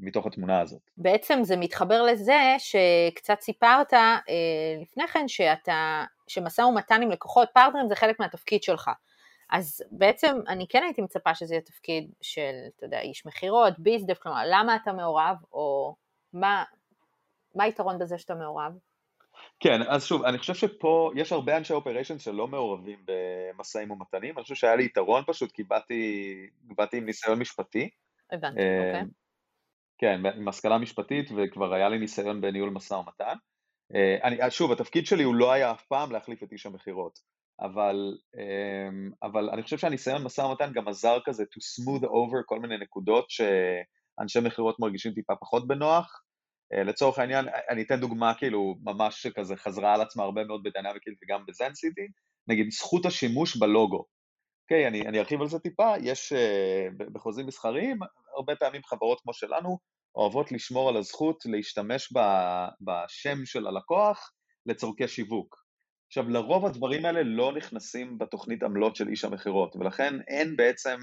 מתוך 0.00 0.26
התמונה 0.26 0.60
הזאת. 0.60 0.80
בעצם 0.96 1.38
זה 1.42 1.56
מתחבר 1.56 2.02
לזה 2.02 2.38
שקצת 2.58 3.40
סיפרת 3.40 3.94
אה, 3.94 4.18
לפני 4.82 5.08
כן 5.08 5.28
שאתה, 5.28 6.04
שמשא 6.28 6.62
ומתן 6.62 7.02
עם 7.02 7.10
לקוחות, 7.10 7.48
פרטנרים 7.54 7.88
זה 7.88 7.96
חלק 7.96 8.20
מהתפקיד 8.20 8.62
שלך. 8.62 8.90
אז 9.50 9.82
בעצם 9.90 10.36
אני 10.48 10.66
כן 10.68 10.82
הייתי 10.82 11.02
מצפה 11.02 11.34
שזה 11.34 11.54
יהיה 11.54 11.62
תפקיד 11.62 12.10
של, 12.20 12.52
אתה 12.76 12.86
יודע, 12.86 13.00
איש 13.00 13.26
מכירות, 13.26 13.78
ביזדף, 13.78 14.18
כלומר, 14.18 14.42
למה 14.46 14.76
אתה 14.76 14.92
מעורב, 14.92 15.36
או 15.52 15.94
מה, 16.32 16.64
מה 17.54 17.64
היתרון 17.64 17.98
בזה 17.98 18.18
שאתה 18.18 18.34
מעורב? 18.34 18.72
כן, 19.60 19.82
אז 19.88 20.04
שוב, 20.04 20.24
אני 20.24 20.38
חושב 20.38 20.54
שפה 20.54 21.10
יש 21.14 21.32
הרבה 21.32 21.56
אנשי 21.56 21.72
אופריישן 21.72 22.18
שלא 22.18 22.48
מעורבים 22.48 22.98
במשאים 23.04 23.90
ומתנים, 23.90 24.34
אני 24.36 24.42
חושב 24.42 24.54
שהיה 24.54 24.76
לי 24.76 24.84
יתרון 24.84 25.22
פשוט, 25.26 25.52
כי 25.52 25.62
באתי, 25.62 26.34
באתי 26.62 26.96
עם 26.96 27.04
ניסיון 27.04 27.38
משפטי. 27.38 27.90
הבנתי, 28.32 28.60
אה, 28.60 28.78
אוקיי. 28.78 29.02
כן, 29.98 30.20
עם 30.36 30.48
השכלה 30.48 30.78
משפטית, 30.78 31.30
וכבר 31.36 31.74
היה 31.74 31.88
לי 31.88 31.98
ניסיון 31.98 32.40
בניהול 32.40 32.70
משא 32.70 32.94
ומתן. 32.94 33.34
אה, 33.94 34.16
אני, 34.24 34.50
שוב, 34.50 34.72
התפקיד 34.72 35.06
שלי 35.06 35.22
הוא 35.22 35.34
לא 35.34 35.52
היה 35.52 35.72
אף 35.72 35.82
פעם 35.82 36.12
להחליף 36.12 36.42
את 36.42 36.52
איש 36.52 36.66
המכירות, 36.66 37.18
אבל, 37.60 38.18
אה, 38.38 39.28
אבל 39.28 39.50
אני 39.50 39.62
חושב 39.62 39.78
שהניסיון 39.78 40.24
משא 40.24 40.40
ומתן 40.40 40.72
גם 40.72 40.88
עזר 40.88 41.18
כזה 41.24 41.42
to 41.42 41.56
smooth 41.56 42.04
over 42.04 42.42
כל 42.46 42.58
מיני 42.58 42.78
נקודות 42.78 43.26
שאנשי 43.30 44.40
מכירות 44.42 44.80
מרגישים 44.80 45.12
טיפה 45.12 45.36
פחות 45.40 45.66
בנוח, 45.68 46.22
אה, 46.72 46.82
לצורך 46.82 47.18
העניין, 47.18 47.46
אני 47.70 47.82
אתן 47.82 48.00
דוגמה 48.00 48.34
כאילו 48.34 48.74
ממש 48.82 49.26
כזה 49.26 49.56
חזרה 49.56 49.94
על 49.94 50.00
עצמה 50.00 50.22
הרבה 50.22 50.44
מאוד 50.44 50.62
בדיינמיקל 50.62 51.10
וגם 51.22 51.46
בזנסיטי, 51.46 52.06
נגיד 52.48 52.70
זכות 52.70 53.06
השימוש 53.06 53.56
בלוגו. 53.56 54.04
אוקיי, 54.70 54.84
okay, 54.84 54.88
אני, 54.88 55.00
אני 55.00 55.18
ארחיב 55.18 55.40
על 55.40 55.48
זה 55.48 55.58
טיפה, 55.58 55.94
יש 56.02 56.32
uh, 56.32 57.04
בחוזים 57.12 57.46
מסחריים, 57.46 57.98
הרבה 58.36 58.56
פעמים 58.56 58.82
חברות 58.84 59.20
כמו 59.20 59.34
שלנו 59.34 59.78
אוהבות 60.16 60.52
לשמור 60.52 60.88
על 60.88 60.96
הזכות 60.96 61.42
להשתמש 61.46 62.12
ב, 62.16 62.18
בשם 62.80 63.44
של 63.44 63.66
הלקוח 63.66 64.32
לצורכי 64.66 65.08
שיווק. 65.08 65.64
עכשיו, 66.06 66.28
לרוב 66.28 66.66
הדברים 66.66 67.04
האלה 67.04 67.22
לא 67.22 67.52
נכנסים 67.52 68.18
בתוכנית 68.18 68.62
עמלות 68.62 68.96
של 68.96 69.08
איש 69.08 69.24
המכירות, 69.24 69.76
ולכן 69.76 70.14
אין 70.28 70.56
בעצם 70.56 70.98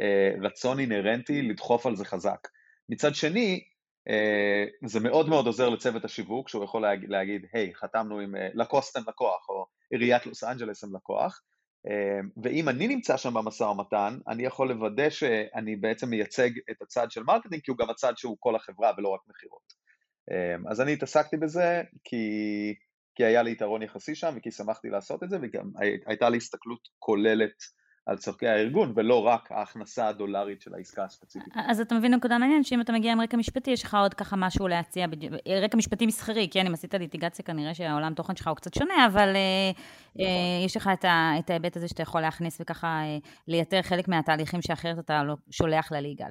uh, 0.00 0.44
רצון 0.46 0.80
אינהרנטי 0.80 1.42
לדחוף 1.42 1.86
על 1.86 1.96
זה 1.96 2.04
חזק. 2.04 2.48
מצד 2.88 3.14
שני, 3.14 3.64
אה, 4.08 4.64
זה 4.84 5.00
מאוד 5.00 5.28
מאוד 5.28 5.46
עוזר 5.46 5.68
לצוות 5.68 6.04
השיווק, 6.04 6.48
שהוא 6.48 6.64
יכול 6.64 6.82
להגיד, 7.08 7.44
היי, 7.52 7.74
חתמנו 7.74 8.18
עם 8.18 8.34
לקוסטה 8.54 9.00
לקוח, 9.08 9.48
או 9.48 9.66
עיריית 9.90 10.26
לוס 10.26 10.44
אנג'לס 10.44 10.84
הם 10.84 10.96
לקוח, 10.96 11.42
ואם 12.42 12.68
אני 12.68 12.88
נמצא 12.88 13.16
שם 13.16 13.34
במשא 13.34 13.64
ומתן, 13.64 14.18
אני 14.28 14.42
יכול 14.42 14.68
לוודא 14.68 15.10
שאני 15.10 15.76
בעצם 15.76 16.10
מייצג 16.10 16.50
את 16.70 16.82
הצד 16.82 17.10
של 17.10 17.22
marketing, 17.22 17.62
כי 17.62 17.70
הוא 17.70 17.78
גם 17.78 17.90
הצד 17.90 18.12
שהוא 18.16 18.36
כל 18.40 18.56
החברה 18.56 18.92
ולא 18.96 19.08
רק 19.08 19.20
מכירות. 19.28 19.72
אה, 20.30 20.70
אז 20.70 20.80
אני 20.80 20.92
התעסקתי 20.92 21.36
בזה 21.36 21.82
כי, 22.04 22.16
כי 23.14 23.24
היה 23.24 23.42
לי 23.42 23.50
יתרון 23.50 23.82
יחסי 23.82 24.14
שם, 24.14 24.34
וכי 24.36 24.50
שמחתי 24.50 24.88
לעשות 24.88 25.22
את 25.22 25.30
זה, 25.30 25.38
וגם 25.42 25.70
הייתה 26.06 26.28
לי 26.28 26.36
הסתכלות 26.36 26.88
כוללת 26.98 27.62
על 28.10 28.16
צורכי 28.16 28.48
הארגון, 28.48 28.92
ולא 28.96 29.26
רק 29.26 29.52
ההכנסה 29.52 30.08
הדולרית 30.08 30.60
של 30.60 30.74
העסקה 30.74 31.04
הספציפית. 31.04 31.52
אז 31.68 31.80
אתה 31.80 31.94
מבין 31.94 32.14
נקודה 32.14 32.38
מעניינת, 32.38 32.64
שאם 32.64 32.80
אתה 32.80 32.92
מגיע 32.92 33.12
עם 33.12 33.20
רקע 33.20 33.36
משפטי, 33.36 33.70
יש 33.70 33.84
לך 33.84 33.94
עוד 33.94 34.14
ככה 34.14 34.36
משהו 34.36 34.68
להציע, 34.68 35.06
רקע 35.62 35.76
משפטי 35.76 36.06
מסחרי, 36.06 36.48
כן, 36.50 36.66
אם 36.66 36.74
עשית 36.74 36.94
ליטיגציה, 36.94 37.44
כנראה 37.44 37.74
שהעולם 37.74 38.14
תוכן 38.14 38.36
שלך 38.36 38.48
הוא 38.48 38.56
קצת 38.56 38.74
שונה, 38.74 39.06
אבל 39.06 39.36
אה, 39.36 39.70
נכון. 40.14 40.26
אה, 40.26 40.64
יש 40.64 40.76
לך 40.76 40.90
את 41.38 41.50
ההיבט 41.50 41.76
הזה 41.76 41.88
שאתה 41.88 42.02
יכול 42.02 42.20
להכניס 42.20 42.60
וככה 42.60 42.86
אה, 42.86 43.18
לייתר 43.48 43.82
חלק 43.82 44.08
מהתהליכים 44.08 44.62
שאחרת 44.62 44.98
אתה 44.98 45.24
לא 45.24 45.34
שולח 45.50 45.92
לליגל. 45.92 46.30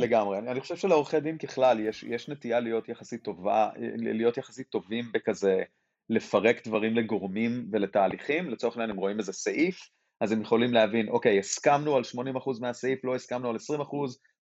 לגמרי. 0.00 0.38
אני 0.38 0.60
חושב 0.60 0.76
שלעורכי 0.76 1.20
דין 1.20 1.38
ככלל 1.38 1.80
יש, 1.80 2.02
יש 2.02 2.28
נטייה 2.28 2.60
להיות 2.60 2.88
יחסית 2.88 3.22
טובה, 3.22 3.70
להיות 3.96 4.36
יחסית 4.36 4.68
טובים 4.68 5.04
בכזה 5.12 5.62
לפרק 6.10 6.66
דברים 6.68 6.94
לגורמים 6.94 7.68
ולתהליכים, 7.72 8.50
לצורך 8.50 8.76
העניין 8.76 8.90
הם 8.90 8.96
רואים 8.96 9.18
איזה 9.18 9.32
סעיף, 9.32 9.88
אז 10.20 10.32
הם 10.32 10.42
יכולים 10.42 10.72
להבין, 10.72 11.08
אוקיי, 11.08 11.38
הסכמנו 11.38 11.96
על 11.96 12.02
80% 12.02 12.60
מהסעיף, 12.60 13.04
לא 13.04 13.14
הסכמנו 13.14 13.48
על 13.48 13.56
20%, 13.56 13.58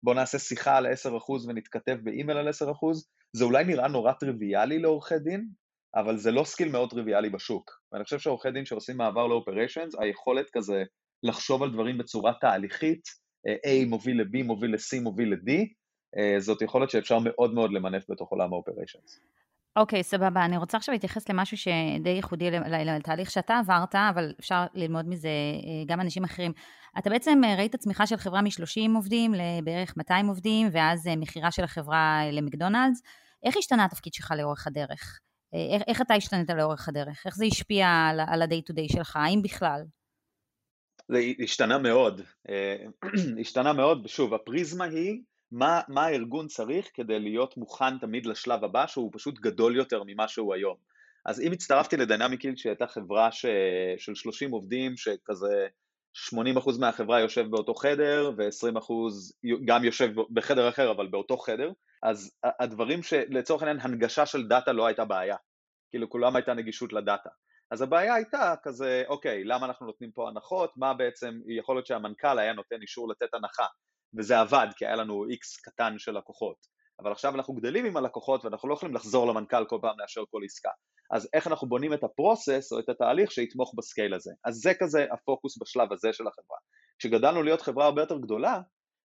בואו 0.03 0.15
נעשה 0.15 0.39
שיחה 0.39 0.77
על 0.77 0.85
10% 0.85 0.89
ונתכתב 1.47 1.97
באימייל 2.03 2.37
על 2.37 2.49
10%, 2.49 2.51
זה 3.33 3.45
אולי 3.45 3.63
נראה 3.63 3.87
נורא 3.87 4.11
טריוויאלי 4.11 4.79
לעורכי 4.79 5.19
דין, 5.19 5.47
אבל 5.95 6.17
זה 6.17 6.31
לא 6.31 6.43
skill 6.43 6.71
מאוד 6.71 6.89
טריוויאלי 6.89 7.29
בשוק. 7.29 7.71
ואני 7.91 8.03
חושב 8.03 8.19
שעורכי 8.19 8.51
דין 8.51 8.65
שעושים 8.65 8.97
מעבר 8.97 9.27
ל 9.27 9.33
operations, 9.33 9.95
היכולת 9.99 10.49
כזה 10.49 10.83
לחשוב 11.23 11.63
על 11.63 11.71
דברים 11.71 11.97
בצורה 11.97 12.33
תהליכית, 12.41 13.01
אה, 13.47 13.53
A 13.53 13.87
מוביל 13.87 14.21
ל-B, 14.21 14.43
מוביל 14.43 14.71
ל-C, 14.71 15.01
מוביל 15.01 15.33
ל-D, 15.33 15.51
אה, 16.17 16.39
זאת 16.39 16.61
יכולת 16.61 16.89
שאפשר 16.89 17.19
מאוד 17.19 17.53
מאוד 17.53 17.71
למנף 17.71 18.03
בתוך 18.09 18.31
עולם 18.31 18.53
ה 18.53 18.58
operations. 18.58 19.19
אוקיי, 19.77 20.03
סבבה. 20.03 20.45
אני 20.45 20.57
רוצה 20.57 20.77
עכשיו 20.77 20.93
להתייחס 20.93 21.29
למשהו 21.29 21.57
שדי 21.57 22.09
ייחודי 22.09 22.51
לתהליך 22.85 23.31
שאתה 23.31 23.57
עברת, 23.57 23.95
אבל 23.95 24.33
אפשר 24.39 24.65
ללמוד 24.73 25.05
מזה 25.07 25.27
אה, 25.27 25.83
גם 25.85 26.01
אנשים 26.01 26.23
אחרים. 26.23 26.51
אתה 26.97 27.09
בעצם 27.09 27.41
אה, 27.43 27.55
ראית 27.57 27.75
צמיחה 27.75 28.07
של 28.07 28.17
חברה 28.17 28.41
מ-30 28.41 28.95
עובדים 28.95 29.33
לבערך 29.33 29.97
200 29.97 30.27
עובדים, 30.27 30.67
ואז 30.71 31.07
אה, 31.07 31.15
מכירה 31.15 31.51
של 31.51 31.63
החברה 31.63 32.21
למקדונלדס. 32.31 33.01
איך 33.43 33.57
השתנה 33.57 33.85
התפקיד 33.85 34.13
שלך 34.13 34.33
לאורך 34.37 34.67
הדרך? 34.67 35.19
איך, 35.53 35.83
איך 35.87 36.01
אתה 36.01 36.13
השתנית 36.13 36.49
לאורך 36.49 36.89
הדרך? 36.89 37.23
איך 37.25 37.35
זה 37.35 37.45
השפיע 37.45 37.87
על, 37.87 38.19
על 38.27 38.41
ה-day 38.41 38.71
to 38.71 38.73
day 38.73 38.93
שלך, 38.93 39.15
האם 39.15 39.41
בכלל? 39.41 39.81
זה 41.11 41.19
השתנה 41.43 41.77
מאוד. 41.77 42.21
השתנה 43.41 43.73
מאוד, 43.73 44.05
ושוב, 44.05 44.33
הפריזמה 44.33 44.85
היא 44.85 45.21
מה, 45.51 45.81
מה 45.87 46.05
הארגון 46.05 46.47
צריך 46.47 46.89
כדי 46.93 47.19
להיות 47.19 47.57
מוכן 47.57 47.97
תמיד 47.97 48.25
לשלב 48.25 48.63
הבא 48.63 48.87
שהוא 48.87 49.11
פשוט 49.13 49.39
גדול 49.39 49.75
יותר 49.75 50.03
ממה 50.05 50.27
שהוא 50.27 50.53
היום. 50.53 50.75
אז 51.25 51.41
אם 51.41 51.51
הצטרפתי 51.51 51.97
לדינמיקיל 51.97 52.55
שהייתה 52.55 52.87
חברה 52.87 53.31
ש, 53.31 53.45
של 53.97 54.15
30 54.15 54.51
עובדים 54.51 54.97
שכזה 54.97 55.67
80% 56.17 56.79
מהחברה 56.79 57.19
יושב 57.19 57.45
באותו 57.49 57.73
חדר 57.73 58.31
ו-20% 58.37 58.93
גם 59.65 59.83
יושב 59.83 60.09
בחדר 60.33 60.69
אחר 60.69 60.91
אבל 60.91 61.07
באותו 61.07 61.37
חדר, 61.37 61.71
אז 62.03 62.31
הדברים 62.59 63.03
שלצורך 63.03 63.61
העניין 63.61 63.79
הנגשה 63.81 64.25
של 64.25 64.47
דאטה 64.47 64.71
לא 64.71 64.85
הייתה 64.85 65.05
בעיה, 65.05 65.35
כאילו 65.89 66.09
כולם 66.09 66.35
הייתה 66.35 66.53
נגישות 66.53 66.93
לדאטה. 66.93 67.29
אז 67.71 67.81
הבעיה 67.81 68.15
הייתה 68.15 68.53
כזה, 68.63 69.03
אוקיי, 69.07 69.43
למה 69.43 69.65
אנחנו 69.65 69.85
נותנים 69.85 70.11
פה 70.11 70.29
הנחות, 70.29 70.71
מה 70.77 70.93
בעצם, 70.93 71.39
יכול 71.57 71.75
להיות 71.75 71.87
שהמנכ"ל 71.87 72.39
היה 72.39 72.53
נותן 72.53 72.81
אישור 72.81 73.09
לתת 73.09 73.33
הנחה, 73.33 73.65
וזה 74.17 74.39
עבד 74.39 74.67
כי 74.77 74.85
היה 74.85 74.95
לנו 74.95 75.25
איקס 75.29 75.61
קטן 75.61 75.93
של 75.97 76.17
לקוחות. 76.17 76.77
אבל 76.99 77.11
עכשיו 77.11 77.35
אנחנו 77.35 77.53
גדלים 77.53 77.85
עם 77.85 77.97
הלקוחות 77.97 78.45
ואנחנו 78.45 78.69
לא 78.69 78.73
יכולים 78.73 78.95
לחזור 78.95 79.27
למנכ"ל 79.27 79.65
כל 79.65 79.79
פעם 79.81 79.99
לאשר 79.99 80.23
כל 80.29 80.41
עסקה. 80.45 80.69
אז 81.11 81.29
איך 81.33 81.47
אנחנו 81.47 81.69
בונים 81.69 81.93
את 81.93 82.03
ה 82.03 82.12
process 82.12 82.71
או 82.71 82.79
את 82.79 82.89
התהליך 82.89 83.31
שיתמוך 83.31 83.73
ב 83.77 83.83
scale 83.83 84.13
הזה. 84.13 84.31
אז 84.45 84.55
זה 84.55 84.73
כזה 84.79 85.05
הפוקוס 85.11 85.61
בשלב 85.61 85.93
הזה 85.93 86.13
של 86.13 86.27
החברה. 86.27 86.57
כשגדלנו 86.99 87.43
להיות 87.43 87.61
חברה 87.61 87.85
הרבה 87.85 88.01
יותר 88.01 88.17
גדולה, 88.17 88.61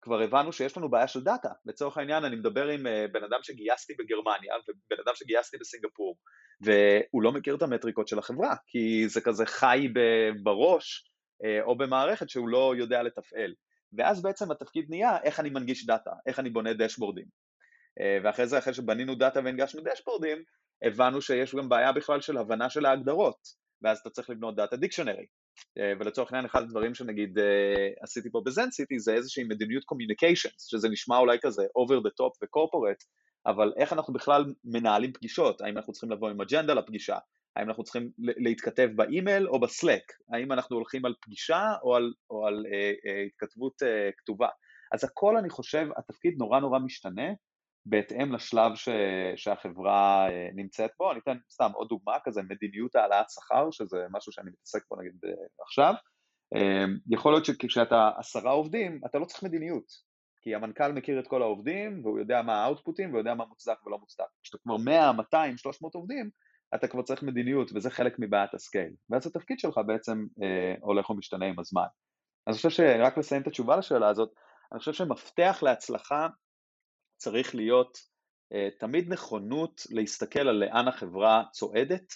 כבר 0.02 0.22
הבנו 0.22 0.54
שיש 0.54 0.78
לנו 0.78 0.90
בעיה 0.90 1.08
של 1.08 1.24
דאטה. 1.24 1.50
לצורך 1.66 1.98
העניין 1.98 2.24
אני 2.26 2.36
מדבר 2.36 2.68
עם 2.68 2.88
אה, 2.88 3.06
בן 3.12 3.24
אדם 3.24 3.40
שגייסתי 3.42 3.94
בגרמניה 4.00 4.54
ובן 4.56 5.02
אדם 5.06 5.14
שגייסתי 5.16 5.58
בסינגפור, 5.58 6.18
והוא 6.62 7.24
לא 7.24 7.32
מכיר 7.32 7.56
את 7.56 7.62
המטריקות 7.62 8.08
של 8.08 8.20
החברה, 8.20 8.56
כי 8.68 9.10
זה 9.10 9.22
כזה 9.22 9.46
חי 9.46 9.88
בראש 10.44 11.12
אה, 11.46 11.64
או 11.64 11.78
במערכת 11.78 12.30
שהוא 12.30 12.50
לא 12.50 12.74
יודע 12.78 13.04
לתפעל. 13.04 13.54
ואז 13.98 14.22
בעצם 14.22 14.52
התפקיד 14.52 14.86
נהיה 14.90 15.18
איך 15.24 15.40
אני 15.40 15.50
מנגיש 15.50 15.86
דאטה, 15.86 16.12
איך 16.26 16.40
אני 16.40 16.50
בונה 16.50 16.74
dashboardים. 16.74 17.26
אה, 18.00 18.18
ואחרי 18.24 18.48
זה, 18.48 18.58
אחרי 18.58 18.74
שבנינו 18.74 19.16
דאטה 19.16 19.40
והנגשנו 19.46 19.82
דשבורדים, 19.82 20.44
הבנו 20.84 21.22
שיש 21.22 21.56
גם 21.56 21.70
בעיה 21.70 21.92
בכלל 21.92 22.22
של 22.22 22.38
הבנה 22.38 22.70
של 22.70 22.86
ההגדרות, 22.86 23.38
ואז 23.82 24.00
אתה 24.00 24.10
צריך 24.10 24.30
לבנות 24.30 24.56
data 24.56 24.78
dictionary, 24.78 25.26
ולצורך 26.00 26.32
העניין 26.32 26.46
אחד 26.46 26.64
הדברים 26.64 26.96
שנגיד 26.96 27.38
עשיתי 28.02 28.32
פה 28.32 28.42
בזנסיטי 28.46 29.00
זה 29.00 29.14
איזושהי 29.14 29.44
מדיניות 29.44 29.84
communications, 29.84 30.66
שזה 30.66 30.90
נשמע 30.90 31.18
אולי 31.18 31.38
כזה 31.42 31.64
over 31.64 32.08
the 32.08 32.12
top 32.22 32.38
ו 32.44 32.49
corporate, 32.49 33.04
אבל 33.46 33.74
איך 33.78 33.94
אנחנו 33.94 34.14
בכלל 34.14 34.46
מנהלים 34.64 35.14
פגישות, 35.14 35.62
האם 35.62 35.78
אנחנו 35.78 35.94
צריכים 35.94 36.12
לבוא 36.12 36.30
עם 36.30 36.42
אג'נדה 36.42 36.74
לפגישה, 36.74 37.18
האם 37.56 37.68
אנחנו 37.68 37.84
צריכים 37.84 38.12
להתכתב 38.18 38.90
באימייל 38.96 39.48
או 39.48 39.60
ב 39.60 39.66
Slack, 39.66 40.04
האם 40.34 40.52
אנחנו 40.52 40.76
הולכים 40.76 41.06
על 41.06 41.14
פגישה 41.22 41.74
או 41.84 41.96
על, 41.96 42.14
או 42.30 42.48
על 42.48 42.66
אה, 42.74 42.92
אה, 43.06 43.22
התכתבות 43.22 43.84
אה, 43.84 44.10
כתובה. 44.18 44.48
אז 44.92 45.04
הכל 45.04 45.38
אני 45.38 45.50
חושב, 45.50 45.88
התפקיד 45.98 46.36
נורא 46.38 46.60
נורא 46.60 46.80
משתנה 46.80 47.34
בהתאם 47.86 48.34
לשלב 48.34 48.76
ש, 48.76 48.90
שהחברה 49.36 50.30
אה, 50.30 50.50
נמצאת 50.56 50.92
בו. 51.00 51.12
אני 51.12 51.20
אתן 51.20 51.38
סתם 51.52 51.72
עוד 51.74 51.88
דוגמה 51.88 52.18
כזה, 52.24 52.42
מדיניות 52.42 52.96
העלאת 52.96 53.30
שכר, 53.30 53.72
שזה 53.72 54.06
משהו 54.12 54.32
שאני 54.32 54.52
מתעסק 54.52 54.82
בו 54.90 54.96
נגיד 54.96 55.20
אה, 55.26 55.32
עכשיו. 55.62 55.94
אה, 56.56 56.86
יכול 57.10 57.34
להיות 57.34 57.46
שכשאתה 57.46 58.10
עשרה 58.18 58.52
עובדים, 58.52 59.02
אתה 59.06 59.20
לא 59.20 59.26
צריך 59.26 59.44
מדיניות, 59.44 59.86
כי 60.42 60.56
המנכ"ל 60.56 60.92
מכיר 60.92 61.20
את 61.20 61.28
כל 61.28 61.42
העובדים 61.42 62.06
והוא 62.06 62.20
יודע 62.20 62.42
מה 62.42 62.64
האוטפוטים 62.64 63.10
והוא 63.10 63.20
יודע 63.20 63.34
מה 63.34 63.46
מוצדק 63.46 63.86
ולא 63.86 63.98
מוצדק. 63.98 64.26
כשאתה 64.44 64.58
כבר 64.64 64.78
100, 64.78 65.12
200, 65.12 65.58
300 65.58 65.96
עובדים, 65.96 66.30
אתה 66.76 66.88
כבר 66.88 67.02
צריך 67.02 67.24
מדיניות 67.24 67.72
וזה 67.76 67.90
חלק 67.90 68.16
מבעיית 68.20 68.54
הסקייל. 68.54 68.94
ואז 69.10 69.28
התפקיד 69.28 69.60
שלך 69.60 69.80
בעצם 69.88 70.26
אה, 70.44 70.76
הולך 70.82 71.10
ומשתנה 71.10 71.46
עם 71.46 71.60
הזמן. 71.60 71.86
אז 72.48 72.54
אני 72.54 72.56
חושב 72.56 72.70
שרק 72.70 73.18
לסיים 73.18 73.42
את 73.42 73.48
התשובה 73.48 73.78
לשאלה 73.78 74.08
הזאת, 74.10 74.30
אני 74.72 74.80
חושב 74.80 74.94
שמפתח 74.94 75.60
להצלחה 75.64 76.28
צריך 77.18 77.56
להיות 77.56 77.98
אה, 78.54 78.70
תמיד 78.80 79.14
נכונות 79.14 79.82
להסתכל 79.90 80.48
על 80.48 80.56
לאן 80.56 80.88
החברה 80.88 81.44
צועדת 81.52 82.14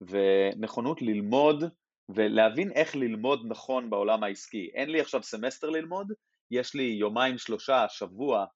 ונכונות 0.00 1.02
ללמוד 1.02 1.64
ולהבין 2.08 2.72
איך 2.72 2.96
ללמוד 2.96 3.40
נכון 3.48 3.90
בעולם 3.90 4.24
העסקי. 4.24 4.70
אין 4.74 4.90
לי 4.90 5.00
עכשיו 5.00 5.22
סמסטר 5.22 5.70
ללמוד, 5.70 6.12
יש 6.50 6.74
לי 6.74 6.82
יומיים, 6.82 7.38
שלושה, 7.38 7.86
שבוע 7.88 8.46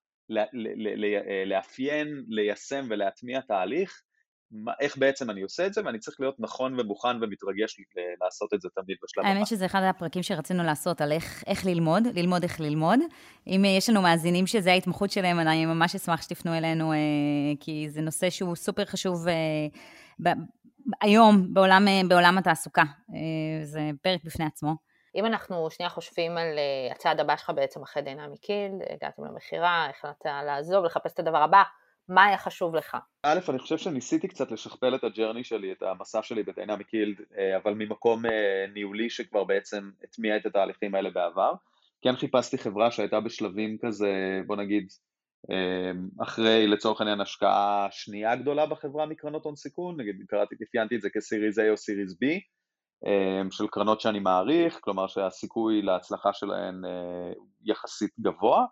לאפיין, 1.47 2.25
ליישם 2.29 2.87
ולהטמיע 2.89 3.41
תהליך, 3.41 4.03
מה, 4.51 4.73
איך 4.81 4.97
בעצם 4.97 5.31
אני 5.31 5.43
עושה 5.43 5.67
את 5.67 5.75
זה, 5.75 5.81
ואני 5.85 5.99
צריך 5.99 6.21
להיות 6.21 6.35
נכון 6.39 6.81
ומוכן 6.81 7.23
ומתרגש 7.23 7.81
לעשות 8.25 8.55
את 8.55 8.61
זה 8.61 8.69
תמיד 8.75 8.97
בשלב 9.03 9.25
הבא. 9.25 9.35
האמת 9.35 9.47
שזה 9.47 9.67
אחד 9.67 9.83
הפרקים 9.83 10.23
שרצינו 10.23 10.63
לעשות, 10.63 11.01
על 11.01 11.13
איך, 11.13 11.45
איך 11.47 11.67
ללמוד, 11.67 12.03
ללמוד 12.15 12.43
איך 12.43 12.61
ללמוד. 12.61 12.99
אם 13.47 13.65
יש 13.79 13.91
לנו 13.91 14.03
מאזינים 14.03 14.47
שזה 14.47 14.71
ההתמחות 14.71 15.11
שלהם, 15.11 15.41
אני 15.41 15.67
ממש 15.67 15.95
אשמח 15.95 16.23
שתפנו 16.23 16.55
אלינו, 16.55 16.93
אה, 16.93 16.99
כי 17.61 17.87
זה 17.91 18.01
נושא 18.01 18.31
שהוא 18.31 18.57
סופר 18.57 18.85
חשוב 18.85 19.29
אה, 19.29 20.35
היום 21.01 21.55
בעולם, 21.55 21.89
אה, 21.89 22.01
בעולם 22.09 22.39
התעסוקה. 22.39 22.83
זה 23.63 23.81
פרק 24.03 24.21
בפני 24.25 24.45
עצמו. 24.45 24.75
אם 25.15 25.27
אנחנו 25.27 25.71
שנייה 25.71 25.91
חושבים 25.91 26.37
על 26.39 26.47
הצעד 26.91 27.21
הבא 27.21 27.37
שלך 27.37 27.53
בעצם 27.55 27.83
אחרי 27.83 28.03
Dynamic 28.03 28.47
הגעתם 28.91 29.25
למכירה, 29.25 29.87
החלטת 29.91 30.27
לעזוב, 30.47 30.85
לחפש 30.85 31.13
את 31.13 31.19
הדבר 31.19 31.43
הבא, 31.43 31.63
מה 32.09 32.25
היה 32.25 32.39
חשוב 32.39 32.75
לך? 32.75 32.97
א', 33.23 33.39
אני 33.49 33.59
חושב 33.59 33.79
שניסיתי 33.79 34.29
קצת 34.29 34.51
לשכפל 34.53 34.95
את 34.95 35.05
ה 35.05 35.10
journey 35.10 35.45
שלי, 35.45 35.73
את 35.73 35.83
המסע 35.83 36.23
שלי 36.23 36.43
ב 36.43 36.49
Dynamic 36.49 36.91
Yield, 36.91 37.17
אה, 37.39 37.57
אבל 37.57 37.75
ממקום 37.75 38.27
אה, 38.27 38.67
ניהולי 38.75 39.11
שכבר 39.11 39.45
בעצם 39.45 39.91
הטמיע 40.05 40.37
את 40.37 40.47
התהליכים 40.47 40.95
האלה 40.95 41.11
בעבר. 41.11 41.53
כן 42.03 42.17
חיפשתי 42.17 42.59
חברה 42.59 42.91
שהייתה 42.91 43.21
בשלבים 43.21 43.79
כזה, 43.83 44.41
בוא 44.47 44.57
נגיד, 44.57 44.87
אה, 45.51 45.91
אחרי 46.23 46.67
לצורך 46.67 47.01
העניין 47.01 47.21
השקעה 47.21 47.89
שנייה 47.91 48.37
גדולה 48.37 48.67
בחברה 48.67 49.07
מקרנות 49.07 49.45
הון 49.45 49.57
סיכון, 49.57 50.01
נגיד 50.01 50.17
קראתי, 50.29 50.55
אפיינתי 50.69 50.97
את 50.97 51.03
זה 51.03 51.09
כ 51.11 51.23
series 51.23 51.59
A 51.59 51.63
או 51.71 51.77
series 51.77 52.13
B, 52.13 52.27
של 53.51 53.67
קרנות 53.67 54.01
שאני 54.01 54.19
מעריך, 54.19 54.79
כלומר 54.81 55.07
שהסיכוי 55.07 55.83
להצלחה 55.83 56.33
שלהן 56.33 56.83
יחסית 57.65 58.11
גבוה. 58.21 58.65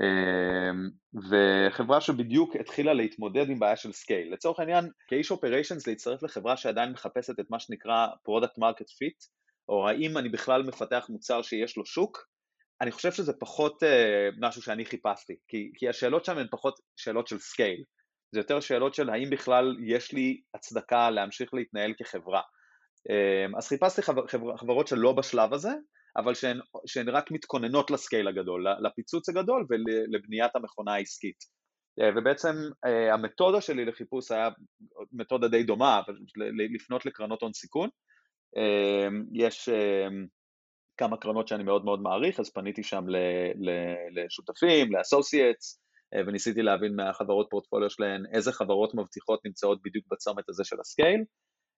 אמ, 0.00 0.90
וחברה 1.30 2.00
שבדיוק 2.00 2.56
התחילה 2.56 2.92
להתמודד 2.92 3.50
עם 3.50 3.58
בעיה 3.58 3.76
של 3.76 3.92
scale. 3.92 4.32
לצורך 4.32 4.60
העניין, 4.60 4.90
כאיש 5.08 5.30
operations 5.30 5.86
להצטרף 5.86 6.22
לחברה 6.22 6.56
שעדיין 6.56 6.92
מחפשת 6.92 7.40
את 7.40 7.46
מה 7.50 7.60
שנקרא 7.60 8.06
product 8.22 8.58
market 8.58 8.88
fit, 8.90 9.24
או 9.68 9.88
האם 9.88 10.18
אני 10.18 10.28
בכלל 10.28 10.62
מפתח 10.62 11.06
מוצר 11.08 11.42
שיש 11.42 11.76
לו 11.76 11.86
שוק, 11.86 12.26
אני 12.80 12.90
חושב 12.90 13.12
שזה 13.12 13.32
פחות 13.32 13.82
אה, 13.82 13.86
משהו 14.40 14.62
שאני 14.62 14.84
חיפשתי, 14.84 15.36
כי, 15.48 15.72
כי 15.74 15.88
השאלות 15.88 16.24
שם 16.24 16.38
הן 16.38 16.46
פחות 16.50 16.80
שאלות 16.96 17.28
של 17.28 17.38
scale, 17.38 17.84
זה 18.32 18.40
יותר 18.40 18.60
שאלות 18.60 18.94
של 18.94 19.10
האם 19.10 19.30
בכלל 19.30 19.76
יש 19.86 20.12
לי 20.12 20.40
הצדקה 20.54 21.10
להמשיך 21.10 21.54
להתנהל 21.54 21.94
כחברה. 21.98 22.40
אמ, 23.08 23.58
אז 23.58 23.68
חיפשתי 23.68 24.02
חבר, 24.02 24.26
חבר, 24.26 24.56
חברות 24.56 24.88
שלא 24.88 25.12
בשלב 25.12 25.54
הזה, 25.54 25.72
אבל 26.16 26.34
שהן, 26.34 26.60
שהן 26.86 27.08
רק 27.08 27.30
מתכוננות 27.30 27.90
ל 27.90 27.96
scale 27.96 28.28
הגדול, 28.28 28.66
לפיצוץ 28.80 29.28
הגדול 29.28 29.66
ולבניית 29.70 30.56
המכונה 30.56 30.94
העסקית. 30.94 31.44
אה, 32.00 32.10
ובעצם 32.16 32.54
אה, 32.84 33.14
המתודה 33.14 33.60
שלי 33.60 33.84
לחיפוש 33.84 34.30
היה 34.30 34.48
מתודה 35.12 35.48
די 35.48 35.62
דומה, 35.62 36.00
לפנות 36.74 37.06
לקרנות 37.06 37.42
הון 37.42 37.52
סיכון. 37.52 37.88
אה, 38.56 39.08
יש 39.32 39.68
כמה 40.96 41.16
קרנות 41.16 41.48
שאני 41.48 41.62
מאוד 41.62 41.84
מאוד 41.84 42.02
מעריך, 42.02 42.40
אז 42.40 42.52
פניתי 42.52 42.82
שם 42.82 43.04
לשותפים, 44.14 44.92
ל 44.92 44.99
associates, 44.99 45.82
וניסיתי 46.26 46.62
להבין 46.62 46.96
מהחברות 46.96 47.46
פורטפוליו 47.50 47.90
שלהן 47.90 48.24
איזה 48.34 48.52
חברות 48.52 48.94
מבטיחות 48.94 49.40
נמצאות 49.44 49.78
בדיוק 49.84 50.04
בצומת 50.10 50.48
הזה 50.48 50.64
של 50.64 50.80
ה 50.80 50.86
scale. 50.86 51.24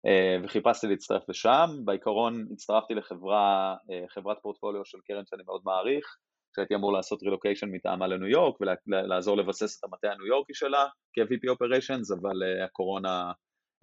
אה, 0.07 0.37
וחיפשתי 0.45 0.87
להצטרף 0.87 1.29
לשם, 1.29 1.67
בעיקרון 1.85 2.47
הצטרפתי 2.53 2.95
לחברה, 2.95 3.77
אה, 3.91 4.05
חברת 4.09 4.39
פורטפוליו 4.43 4.85
של 4.85 4.99
קרן 5.07 5.27
שאני 5.27 5.43
מאוד 5.47 5.63
מעריך, 5.65 6.17
שהייתי 6.57 6.75
אמור 6.75 6.93
לעשות 6.93 7.23
רילוקיישן 7.23 7.71
מטעמה 7.71 8.07
לניו 8.07 8.29
יורק 8.29 8.55
ולעזור 8.61 9.37
לבסס 9.37 9.79
את 9.79 9.85
המטה 9.85 10.13
הניו 10.13 10.27
יורקי 10.27 10.55
שלה 10.55 10.87
כ-VP 11.13 11.53
Operations, 11.53 12.21
אבל 12.21 12.43
אה, 12.43 12.65
הקורונה 12.65 13.33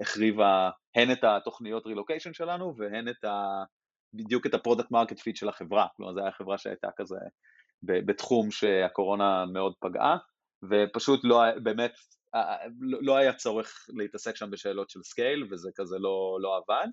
החריבה 0.01 0.69
הן 0.95 1.11
את 1.11 1.23
התוכניות 1.23 1.85
רילוקיישן 1.85 2.33
שלנו 2.33 2.73
והן 2.77 3.07
את 3.09 3.23
ה... 3.23 3.63
בדיוק 4.13 4.45
את 4.45 4.53
ה 4.53 4.58
product 4.58 4.91
market 4.91 5.19
fit 5.19 5.35
של 5.35 5.49
החברה, 5.49 5.87
כלומר 5.97 6.13
זו 6.13 6.19
הייתה 6.19 6.37
חברה 6.37 6.57
שהייתה 6.57 6.89
כזה 6.95 7.15
בתחום 7.83 8.51
שהקורונה 8.51 9.45
מאוד 9.45 9.73
פגעה, 9.79 10.17
ופשוט 10.69 11.19
לא, 11.23 11.43
באמת 11.63 11.91
לא, 12.79 12.99
לא 13.01 13.17
היה 13.17 13.33
צורך 13.33 13.87
להתעסק 13.97 14.35
שם 14.35 14.51
בשאלות 14.51 14.89
של 14.89 15.03
scale, 15.03 15.47
וזה 15.51 15.69
כזה 15.75 15.99
לא, 15.99 16.37
לא 16.41 16.57
עבד. 16.57 16.87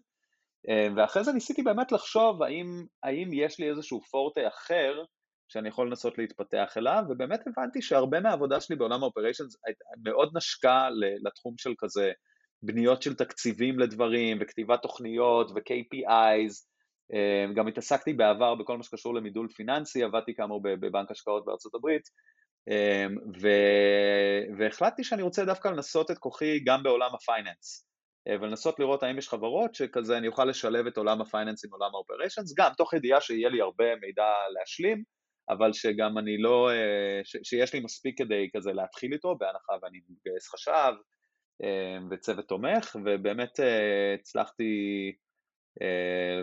אה, 0.68 0.88
ואחרי 0.96 1.24
זה 1.24 1.32
ניסיתי 1.32 1.62
באמת 1.62 1.92
לחשוב 1.92 2.42
האם, 2.42 2.84
האם 3.02 3.30
יש 3.32 3.60
לי 3.60 3.70
איזשהו 3.70 4.00
פורטה 4.00 4.48
אחר 4.48 5.02
שאני 5.48 5.68
יכול 5.68 5.86
לנסות 5.86 6.18
להתפתח 6.18 6.74
אליו, 6.76 7.02
ובאמת 7.08 7.40
הבנתי 7.46 7.82
שהרבה 7.82 8.20
מהעבודה 8.20 8.60
שלי 8.60 8.76
בעולם 8.76 9.02
ה 9.02 9.07
operations 9.07 9.56
מאוד 10.04 10.36
נשקה 10.36 10.88
לתחום 11.24 11.54
של 11.58 11.74
כזה 11.78 12.12
בניות 12.62 13.02
של 13.02 13.14
תקציבים 13.14 13.78
לדברים, 13.78 14.38
וכתיבת 14.40 14.82
תוכניות, 14.82 15.50
ו-KPIs, 15.50 16.66
אה, 17.14 17.46
גם 17.54 17.68
התעסקתי 17.68 18.12
בעבר 18.12 18.54
בכל 18.54 18.76
מה 18.76 18.82
שקשור 18.82 19.14
למידול 19.14 19.48
פיננסי, 19.48 20.02
עבדתי 20.02 20.34
כאמור 20.34 20.62
בבנק 20.62 21.10
השקעות 21.10 21.44
בארצות 21.44 21.74
הברית, 21.74 22.02
ו... 23.42 23.48
והחלטתי 24.58 25.04
שאני 25.04 25.22
רוצה 25.22 25.44
דווקא 25.44 25.68
לנסות 25.68 26.10
את 26.10 26.18
כוחי 26.18 26.60
גם 26.64 26.82
בעולם 26.82 27.14
ה 27.14 27.22
finance, 27.22 27.88
אה, 28.28 28.36
ולנסות 28.40 28.80
לראות 28.80 29.02
האם 29.02 29.18
יש 29.18 29.28
חברות 29.28 29.74
שכזה 29.74 30.18
אני 30.18 30.28
אוכל 30.28 30.44
לשלב 30.44 30.86
את 30.86 30.96
עולם 30.96 31.20
ה 31.20 31.26
finance 31.26 31.64
עם 31.64 31.70
עולם 31.72 31.90
ה 31.94 31.99
operations, 31.99 32.54
גם 32.58 32.70
תוך 32.76 32.94
ידיעה 32.94 33.20
שיהיה 33.20 33.48
לי 33.48 33.60
הרבה 33.60 33.96
מידע 33.96 34.32
להשלים, 34.58 35.02
אבל 35.50 35.72
שגם 35.72 36.18
אני 36.18 36.38
לא, 36.38 36.70
אה, 36.70 37.20
ש... 37.24 37.36
שיש 37.42 37.74
לי 37.74 37.80
מספיק 37.80 38.18
כדי 38.18 38.48
כזה 38.56 38.72
להתחיל 38.72 39.12
איתו, 39.12 39.36
בהנחה 39.38 39.72
ואני 39.82 39.98
מגייס 40.08 40.48
חשב 40.48 40.92
אה, 41.62 41.98
וצוות 42.10 42.48
תומך, 42.48 42.96
ובאמת 43.04 43.60
הצלחתי 44.20 44.72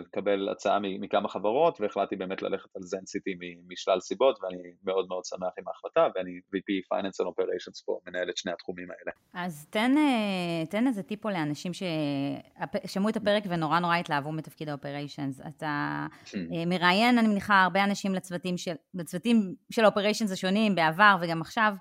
לקבל 0.00 0.48
הצעה 0.48 0.78
מכמה 0.80 1.28
חברות 1.28 1.80
והחלטתי 1.80 2.16
באמת 2.16 2.42
ללכת 2.42 2.76
על 2.76 2.82
זן 2.82 3.06
סיטי 3.06 3.34
משלל 3.68 4.00
סיבות 4.00 4.38
ואני 4.42 4.58
מאוד 4.84 5.08
מאוד 5.08 5.24
שמח 5.24 5.52
עם 5.58 5.68
ההחלטה 5.68 6.06
ואני 6.14 6.30
VP 6.30 6.94
Finance 6.94 7.24
and 7.24 7.28
Operations 7.28 7.84
פה, 7.84 7.98
מנהל 8.06 8.30
את 8.30 8.36
שני 8.36 8.52
התחומים 8.52 8.88
האלה. 8.90 9.12
אז 9.46 9.66
תן, 9.70 9.94
אה, 9.98 10.66
תן 10.66 10.86
איזה 10.86 11.02
טיפו 11.02 11.30
לאנשים 11.30 11.72
ששמעו 11.72 13.08
את 13.08 13.16
הפרק 13.16 13.42
ונורא 13.48 13.78
נורא 13.78 13.96
התלהבו 13.96 14.32
מתפקיד 14.32 14.68
ה-Operations. 14.68 15.48
אתה 15.48 16.06
hmm. 16.26 16.36
אה, 16.54 16.66
מראיין, 16.66 17.18
אני 17.18 17.28
מניחה, 17.28 17.62
הרבה 17.62 17.84
אנשים 17.84 18.14
לצוותים 18.14 18.56
של, 18.58 18.74
לצוותים 18.94 19.54
של 19.70 19.84
ה-Operations 19.84 20.32
השונים 20.32 20.74
בעבר 20.74 21.16
וגם 21.20 21.40
עכשיו. 21.40 21.74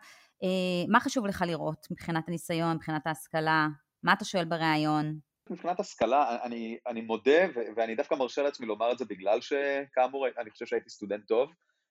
אה, 0.44 0.48
מה 0.88 1.00
חשוב 1.00 1.26
לך 1.26 1.44
לראות 1.48 1.88
מבחינת 1.92 2.28
הניסיון, 2.28 2.76
מבחינת 2.76 3.08
ההשכלה? 3.08 3.68
מה 4.04 4.14
אתה 4.14 4.26
שואל 4.26 4.46
בריאיון? 4.46 5.20
מבחינת 5.50 5.80
השכלה, 5.80 6.38
אני, 6.44 6.78
אני 6.88 7.02
מודה, 7.02 7.46
ו- 7.56 7.60
ואני 7.76 7.96
דווקא 7.96 8.16
מרשה 8.16 8.42
לעצמי 8.42 8.68
לומר 8.68 8.92
את 8.92 8.98
זה 8.98 9.06
בגלל 9.06 9.42
שכאמור, 9.42 10.28
אני 10.38 10.52
חושב 10.52 10.66
שהייתי 10.66 10.90
סטודנט 10.90 11.28
טוב, 11.28 11.50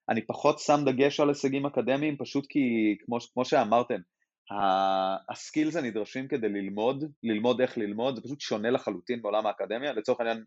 אני 0.09 0.27
פחות 0.27 0.59
שם 0.59 0.81
דגש 0.87 1.21
על 1.21 1.29
הישגים 1.29 1.67
אקדמיים, 1.67 2.17
פשוט 2.17 2.47
כי, 2.49 2.61
כמו, 3.05 3.19
כמו 3.33 3.45
שאמרתם, 3.45 4.01
הסקילס 5.33 5.77
הנדרשים 5.77 6.29
כדי 6.29 6.49
ללמוד, 6.49 7.05
ללמוד 7.23 7.61
איך 7.61 7.79
ללמוד, 7.79 8.17
זה 8.17 8.23
פשוט 8.23 8.41
שונה 8.41 8.71
לחלוטין 8.71 9.23
בעולם 9.23 9.47
האקדמיה, 9.47 9.93
לצורך 9.93 10.21
העניין, 10.21 10.45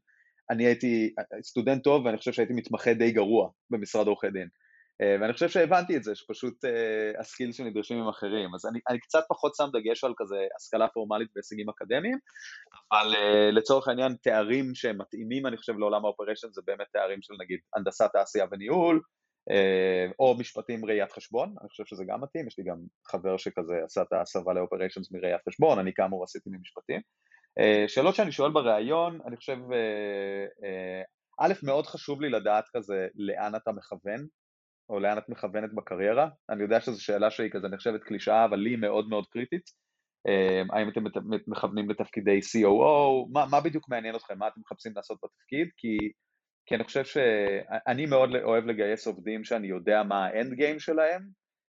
אני 0.50 0.66
הייתי 0.66 1.14
סטודנט 1.44 1.84
טוב 1.84 2.06
ואני 2.06 2.18
חושב 2.18 2.32
שהייתי 2.32 2.54
מתמחה 2.54 2.94
די 2.94 3.12
גרוע 3.12 3.50
במשרד 3.70 4.08
עורכי 4.08 4.32
דין. 4.32 4.48
אה, 5.02 5.16
ואני 5.22 5.34
חושב 5.34 5.50
שהבנתי 5.50 5.98
את 5.98 6.04
זה, 6.04 6.16
שפשוט 6.16 6.66
אה, 6.66 7.20
ה 7.20 7.24
skills 7.24 7.52
שנדרשים 7.52 8.02
הם 8.02 8.08
אחרים. 8.08 8.56
אז 8.56 8.66
אני, 8.66 8.80
אני 8.90 9.00
קצת 9.00 9.24
פחות 9.30 9.56
שם 9.56 9.68
דגש 9.74 10.04
על 10.04 10.14
כזה 10.18 10.38
השכלה 10.58 10.88
פורמלית 10.88 11.30
והישגים 11.36 11.70
אקדמיים, 11.70 12.18
אבל 12.92 13.14
אה, 13.14 13.52
לצורך 13.52 13.88
העניין 13.88 14.16
תארים 14.22 14.76
שהם 14.76 15.02
מתאימים, 15.02 15.48
אני 15.48 15.58
חושב, 15.58 15.78
לעולם 15.78 16.06
ה 16.06 16.10
operation, 16.10 16.48
זה 16.52 16.62
באמת 16.68 16.88
תארים 16.94 17.22
של 17.22 17.34
נגיד 17.40 17.60
הנדסת 17.76 18.10
תעשייה 18.14 18.46
וניהול, 18.52 19.02
אה, 19.52 20.14
או 20.20 20.36
משפטים 20.40 20.86
ראיית 20.86 21.12
חשבון, 21.12 21.56
אני 21.62 21.70
חושב 21.70 21.86
שזה 21.86 22.04
גם 22.08 22.22
מתאים, 22.22 22.48
יש 22.48 22.58
לי 22.58 22.64
גם 22.64 22.78
חבר 23.08 23.38
שכזה 23.38 23.76
עשה 23.86 24.02
את 24.02 24.14
ההסבה 24.14 24.54
ל 24.54 24.59
operations 24.59 25.12
מראיית 25.12 25.42
חשבון, 25.50 25.80
אני 25.80 25.94
כאמור 25.94 26.24
עשיתי 26.24 26.50
ממשפטים. 26.50 27.02
אה, 27.60 27.88
שאלות 27.88 28.16
שאני 28.16 28.32
שואל 28.32 28.52
בריאיון, 28.52 29.20
אני 29.28 29.38
חושב, 29.38 29.58
אה, 29.58 30.64
אה, 30.64 31.06
א', 31.40 31.54
מאוד 31.64 31.88
חשוב 31.88 32.22
לי 32.22 32.30
לדעת 32.30 32.66
כזה 32.74 33.08
לאן 33.16 33.56
אתה 33.56 33.72
מכוון 33.72 34.28
או 34.90 35.00
לאן 35.00 35.18
את 35.18 35.30
מכוונת 35.30 35.74
בקריירה? 35.74 36.30
אני 36.50 36.64
יודע 36.64 36.82
שזו 36.82 37.04
שאלה 37.04 37.32
שהיא 37.32 37.52
כזה 37.52 37.68
נחשבת 37.68 38.04
קלישאה, 38.04 38.46
אבל 38.46 38.58
לי 38.58 38.70
היא 38.70 38.78
מאוד 38.78 39.10
מאוד 39.10 39.26
קריטית. 39.28 39.70
אמ, 40.28 40.72
האם 40.72 40.90
אתם 40.90 41.04
מכוונים 41.48 41.90
לתפקידי 41.90 42.40
COO? 42.40 43.30
מה, 43.34 43.46
מה 43.52 43.62
בדיוק 43.62 43.90
מעניין 43.90 44.16
אתכם? 44.16 44.38
מה 44.38 44.48
אתם 44.48 44.62
מחפשים 44.62 44.92
לעשות 44.96 45.18
בתפקיד? 45.24 45.68
כי, 45.78 45.98
כי 46.66 46.76
אני 46.76 46.84
חושב 46.84 47.04
שאני 47.06 48.06
מאוד 48.06 48.30
אוהב 48.44 48.66
לגייס 48.66 49.08
עובדים 49.08 49.44
שאני 49.44 49.68
יודע 49.68 50.04
מה 50.04 50.26
האנד 50.26 50.54
גיים 50.54 50.80
שלהם, 50.80 51.22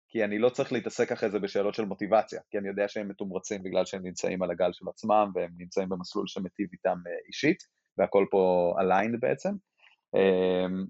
כי 0.09 0.25
אני 0.25 0.39
לא 0.39 0.49
צריך 0.49 0.73
להתעסק 0.73 1.13
אחרי 1.13 1.31
זה 1.31 1.39
בשאלות 1.39 1.75
של 1.75 1.85
מוטיבציה, 1.85 2.41
כי 2.51 2.59
אני 2.59 2.69
יודע 2.69 2.89
שהם 2.89 3.09
מתומרצים 3.09 3.63
בגלל 3.63 3.85
שהם 3.85 4.03
נמצאים 4.03 4.43
על 4.43 4.51
הגל 4.51 4.73
של 4.73 4.89
עצמם 4.89 5.31
והם 5.35 5.51
נמצאים 5.59 5.89
במסלול 5.89 6.27
שמטיב 6.27 6.69
איתם 6.73 6.99
אה, 7.07 7.13
אישית, 7.27 7.59
והכל 7.99 8.27
פה 8.31 8.75
aligned 8.81 9.19
בעצם. 9.21 9.51
אמ, 10.15 10.85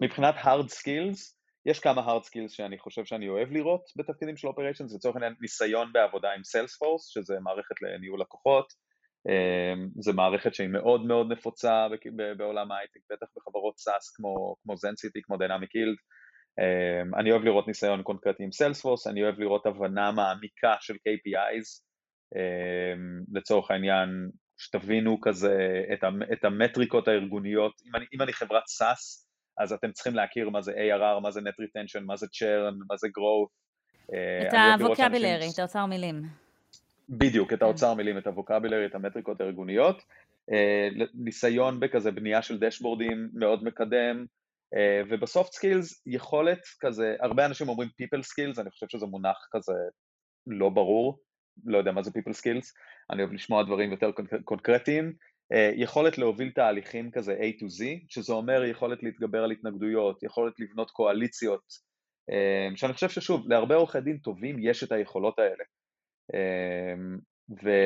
מבחינת 0.00 0.34
hard 0.34 0.68
skills, 0.68 1.34
יש 1.66 1.80
כמה 1.80 2.06
hard 2.06 2.22
skills 2.22 2.48
שאני 2.48 2.78
חושב 2.78 3.04
שאני 3.04 3.28
אוהב 3.28 3.52
לראות 3.52 3.84
בתפקידים 3.96 4.36
של 4.36 4.48
operations, 4.48 4.96
לצורך 4.96 5.16
העניין 5.16 5.34
ניסיון 5.40 5.92
בעבודה 5.92 6.28
עם 6.32 6.40
Salesforce, 6.40 7.04
שזה 7.12 7.34
מערכת 7.40 7.82
לניהול 7.82 8.20
לקוחות, 8.20 8.72
אמ, 9.28 9.88
זה 10.00 10.12
מערכת 10.12 10.54
שהיא 10.54 10.68
מאוד 10.68 11.04
מאוד 11.04 11.32
נפוצה 11.32 11.86
בעולם 12.36 12.72
ההייטק, 12.72 13.00
בטח 13.12 13.26
בחברות 13.36 13.74
SaaS 13.74 14.16
כמו, 14.16 14.56
כמו 14.62 14.74
ZenCity, 14.74 15.20
כמו 15.22 15.36
Dynamic 15.36 15.72
Yield. 15.76 16.00
אמ, 16.60 17.14
אני 17.14 17.30
אוהב 17.32 17.44
לראות 17.44 17.68
ניסיון 17.68 18.02
קונקרטי 18.02 18.42
עם 18.42 18.48
Salesforce, 18.48 19.10
אני 19.10 19.22
אוהב 19.22 19.40
לראות 19.40 19.66
הבנה 19.66 20.12
מעמיקה 20.12 20.74
של 20.80 20.94
KPIs, 20.94 21.84
אמ, 22.36 23.24
לצורך 23.32 23.70
העניין, 23.70 24.08
שתבינו 24.58 25.20
כזה 25.20 25.82
את 26.32 26.44
המטריקות 26.44 27.08
הארגוניות, 27.08 27.72
אם 27.86 27.96
אני, 27.96 28.04
אם 28.14 28.22
אני 28.22 28.32
חברת 28.32 28.62
SaaS, 28.62 29.23
אז 29.58 29.72
אתם 29.72 29.92
צריכים 29.92 30.14
להכיר 30.14 30.50
מה 30.50 30.62
זה 30.62 30.72
ARR, 30.72 31.20
מה 31.20 31.30
זה 31.30 31.40
net 31.40 31.64
retention, 31.64 32.00
מה 32.06 32.16
זה 32.16 32.26
churn, 32.26 32.74
מה 32.88 32.96
זה 32.96 33.08
growth. 33.08 33.50
אה, 34.12 34.48
את 34.48 34.80
ה 34.80 34.86
vocabulary, 34.86 35.48
את 35.54 35.58
האוצר 35.58 35.86
מילים. 35.86 36.22
בדיוק, 37.08 37.52
את 37.52 37.58
כן. 37.58 37.64
האוצר 37.64 37.94
מילים, 37.94 38.18
את 38.18 38.26
ה 38.26 38.31
vocabulary, 38.31 38.86
את 38.86 38.94
המטריקות 38.94 39.40
הארגוניות. 39.40 40.02
אה, 40.52 40.88
ניסיון 41.14 41.80
בכזה 41.80 42.10
בנייה 42.10 42.42
של 42.42 42.58
דשבורדים 42.58 43.28
מאוד 43.34 43.64
מקדם, 43.64 44.26
אה, 44.74 45.02
וב 45.08 45.23
soft 45.23 45.52
skills 45.52 46.02
יכולת 46.06 46.60
כזה, 46.80 47.16
הרבה 47.20 47.46
אנשים 47.46 47.68
אומרים 47.68 47.88
people 47.88 48.20
skills, 48.20 48.60
אני 48.60 48.70
חושב 48.70 48.86
שזה 48.88 49.06
מונח 49.06 49.48
כזה 49.50 49.72
לא 50.46 50.68
ברור, 50.68 51.18
לא 51.64 51.78
יודע 51.78 51.92
מה 51.92 52.02
זה 52.02 52.10
people 52.10 52.32
skills, 52.32 52.72
אני 53.10 53.22
אוהב 53.22 53.32
לשמוע 53.32 53.62
דברים 53.62 53.90
יותר 53.90 54.10
קונקרטיים, 54.44 55.12
יכולת 55.76 56.18
להוביל 56.18 56.50
תהליכים 56.50 57.10
כזה 57.10 57.34
A 57.34 57.60
to 57.60 57.64
Z, 57.64 57.84
שזה 58.08 58.32
אומר 58.32 58.64
יכולת 58.64 59.02
להתגבר 59.02 59.44
על 59.44 59.50
התנגדויות, 59.50 60.22
יכולת 60.22 60.60
לבנות 60.60 60.90
קואליציות, 60.90 61.64
אה, 62.30 62.76
שאני 62.76 62.92
חושב 62.92 63.08
ששוב, 63.08 63.48
להרבה 63.48 63.74
עורכי 63.74 64.00
דין 64.00 64.18
טובים 64.18 64.56
יש 64.60 64.84
את 64.84 64.92
היכולות 64.92 65.38
האלה. 65.38 65.64
אה, 66.34 66.94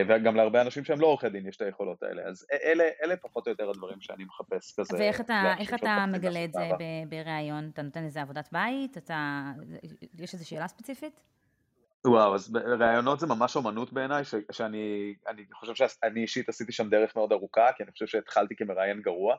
וגם 0.06 0.36
להרבה 0.36 0.62
אנשים 0.62 0.84
שהם 0.84 1.00
לא 1.00 1.06
עורכי 1.06 1.28
דין 1.28 1.48
יש 1.48 1.56
את 1.56 1.62
היכולות 1.62 2.02
האלה, 2.02 2.22
אז 2.22 2.46
אלה, 2.64 2.84
אלה 3.04 3.16
פחות 3.16 3.46
או 3.46 3.52
יותר 3.52 3.70
הדברים 3.70 4.00
שאני 4.00 4.24
מחפש 4.24 4.80
כזה. 4.80 4.96
ואיך 4.98 5.20
אתה, 5.20 5.54
אתה 5.74 6.04
מגלה 6.12 6.44
את 6.44 6.52
זה 6.52 6.68
בריאיון? 7.08 7.70
אתה 7.72 7.82
נותן 7.82 8.04
איזה 8.04 8.22
עבודת 8.22 8.48
בית? 8.52 8.98
אתה, 8.98 9.42
יש 10.18 10.34
איזו 10.34 10.48
שאלה 10.48 10.68
ספציפית? 10.68 11.20
וואו, 12.06 12.34
אז 12.34 12.56
ראיונות 12.78 13.20
זה 13.20 13.26
ממש 13.26 13.56
אומנות 13.56 13.92
בעיניי, 13.92 14.22
שאני 14.52 15.14
אני 15.28 15.44
חושב 15.54 15.74
שאני 15.74 16.22
אישית 16.22 16.48
עשיתי 16.48 16.72
שם 16.72 16.90
דרך 16.90 17.16
מאוד 17.16 17.32
ארוכה, 17.32 17.70
כי 17.76 17.82
אני 17.82 17.92
חושב 17.92 18.06
שהתחלתי 18.06 18.56
כמראיין 18.56 19.02
גרוע, 19.02 19.36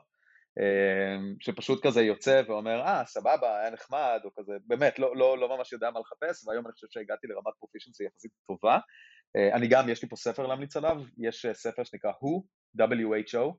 אמ, 0.58 1.34
שפשוט 1.40 1.86
כזה 1.86 2.02
יוצא 2.02 2.42
ואומר, 2.48 2.80
אה, 2.80 3.02
סבבה, 3.06 3.60
היה 3.60 3.70
נחמד, 3.70 4.20
או 4.24 4.30
כזה, 4.38 4.52
באמת, 4.66 4.98
לא, 4.98 5.16
לא, 5.16 5.38
לא 5.38 5.56
ממש 5.56 5.72
יודע 5.72 5.90
מה 5.90 6.00
לחפש, 6.00 6.46
והיום 6.46 6.66
אני 6.66 6.72
חושב 6.72 6.86
שהגעתי 6.90 7.26
לרמת 7.26 7.54
פרופישנסי 7.58 8.04
יחסית 8.04 8.30
טובה. 8.46 8.78
אה, 9.36 9.56
אני 9.56 9.68
גם, 9.68 9.88
יש 9.88 10.02
לי 10.02 10.08
פה 10.08 10.16
ספר 10.16 10.46
להמליץ 10.46 10.76
עליו, 10.76 11.02
יש 11.18 11.46
אה, 11.46 11.54
ספר 11.54 11.84
שנקרא 11.84 12.10
WHO, 12.10 12.42
WHO, 12.80 13.54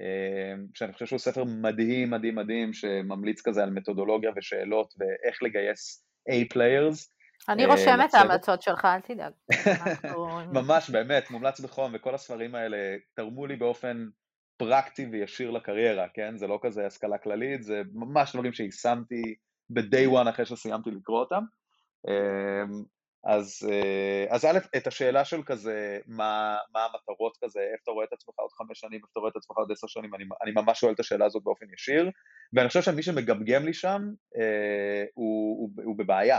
אמ, 0.00 0.66
שאני 0.74 0.92
חושב 0.92 1.06
שהוא 1.06 1.18
ספר 1.18 1.44
מדהים, 1.44 2.10
מדהים, 2.10 2.34
מדהים, 2.34 2.72
שממליץ 2.72 3.40
כזה 3.44 3.62
על 3.62 3.70
מתודולוגיה 3.70 4.30
ושאלות 4.36 4.94
ואיך 4.98 5.42
לגייס 5.42 6.06
A-players. 6.30 7.17
אני 7.48 7.64
אה, 7.64 7.70
רושמת 7.70 8.10
את 8.10 8.14
ההמלצות 8.14 8.62
שלך, 8.62 8.84
אל 8.84 9.00
תדאג. 9.00 9.32
ממש, 10.58 10.90
באמת, 10.90 11.30
מומלץ 11.30 11.60
בחום, 11.60 11.92
וכל 11.94 12.14
הספרים 12.14 12.54
האלה 12.54 12.96
תרמו 13.14 13.46
לי 13.46 13.56
באופן 13.56 14.06
פרקטי 14.56 15.06
וישיר 15.12 15.50
לקריירה, 15.50 16.06
כן? 16.14 16.36
זה 16.36 16.46
לא 16.46 16.58
כזה 16.62 16.86
השכלה 16.86 17.18
כללית, 17.18 17.62
זה 17.62 17.82
ממש 17.92 18.36
דברים 18.36 18.52
שיישמתי 18.52 19.22
ב-day 19.70 20.24
one 20.24 20.30
אחרי 20.30 20.46
שסיימתי 20.46 20.90
לקרוא 20.90 21.20
אותם. 21.20 21.42
אמ, 22.08 22.82
אז, 23.24 23.68
אה, 23.70 24.34
אז 24.34 24.44
א', 24.44 24.58
את 24.76 24.86
השאלה 24.86 25.24
של 25.24 25.42
כזה, 25.46 25.98
מה, 26.06 26.56
מה 26.74 26.84
המטרות 26.84 27.36
כזה, 27.44 27.60
איפה 27.60 27.82
אתה 27.82 27.90
רואה 27.90 28.04
את 28.04 28.12
עצמך 28.12 28.34
עוד 28.38 28.50
חמש 28.52 28.80
שנים, 28.80 28.94
איפה 28.94 29.08
אתה 29.12 29.20
רואה 29.20 29.30
את 29.30 29.36
עצמך 29.36 29.56
עוד 29.56 29.72
עשר 29.72 29.86
שנים, 29.86 30.14
אני, 30.14 30.24
אני 30.42 30.52
ממש 30.54 30.80
שואל 30.80 30.92
את 30.92 31.00
השאלה 31.00 31.26
הזאת 31.26 31.42
באופן 31.44 31.66
ישיר, 31.74 32.10
ואני 32.52 32.68
חושב 32.68 32.82
שמי 32.82 33.02
שמגמגם 33.02 33.64
לי 33.64 33.74
שם 33.74 34.02
אה, 34.36 35.04
הוא, 35.14 35.60
הוא, 35.60 35.84
הוא 35.84 35.98
בבעיה, 35.98 36.38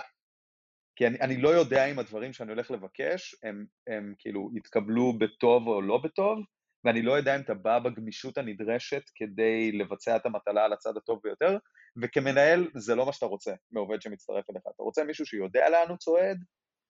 כי 1.00 1.08
אני, 1.08 1.20
אני 1.22 1.38
לא 1.38 1.50
יודע 1.50 1.86
אם 1.86 2.00
הדברים 2.00 2.34
שאני 2.34 2.52
הולך 2.52 2.72
לבקש 2.72 3.36
הם, 3.44 3.66
הם 3.88 4.14
כאילו 4.20 4.50
יתקבלו 4.56 5.14
בטוב 5.20 5.68
או 5.68 5.82
לא 5.82 5.98
בטוב, 5.98 6.40
ואני 6.86 7.02
לא 7.02 7.14
יודע 7.14 7.36
אם 7.36 7.42
אתה 7.42 7.54
בא 7.54 7.80
בגמישות 7.80 8.38
הנדרשת 8.38 9.02
כדי 9.16 9.72
לבצע 9.72 10.16
את 10.16 10.26
המטלה 10.26 10.66
על 10.66 10.74
הצד 10.74 10.98
הטוב 10.98 11.20
ביותר, 11.24 11.58
וכמנהל 12.02 12.68
זה 12.76 12.96
לא 12.96 13.06
מה 13.06 13.14
שאתה 13.14 13.26
רוצה 13.26 13.54
מעובד 13.72 14.02
שמצטרף 14.02 14.50
אליך, 14.50 14.64
אתה 14.76 14.84
רוצה 14.84 15.04
מישהו 15.04 15.26
שיודע 15.26 15.70
לאן 15.70 15.90
הוא 15.90 15.98
צועד, 15.98 16.44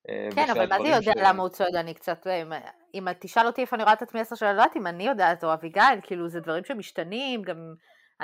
אה, 0.09 0.29
כן, 0.35 0.49
אבל 0.51 0.67
מה 0.69 0.77
זה 0.81 0.87
יודע 0.87 1.11
ש... 1.11 1.23
למה 1.23 1.41
הוא 1.41 1.49
צועד? 1.49 1.75
אני 1.75 1.93
קצת, 1.93 2.27
אם, 2.27 2.51
אם 2.93 3.07
תשאל 3.19 3.47
אותי 3.47 3.61
איפה 3.61 3.75
אני 3.75 3.83
רואה 3.83 3.93
את 3.93 4.01
עצמי 4.01 4.19
עשר 4.19 4.35
שנים, 4.35 4.55
לא 4.55 4.61
יודעת 4.61 4.77
אם 4.77 4.87
אני 4.87 5.07
יודעת 5.07 5.43
או 5.43 5.53
אביגיל, 5.53 5.99
כאילו 6.03 6.29
זה 6.29 6.39
דברים 6.39 6.63
שמשתנים, 6.63 7.41
גם 7.41 7.73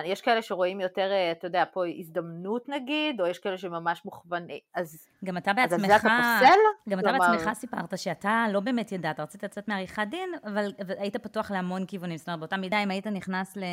יש 0.03 0.21
כאלה 0.21 0.41
שרואים 0.41 0.81
יותר, 0.81 1.11
אה, 1.11 1.31
אתה 1.31 1.47
יודע, 1.47 1.63
פה 1.73 1.83
הזדמנות 1.99 2.69
נגיד, 2.69 3.21
או 3.21 3.27
יש 3.27 3.39
כאלה 3.39 3.57
שממש 3.57 4.05
מוכוונים, 4.05 4.59
אז... 4.75 5.07
גם 5.25 5.37
אתה 5.37 5.53
בעצמך, 5.53 5.73
אז 5.73 5.83
על 5.83 5.87
זה 5.87 5.95
אתה 5.95 6.07
פוסל? 6.39 6.59
גם 6.89 6.99
אתה 6.99 7.09
כלומר... 7.09 7.31
בעצמך 7.31 7.53
סיפרת 7.53 7.97
שאתה 7.97 8.45
לא 8.51 8.59
באמת 8.59 8.91
ידעת, 8.91 9.19
רצית 9.19 9.43
לצאת 9.43 9.67
מעריכת 9.67 10.07
דין, 10.09 10.29
אבל 10.43 10.71
היית 10.97 11.17
פתוח 11.17 11.51
להמון 11.51 11.85
כיוונים, 11.85 12.17
זאת 12.17 12.27
אומרת, 12.27 12.39
באותה 12.39 12.57
מידה, 12.57 12.83
אם 12.83 12.91
היית 12.91 13.07
נכנס 13.07 13.57
ל... 13.57 13.63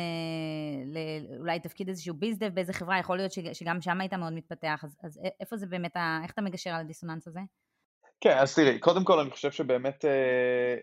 ל... 0.85 0.97
אולי 1.39 1.59
תפקיד 1.59 1.87
איזשהו 1.87 2.15
ביזדב 2.15 2.53
באיזה 2.53 2.73
חברה, 2.73 2.99
יכול 2.99 3.17
להיות 3.17 3.31
שגם 3.53 3.81
שם 3.81 4.01
היית 4.01 4.13
מאוד 4.13 4.33
מתפתח, 4.33 4.81
אז, 4.83 4.97
אז 5.03 5.19
איפה 5.39 5.57
זה 5.57 5.67
באמת, 5.67 5.97
איך 6.23 6.31
אתה 6.31 6.41
מגשר 6.41 6.69
על 6.69 6.81
הדיסוננס 6.81 7.27
הזה? 7.27 7.39
כן, 8.23 8.37
אז 8.37 8.55
תראי, 8.55 8.79
קודם 8.79 9.03
כל 9.03 9.19
אני 9.19 9.29
חושב 9.31 9.51
שבאמת 9.51 10.05
אה, 10.05 10.11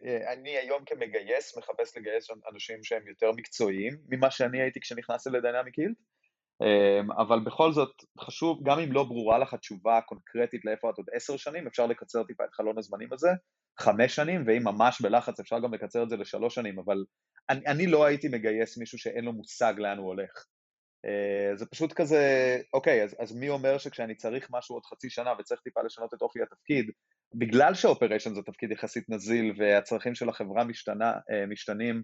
אה, 0.04 0.32
אני 0.32 0.50
היום 0.50 0.84
כמגייס 0.86 1.58
מחפש 1.58 1.96
לגייס 1.96 2.28
אנשים 2.52 2.84
שהם 2.84 3.08
יותר 3.08 3.32
מקצועיים 3.36 3.96
ממה 4.08 4.30
שאני 4.30 4.60
הייתי 4.62 4.80
כשנכנסתי 4.80 5.30
לדינמיק 5.30 5.74
הילד, 5.78 5.94
אבל 7.18 7.40
בכל 7.40 7.72
זאת 7.72 7.90
חשוב, 8.20 8.60
גם 8.62 8.78
אם 8.78 8.92
לא 8.92 9.04
ברורה 9.04 9.38
לך 9.38 9.54
תשובה 9.54 10.00
קונקרטית 10.00 10.64
לאיפה 10.64 10.90
את 10.90 10.94
עוד 10.96 11.06
עשר 11.12 11.36
שנים, 11.36 11.66
אפשר 11.66 11.86
לקצר 11.86 12.24
טיפה 12.24 12.44
את 12.44 12.54
חלון 12.54 12.78
הזמנים 12.78 13.12
הזה, 13.12 13.28
חמש 13.78 14.16
שנים, 14.16 14.44
ואם 14.46 14.64
ממש 14.64 15.00
בלחץ 15.02 15.40
אפשר 15.40 15.58
גם 15.58 15.74
לקצר 15.74 16.02
את 16.02 16.08
זה 16.08 16.16
לשלוש 16.16 16.54
שנים, 16.54 16.78
אבל 16.78 17.04
אני, 17.50 17.66
אני 17.66 17.86
לא 17.86 18.04
הייתי 18.04 18.28
מגייס 18.28 18.78
מישהו 18.78 18.98
שאין 18.98 19.24
לו 19.24 19.32
מושג 19.32 19.74
לאן 19.78 19.98
הוא 19.98 20.06
הולך. 20.06 20.44
זה 21.54 21.66
פשוט 21.66 21.92
כזה, 21.92 22.56
אוקיי, 22.72 23.02
אז, 23.02 23.16
אז 23.18 23.36
מי 23.36 23.48
אומר 23.48 23.78
שכשאני 23.78 24.14
צריך 24.14 24.48
משהו 24.50 24.76
עוד 24.76 24.84
חצי 24.84 25.10
שנה 25.10 25.32
וצריך 25.38 25.60
טיפה 25.60 25.82
לשנות 25.82 26.14
את 26.14 26.22
אופי 26.22 26.42
התפקיד, 26.42 26.90
בגלל 27.34 27.74
שאופריישן 27.74 28.34
זה 28.34 28.42
תפקיד 28.42 28.70
יחסית 28.70 29.10
נזיל 29.10 29.54
והצרכים 29.58 30.14
של 30.14 30.28
החברה 30.28 30.64
משתנה, 30.64 31.12
אה, 31.30 31.46
משתנים 31.46 32.02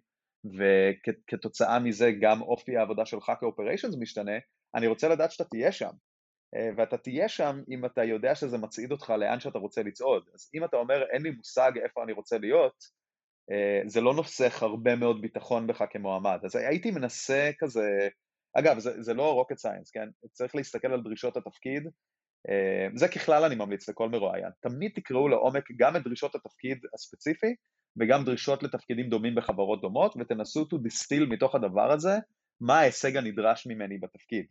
וכתוצאה 0.58 1.78
מזה 1.78 2.10
גם 2.20 2.42
אופי 2.42 2.76
העבודה 2.76 3.06
שלך 3.06 3.32
כאופריישנס 3.40 3.94
משתנה, 3.98 4.36
אני 4.74 4.86
רוצה 4.86 5.08
לדעת 5.08 5.32
שאתה 5.32 5.44
תהיה 5.44 5.72
שם. 5.72 5.90
אה, 6.56 6.70
ואתה 6.76 6.96
תהיה 6.96 7.28
שם 7.28 7.60
אם 7.70 7.84
אתה 7.84 8.04
יודע 8.04 8.34
שזה 8.34 8.58
מצעיד 8.58 8.92
אותך 8.92 9.10
לאן 9.10 9.40
שאתה 9.40 9.58
רוצה 9.58 9.82
לצעוד. 9.82 10.24
אז 10.34 10.50
אם 10.54 10.64
אתה 10.64 10.76
אומר 10.76 11.04
אין 11.12 11.22
לי 11.22 11.30
מושג 11.30 11.72
איפה 11.82 12.02
אני 12.04 12.12
רוצה 12.12 12.38
להיות, 12.38 12.96
זה 13.86 14.00
לא 14.00 14.14
נוסח 14.14 14.62
הרבה 14.62 14.96
מאוד 14.96 15.20
ביטחון 15.20 15.66
בך 15.66 15.84
כמועמד. 15.90 16.38
אז 16.44 16.56
הייתי 16.56 16.90
מנסה 16.90 17.50
כזה, 17.58 18.08
אגב, 18.58 18.78
זה, 18.78 19.02
זה 19.02 19.14
לא 19.14 19.44
rocket 19.44 19.56
science, 19.56 19.90
כן? 19.92 20.08
צריך 20.32 20.54
להסתכל 20.54 20.92
על 20.92 21.02
דרישות 21.02 21.36
התפקיד. 21.36 21.82
זה 22.94 23.08
ככלל 23.08 23.44
אני 23.44 23.54
ממליץ 23.54 23.88
לכל 23.88 24.08
מרואיין. 24.08 24.50
תמיד 24.60 24.90
תקראו 24.94 25.28
לעומק 25.28 25.64
גם 25.78 25.96
את 25.96 26.02
דרישות 26.04 26.34
התפקיד 26.34 26.78
הספציפי, 26.94 27.54
וגם 28.00 28.24
דרישות 28.24 28.62
לתפקידים 28.62 29.08
דומים 29.08 29.34
בחברות 29.34 29.80
דומות, 29.80 30.14
ותנסו 30.18 30.62
to 30.62 30.76
distill 30.76 31.26
מתוך 31.28 31.54
הדבר 31.54 31.92
הזה 31.92 32.18
מה 32.60 32.78
ה-heseg 32.78 33.16
הנדרש 33.16 33.66
ממני 33.66 33.98
בתפקיד. 33.98 34.46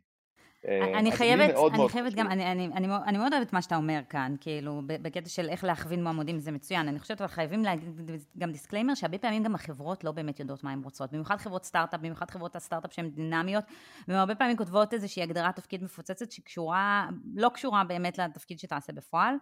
אה, 0.68 0.99
אני 0.99 1.11
חייבת, 1.11 1.55
אני 1.74 1.89
חייבת 1.89 2.13
גם, 2.13 2.28
אני, 2.28 2.51
אני, 2.51 2.66
אני, 2.66 2.88
אני 3.07 3.18
מאוד 3.18 3.34
אוהבת 3.34 3.53
מה 3.53 3.61
שאתה 3.61 3.76
אומר 3.76 3.99
כאן, 4.09 4.36
כאילו, 4.39 4.82
בקטע 4.86 5.30
של 5.30 5.49
איך 5.49 5.63
להכווין 5.63 6.03
מועמדים 6.03 6.39
זה 6.39 6.51
מצוין. 6.51 6.88
אני 6.88 6.99
חושבת, 6.99 7.22
אבל 7.22 7.28
חייבים 7.28 7.63
להגיד 7.63 7.89
גם 8.38 8.51
דיסקליימר, 8.51 8.93
שהרבה 8.93 9.18
פעמים 9.18 9.43
גם 9.43 9.55
החברות 9.55 10.03
לא 10.03 10.11
באמת 10.11 10.39
יודעות 10.39 10.63
מה 10.63 10.72
הן 10.72 10.82
רוצות. 10.84 11.11
במיוחד 11.11 11.38
חברות 11.38 11.66
סטארט-אפ, 11.66 11.99
במיוחד 11.99 12.32
חברות 12.32 12.55
הסטארט-אפ 12.55 12.93
שהן 12.93 13.09
דינמיות, 13.09 13.63
והן 14.07 14.18
הרבה 14.18 14.36
פעמים 14.36 14.57
כותבות 14.57 14.93
איזושהי 14.93 15.24
הגדרת 15.24 15.55
תפקיד 15.55 15.84
מפוצצת 15.84 16.32
שקשורה, 16.32 17.09
לא 17.36 17.49
קשורה 17.53 17.84
באמת 17.84 18.18
לתפקיד 18.18 18.59
שתעשה 18.59 18.93
בפועל. 18.93 19.36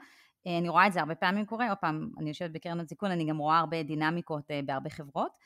אה, 0.47 0.57
אני 0.57 0.69
רואה 0.69 0.87
את 0.87 0.93
זה 0.93 0.99
הרבה 0.99 1.15
פעמים 1.15 1.45
קורה, 1.45 1.69
עוד 1.69 1.77
פעם, 1.77 2.09
אני 2.19 2.29
יושבת 2.29 2.51
בקרן 2.51 2.79
הסיכון, 2.79 3.11
אני 3.11 3.25
גם 3.25 3.37
רואה 3.37 3.59
הרבה 3.59 3.83
דינמיקות 3.83 4.51
אה, 4.51 4.59
בהרבה 4.65 4.89
חברות. 4.89 5.37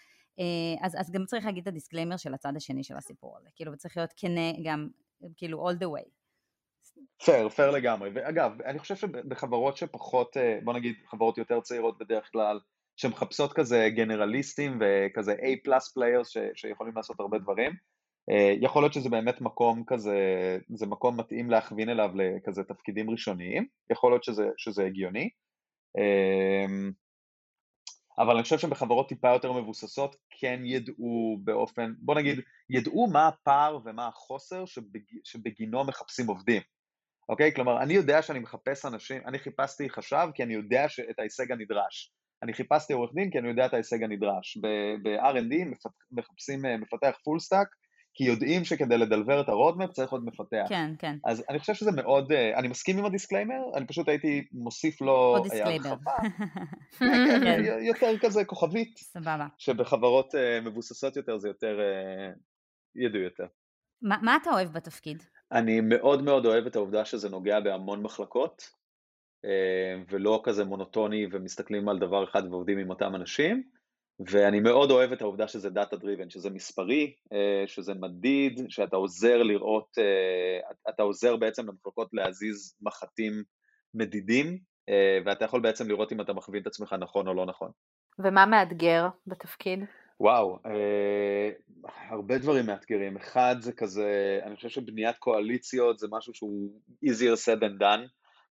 אז, 0.82 0.95
אז 0.99 1.11
גם 1.11 1.25
צריך 1.25 1.45
להגיד 1.45 1.61
את 1.61 1.67
הדיסקליימר 1.67 2.17
של 2.17 2.34
הצד 2.34 2.55
השני 2.55 2.84
של 2.84 2.97
הסיפור 2.97 3.38
הזה, 3.38 3.49
כאילו, 3.55 3.71
וצריך 3.71 3.97
להיות 3.97 4.13
כנה 4.17 4.51
גם 4.63 4.88
כאילו 5.38 5.70
all 5.70 5.74
the 5.74 5.88
way. 5.88 6.09
פייר, 7.26 7.49
פייר 7.49 7.72
לגמרי. 7.72 8.09
ואגב, 8.13 8.61
אני 8.61 8.80
חושב 8.80 8.95
שבחברות 8.95 9.78
שפחות, 9.78 10.38
אה, 10.38 10.59
בוא 10.63 10.74
נגיד 10.74 10.95
חברות 11.05 11.38
יותר 11.38 11.61
צעירות 11.61 11.97
בדרך 11.97 12.30
כלל, 12.32 12.59
שמחפשות 12.97 13.53
כזה 13.53 13.89
גנרליסטים 13.95 14.80
וכזה 14.82 15.34
A 15.34 15.63
plus 15.63 15.93
players 15.93 16.29
שיכולים 16.55 16.95
לעשות 16.95 17.20
הרבה 17.20 17.38
דברים, 17.38 17.72
אה, 18.32 18.53
יכול 18.61 18.84
להיות 18.84 18.93
שזה 18.93 19.09
באמת 19.09 19.41
מקום 19.41 19.84
כזה, 19.88 20.18
זה 20.76 20.86
מקום 20.86 21.20
מתאים 21.20 21.49
להכווין 21.49 21.89
אליו 21.89 22.09
לכזה 22.15 22.63
תפקידים 22.63 23.09
ראשוניים, 23.09 23.68
יכול 23.91 24.11
להיות 24.11 24.24
שזה, 24.24 24.49
שזה 24.57 24.86
הגיוני. 24.86 25.30
אבל 28.20 28.34
אני 28.34 28.43
חושב 28.43 28.57
שבחברות 28.57 29.09
טיפה 29.09 29.30
יותר 29.30 29.51
מבוססות 29.51 30.15
כן 30.30 30.61
ידעו 30.65 31.38
באופן, 31.43 31.93
בוא 31.99 32.15
נגיד, 32.15 32.39
ידעו 32.70 33.07
מה 33.07 33.28
הפער 33.28 33.80
ומה 33.86 34.07
החוסר 34.07 34.65
שבג, 34.65 34.99
שבגינו 35.24 35.84
מחפשים 35.84 36.28
עובדים, 36.28 36.61
אוקיי? 37.30 37.53
כלומר, 37.53 37.82
אני 37.82 37.93
יודע 37.93 38.22
שאני 38.22 38.39
מחפש 38.39 38.86
אנשים, 38.86 39.22
אני 39.26 39.39
חיפשתי 39.39 39.89
חשב 39.89 40.28
כי 40.34 40.43
אני 40.43 40.53
יודע 40.53 40.86
את 41.09 41.20
ההישג 41.20 41.51
הנדרש. 41.51 42.13
אני 42.43 42.53
חיפשתי 42.53 42.93
עורך 42.93 43.11
דין 43.13 43.32
כי 43.32 43.39
אני 43.39 43.49
יודע 43.49 43.65
את 43.65 43.74
ההישג 43.74 44.03
הנדרש. 44.03 44.57
ב-R&D 45.03 45.76
מחפשים 46.11 46.65
אה, 46.65 46.78
מפתח 46.78 47.18
full 47.23 47.39
stack, 47.39 47.67
כי 48.18 48.24
יודעים 48.24 48.63
שכדי 48.65 48.97
לדלבר 48.97 49.41
את 49.41 49.49
ה 49.49 49.55
roadmap 49.55 49.91
צריך 49.91 50.11
עוד 50.11 50.26
מפתח. 50.26 50.65
כן, 50.70 50.91
כן. 50.99 51.18
אז 51.26 51.43
אני 51.49 51.59
חושב 51.59 51.74
שזה 51.74 51.91
מאוד, 51.91 52.32
אה, 52.32 52.59
אני 52.59 52.68
מסכים 52.68 52.97
עם 52.97 53.05
הדיסקליימר, 53.05 53.55
אני 53.76 53.88
פשוט 53.88 54.09
הייתי 54.09 54.47
מוסיף 54.51 55.01
לו 55.01 55.11
עוד 55.11 55.43
דיסקליימר. 55.43 55.95
כן, 56.99 57.41
כן, 57.43 57.63
יותר 57.82 58.18
כזה 58.22 58.45
כוכבית. 58.45 58.97
סבבה. 58.97 59.47
שבחברות 59.57 60.36
אה, 60.36 60.61
מבוססות 60.61 61.15
יותר 61.15 61.38
זה 61.38 61.47
יותר, 61.47 61.80
ידעו 62.95 63.22
יותר. 63.22 63.45
מה, 64.01 64.18
מה 64.22 64.38
אתה 64.41 64.49
אוהב 64.49 64.70
בתפקיד? 64.72 65.24
אני 65.51 65.82
מאוד 65.82 66.24
מאוד 66.24 66.45
אוהב 66.45 66.65
את 66.65 66.76
העובדה 66.76 67.05
שזה 67.05 67.30
נוגע 67.30 67.59
בהמון 67.59 68.03
מחלקות, 68.03 68.78
ולא 70.09 70.41
כזה 70.43 70.65
מונוטוני 70.65 71.28
ומסתכלים 71.32 71.89
על 71.89 71.99
דבר 71.99 72.24
אחד 72.24 72.43
ועובדים 72.49 72.78
עם 72.78 72.89
אותם 72.89 73.15
אנשים. 73.15 73.63
ואני 74.20 74.59
מאוד 74.59 74.91
אוהב 74.91 75.11
את 75.11 75.22
העובדה 75.22 75.47
שזה 75.47 75.70
דאטה 75.70 75.95
דריבן, 75.97 76.30
שזה 76.30 76.49
מספרי, 76.49 77.13
אה, 77.34 77.63
שזה 77.68 77.93
מדיד, 77.93 78.61
שאתה 78.70 78.95
עוזר 78.95 79.43
לראות, 79.43 79.97
אה, 79.97 80.89
אתה 80.89 81.03
עוזר 81.03 81.36
בעצם 81.36 81.68
למחלקות 81.68 82.09
להזיז 82.13 82.76
מחטים 82.82 83.43
מדידים, 83.93 84.57
אה, 84.89 85.20
ואתה 85.26 85.45
יכול 85.45 85.61
בעצם 85.61 85.88
לראות 85.88 86.11
אם 86.11 86.22
אתה 86.22 86.34
מכווין 86.34 86.61
את 86.61 86.68
עצמך 86.68 86.95
נכון 86.99 87.28
או 87.28 87.34
לא 87.34 87.45
נכון. 87.45 87.72
ומה 88.20 88.45
מאתגר 88.45 89.07
בתפקיד? 89.28 89.80
וואו, 90.20 90.59
אה, 90.65 91.51
הרבה 92.09 92.38
דברים 92.38 92.65
מאתגרים. 92.65 93.18
אחד 93.18 93.55
זה 93.59 93.72
כזה, 93.74 94.39
אני 94.43 94.55
חושב 94.55 94.70
שבניית 94.70 95.18
קואליציות 95.18 95.99
זה 95.99 96.07
משהו 96.11 96.34
שהוא 96.34 96.82
easier 97.05 97.36
said 97.45 97.59
than 97.59 97.82
done. 97.82 98.07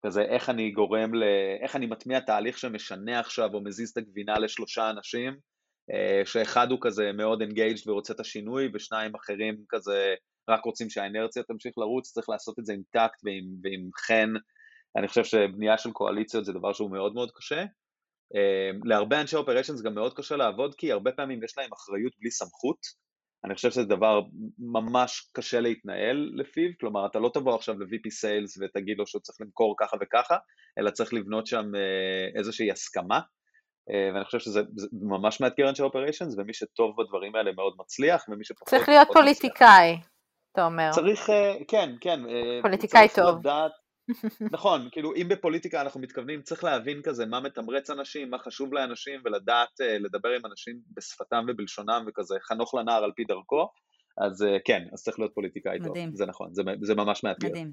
כזה 0.06 0.22
איך 0.22 0.50
אני 0.50 0.72
גורם 0.72 1.16
ל... 1.16 1.24
איך 1.62 1.76
אני 1.76 1.86
מטמיע 1.86 2.20
תהליך 2.20 2.58
שמשנה 2.58 3.20
עכשיו 3.20 3.54
או 3.54 3.64
מזיז 3.64 3.90
את 3.90 3.98
הגבינה 3.98 4.40
לשלושה 4.40 4.90
אנשים, 4.90 5.38
שאחד 6.26 6.72
הוא 6.72 6.80
כזה 6.82 7.12
מאוד 7.12 7.42
engaged 7.42 7.90
ורוצה 7.90 8.14
את 8.14 8.20
השינוי, 8.20 8.70
ושניים 8.74 9.16
אחרים 9.16 9.56
כזה 9.70 10.16
רק 10.50 10.66
רוצים 10.66 10.90
שהאינרציה 10.90 11.44
תמשיך 11.44 11.78
לרוץ, 11.78 12.12
צריך 12.12 12.30
לעשות 12.30 12.60
את 12.60 12.66
זה 12.66 12.74
עם 12.74 12.82
טקט 12.92 13.20
ועם, 13.24 13.46
ועם 13.64 13.90
חן. 14.08 14.34
אני 14.98 15.08
חושב 15.08 15.24
שבנייה 15.24 15.78
של 15.78 15.92
קואליציות 15.92 16.46
זה 16.46 16.54
דבר 16.54 16.74
שהוא 16.74 16.92
מאוד 16.92 17.14
מאוד 17.14 17.32
קשה. 17.36 17.66
אה, 18.36 18.72
להרבה 18.84 19.22
אנשי 19.22 19.36
operations 19.36 19.82
גם 19.82 19.96
מאוד 19.96 20.14
קשה 20.14 20.36
לעבוד, 20.36 20.76
כי 20.76 20.92
הרבה 20.92 21.12
פעמים 21.12 21.44
יש 21.44 21.58
להם 21.58 21.70
אחריות 21.74 22.14
בלי 22.20 22.32
סמכות. 22.32 22.78
אני 23.46 23.56
חושב 23.56 23.72
שזה 23.72 23.86
דבר 23.86 24.22
ממש 24.60 25.30
קשה 25.34 25.60
להתנהל 25.60 26.32
לפיו, 26.36 26.70
כלומר 26.80 27.06
אתה 27.06 27.20
לא 27.20 27.32
תבוא 27.34 27.56
עכשיו 27.56 27.80
ל-VP 27.80 28.08
Sales 28.22 28.64
ותגיד 28.64 28.98
לו 28.98 29.08
שהוא 29.08 29.22
צריך 29.22 29.38
למכור 29.42 29.76
ככה 29.80 29.98
וככה, 30.02 30.38
אלא 30.80 30.92
צריך 30.92 31.14
לבנות 31.14 31.48
שם 31.48 31.76
אה, 31.76 32.40
איזושהי 32.40 32.72
הסכמה. 32.72 33.20
אה, 33.90 34.10
ואני 34.14 34.26
חושב 34.26 34.40
שזה 34.40 34.62
ממש 35.02 35.42
מאתגר 35.42 35.70
אנשי 35.70 35.82
אופריישנס, 35.82 36.36
ומי 36.38 36.54
שטוב 36.54 36.96
בדברים 36.98 37.36
האלה 37.36 37.52
מאוד 37.52 37.74
מצליח, 37.80 38.26
ומי 38.30 38.46
שפחות... 38.46 38.70
צריך 38.70 38.90
להיות 38.90 39.08
פוליטיקאי, 39.14 39.92
מצליח. 39.92 40.10
אתה 40.52 40.66
אומר. 40.66 40.90
צריך, 40.92 41.30
אה, 41.30 41.56
כן, 41.68 41.96
כן. 42.02 42.20
אה, 42.30 42.60
פוליטיקאי 42.62 43.08
טוב. 43.16 43.40
לדעת, 43.40 43.72
נכון, 44.56 44.90
כאילו 44.92 45.16
אם 45.16 45.28
בפוליטיקה 45.30 45.82
אנחנו 45.82 46.00
מתכוונים, 46.00 46.42
צריך 46.42 46.64
להבין 46.64 47.02
כזה 47.02 47.26
מה 47.26 47.40
מתמרץ 47.40 47.90
אנשים, 47.90 48.30
מה 48.30 48.38
חשוב 48.40 48.74
לאנשים, 48.74 49.22
ולדעת 49.26 49.70
לדבר 50.00 50.30
עם 50.30 50.46
אנשים 50.46 50.80
בשפתם 50.98 51.46
ובלשונם, 51.48 52.06
וכזה 52.08 52.36
חנוך 52.42 52.76
לנער 52.76 53.04
על 53.04 53.12
פי 53.16 53.24
דרכו, 53.24 53.70
אז 54.18 54.44
אה, 54.44 54.58
כן, 54.66 54.84
אז 54.94 55.04
צריך 55.04 55.20
להיות 55.20 55.34
פוליטיקאי 55.34 55.80
טוב, 55.84 55.96
זה 56.14 56.26
נכון, 56.26 56.54
זה, 56.54 56.62
זה 56.82 56.96
ממש 56.96 57.24
מאתגר. 57.24 57.50
מדהים. 57.50 57.72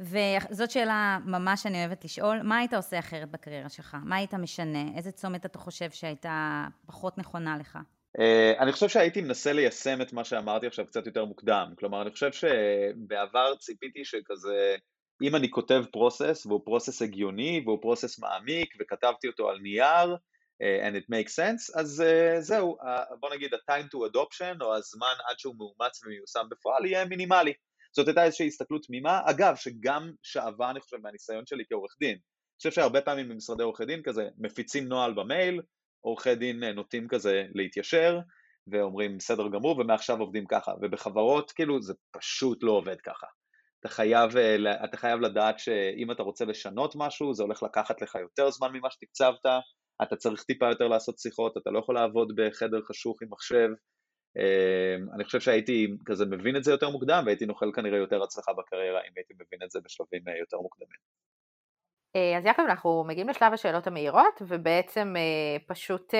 וזאת 0.50 0.70
שאלה 0.70 1.18
ממש 1.26 1.62
שאני 1.62 1.84
אוהבת 1.84 2.04
לשאול, 2.04 2.42
מה 2.42 2.58
היית 2.58 2.74
עושה 2.74 2.98
אחרת 2.98 3.30
בקריירה 3.30 3.68
שלך? 3.68 3.96
מה 4.04 4.16
היית 4.16 4.34
משנה? 4.34 4.84
איזה 4.96 5.12
צומת 5.12 5.46
אתה 5.46 5.58
חושב 5.58 5.90
שהייתה 5.90 6.64
פחות 6.86 7.18
נכונה 7.18 7.56
לך? 7.60 7.78
Uh, 8.16 8.62
אני 8.62 8.72
חושב 8.72 8.88
שהייתי 8.88 9.20
מנסה 9.20 9.52
ליישם 9.52 10.02
את 10.02 10.12
מה 10.12 10.24
שאמרתי 10.24 10.66
עכשיו 10.66 10.86
קצת 10.86 11.06
יותר 11.06 11.24
מוקדם. 11.24 11.72
כלומר, 11.78 12.02
אני 12.02 12.10
חושב 12.10 12.32
שבעבר 12.32 13.54
ציפיתי 13.58 14.04
שכזה, 14.04 14.76
אם 15.22 15.36
אני 15.36 15.50
כותב 15.50 15.84
process, 15.92 16.46
והוא 16.46 16.60
process 16.64 17.02
הגיוני, 17.02 17.62
והוא 17.64 17.78
process 17.82 18.18
מעמיק, 18.18 18.74
וכתבתי 18.80 19.26
אותו 19.28 19.50
על 19.50 19.58
נייר, 19.58 20.16
and 20.60 20.96
it 20.96 21.06
makes 21.10 21.34
sense, 21.34 21.78
אז 21.80 22.04
uh, 22.06 22.40
זהו, 22.40 22.76
uh, 22.80 23.14
בוא 23.20 23.34
נגיד 23.34 23.54
ה-time 23.54 23.84
to 23.84 24.12
adoption, 24.12 24.56
או 24.60 24.74
הזמן 24.74 25.14
עד 25.30 25.38
שהוא 25.38 25.54
מאומץ 25.58 26.04
ומיושם 26.04 26.46
בפועל, 26.50 26.86
יהיה 26.86 27.04
מינימלי. 27.04 27.52
זאת 27.96 28.08
הייתה 28.08 28.24
איזושהי 28.24 28.46
הסתכלות 28.46 28.86
תמימה, 28.86 29.20
אגב, 29.24 29.56
שגם 29.56 30.12
שאבה, 30.22 30.70
אני 30.70 30.80
חושב, 30.80 30.96
מהניסיון 31.02 31.46
שלי 31.46 31.64
כעורך 31.68 31.96
דין. 32.00 32.10
אני 32.10 32.56
חושב 32.56 32.70
שהרבה 32.70 33.00
פעמים 33.00 33.28
במשרדי 33.28 33.62
עורכי 33.62 33.84
דין 33.84 34.02
כזה 34.02 34.28
מפיצים 34.38 34.88
נוהל 34.88 35.12
במייל, 35.14 35.60
עורכי 36.00 36.34
דין 36.34 36.64
נוטים 36.64 37.08
כזה 37.08 37.44
להתיישר, 37.54 38.18
ואומרים 38.72 39.18
בסדר 39.18 39.48
גמור, 39.48 39.78
ומעכשיו 39.78 40.20
עובדים 40.20 40.46
ככה, 40.46 40.72
ובחברות 40.82 41.52
כאילו 41.52 41.82
זה 41.82 41.94
פשוט 42.10 42.62
לא 42.62 42.72
עובד 42.72 43.00
ככה. 43.00 43.26
אתה 43.80 43.88
חייב, 43.88 44.36
אתה 44.84 44.96
חייב 44.96 45.20
לדעת 45.20 45.58
שאם 45.58 46.10
אתה 46.12 46.22
רוצה 46.22 46.44
לשנות 46.44 46.92
משהו, 46.96 47.34
זה 47.34 47.42
הולך 47.42 47.62
לקחת 47.62 48.02
לך 48.02 48.14
יותר 48.14 48.50
זמן 48.50 48.72
ממה 48.72 48.90
שתקצבת, 48.90 49.46
אתה 50.02 50.16
צריך 50.16 50.42
טיפה 50.42 50.68
יותר 50.68 50.88
לעשות 50.88 51.18
שיחות, 51.18 51.56
אתה 51.56 51.70
לא 51.70 51.78
יכול 51.78 51.94
לעבוד 51.94 52.32
בחדר 52.36 52.82
חשוך 52.82 53.22
עם 53.22 53.28
מחשב. 53.30 53.68
אמ, 54.36 55.12
אני 55.14 55.24
חושב 55.24 55.40
שהייתי 55.40 55.96
כזה 56.04 56.26
מבין 56.26 56.56
את 56.56 56.64
זה 56.64 56.70
יותר 56.70 56.90
מוקדם, 56.90 57.22
והייתי 57.26 57.46
נוכל 57.46 57.70
כנראה 57.74 57.98
יותר 57.98 58.22
הצלחה 58.22 58.52
בקריירה 58.52 59.00
אם 59.00 59.12
הייתי 59.16 59.34
מבין 59.34 59.62
את 59.64 59.70
זה 59.70 59.80
בשלבים 59.84 60.28
אה, 60.28 60.38
יותר 60.38 60.58
מוקדמים. 60.58 60.98
אה, 62.16 62.38
אז 62.38 62.44
יעקב, 62.44 62.62
אנחנו 62.62 63.04
מגיעים 63.04 63.28
לשלב 63.28 63.52
השאלות 63.52 63.86
המהירות, 63.86 64.42
ובעצם 64.48 65.14
אה, 65.16 65.56
פשוט 65.66 66.14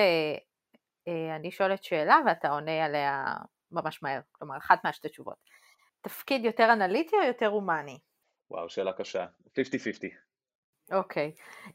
אני 1.35 1.51
שואלת 1.51 1.83
שאלה 1.83 2.19
ואתה 2.25 2.49
עונה 2.49 2.85
עליה 2.85 3.23
ממש 3.71 4.03
מהר, 4.03 4.19
כלומר 4.31 4.57
אחת 4.57 4.83
מהשתי 4.83 5.09
תשובות. 5.09 5.35
תפקיד 6.01 6.45
יותר 6.45 6.73
אנליטי 6.73 7.15
או 7.15 7.27
יותר 7.27 7.47
הומני? 7.47 7.97
וואו, 8.51 8.69
שאלה 8.69 8.93
קשה. 8.93 9.25
50-50. 9.25 10.28
אוקיי. 10.91 11.31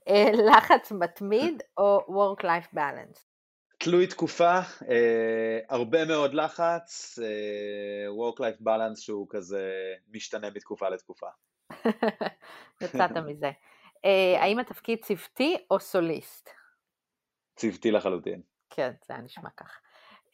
אה, 0.08 0.30
לחץ 0.32 0.92
מתמיד 0.92 1.62
או 1.76 2.00
Work-Life 2.08 2.74
Balance? 2.74 3.34
תלוי 3.78 4.06
תקופה, 4.06 4.58
אה, 4.88 5.58
הרבה 5.68 6.04
מאוד 6.04 6.34
לחץ, 6.34 7.18
אה, 7.22 8.06
Work-Life 8.08 8.62
Balance 8.62 9.00
שהוא 9.00 9.26
כזה 9.30 9.94
משתנה 10.14 10.50
מתקופה 10.50 10.88
לתקופה. 10.88 11.26
יצאת 12.82 13.10
מזה. 13.28 13.50
אה, 14.04 14.42
האם 14.42 14.58
התפקיד 14.58 15.04
צוותי 15.04 15.56
או 15.70 15.80
סוליסט? 15.80 16.50
צוותי 17.56 17.90
לחלוטין. 17.90 18.42
כן, 18.70 18.92
זה 19.06 19.14
היה 19.14 19.22
נשמע 19.22 19.50
כך. 19.56 19.80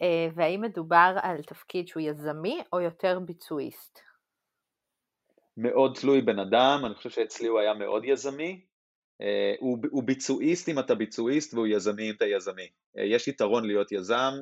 אה, 0.03 0.29
והאם 0.35 0.61
מדובר 0.61 1.17
על 1.23 1.43
תפקיד 1.43 1.89
שהוא 1.89 2.03
יזמי 2.03 2.63
או 2.73 2.81
יותר 2.81 3.19
ביצועיסט? 3.19 4.01
מאוד 5.57 5.97
תלוי 6.01 6.21
בן 6.21 6.39
אדם, 6.39 6.83
אני 6.87 6.95
חושב 6.95 7.11
שאצלי 7.11 7.49
הוא 7.49 7.61
היה 7.61 7.75
מאוד 7.75 8.05
יזמי. 8.05 8.65
אה, 9.21 9.55
הוא, 9.61 9.79
הוא 9.91 10.03
ביצועיסט 10.03 10.69
אם 10.69 10.79
אתה 10.79 10.95
ביצועיסט 10.95 11.55
והוא 11.55 11.67
יזמי 11.67 12.11
אם 12.11 12.15
אתה 12.17 12.25
יזמי. 12.25 12.69
אה, 12.99 13.05
יש 13.05 13.29
יתרון 13.29 13.67
להיות 13.67 13.93
יזם, 13.93 14.33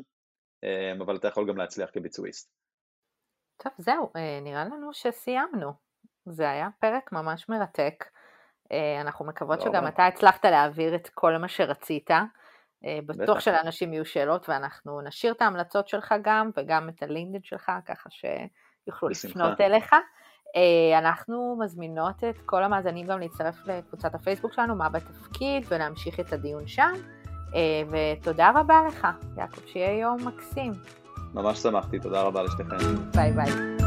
אבל 1.00 1.16
אתה 1.16 1.28
יכול 1.28 1.48
גם 1.48 1.56
להצליח 1.56 1.90
כביצועיסט. 1.92 2.50
טוב, 3.62 3.72
זהו, 3.78 4.10
נראה 4.42 4.64
לנו 4.64 4.92
שסיימנו. 4.92 5.72
זה 6.26 6.50
היה 6.50 6.68
פרק 6.80 7.12
ממש 7.12 7.48
מרתק. 7.48 8.04
אנחנו 9.00 9.24
מקוות 9.24 9.60
שגם 9.60 9.86
אתה 9.86 10.06
הצלחת 10.06 10.44
להעביר 10.44 10.94
את 10.94 11.08
כל 11.08 11.36
מה 11.36 11.48
שרצית. 11.48 12.10
אה, 12.84 12.98
בטוח 13.06 13.40
שלאנשים 13.40 13.92
יהיו 13.92 14.04
שאלות 14.04 14.48
ואנחנו 14.48 15.00
נשאיר 15.00 15.32
את 15.32 15.42
ההמלצות 15.42 15.88
שלך 15.88 16.14
גם 16.22 16.50
וגם 16.56 16.88
את 16.88 17.02
הלינקדאין 17.02 17.42
שלך 17.42 17.72
ככה 17.86 18.10
שיוכלו 18.10 19.08
לפנות 19.08 19.60
אליך. 19.60 19.94
אה, 20.56 20.98
אנחנו 20.98 21.56
מזמינות 21.60 22.24
את 22.24 22.38
כל 22.46 22.64
המאזינים 22.64 23.06
גם 23.06 23.20
להצטרף 23.20 23.66
לקבוצת 23.66 24.14
הפייסבוק 24.14 24.52
שלנו, 24.52 24.74
מה 24.76 24.88
בתפקיד, 24.88 25.64
ולהמשיך 25.68 26.20
את 26.20 26.32
הדיון 26.32 26.66
שם. 26.66 26.92
אה, 27.54 27.82
ותודה 27.90 28.50
רבה 28.54 28.80
לך, 28.88 29.06
יעקב, 29.36 29.60
שיהיה 29.66 30.00
יום 30.00 30.16
מקסים. 30.26 30.72
ממש 31.34 31.58
שמחתי, 31.58 31.98
תודה 31.98 32.22
רבה 32.22 32.42
לשתיכם. 32.42 32.76
ביי 33.14 33.32
ביי. 33.32 33.77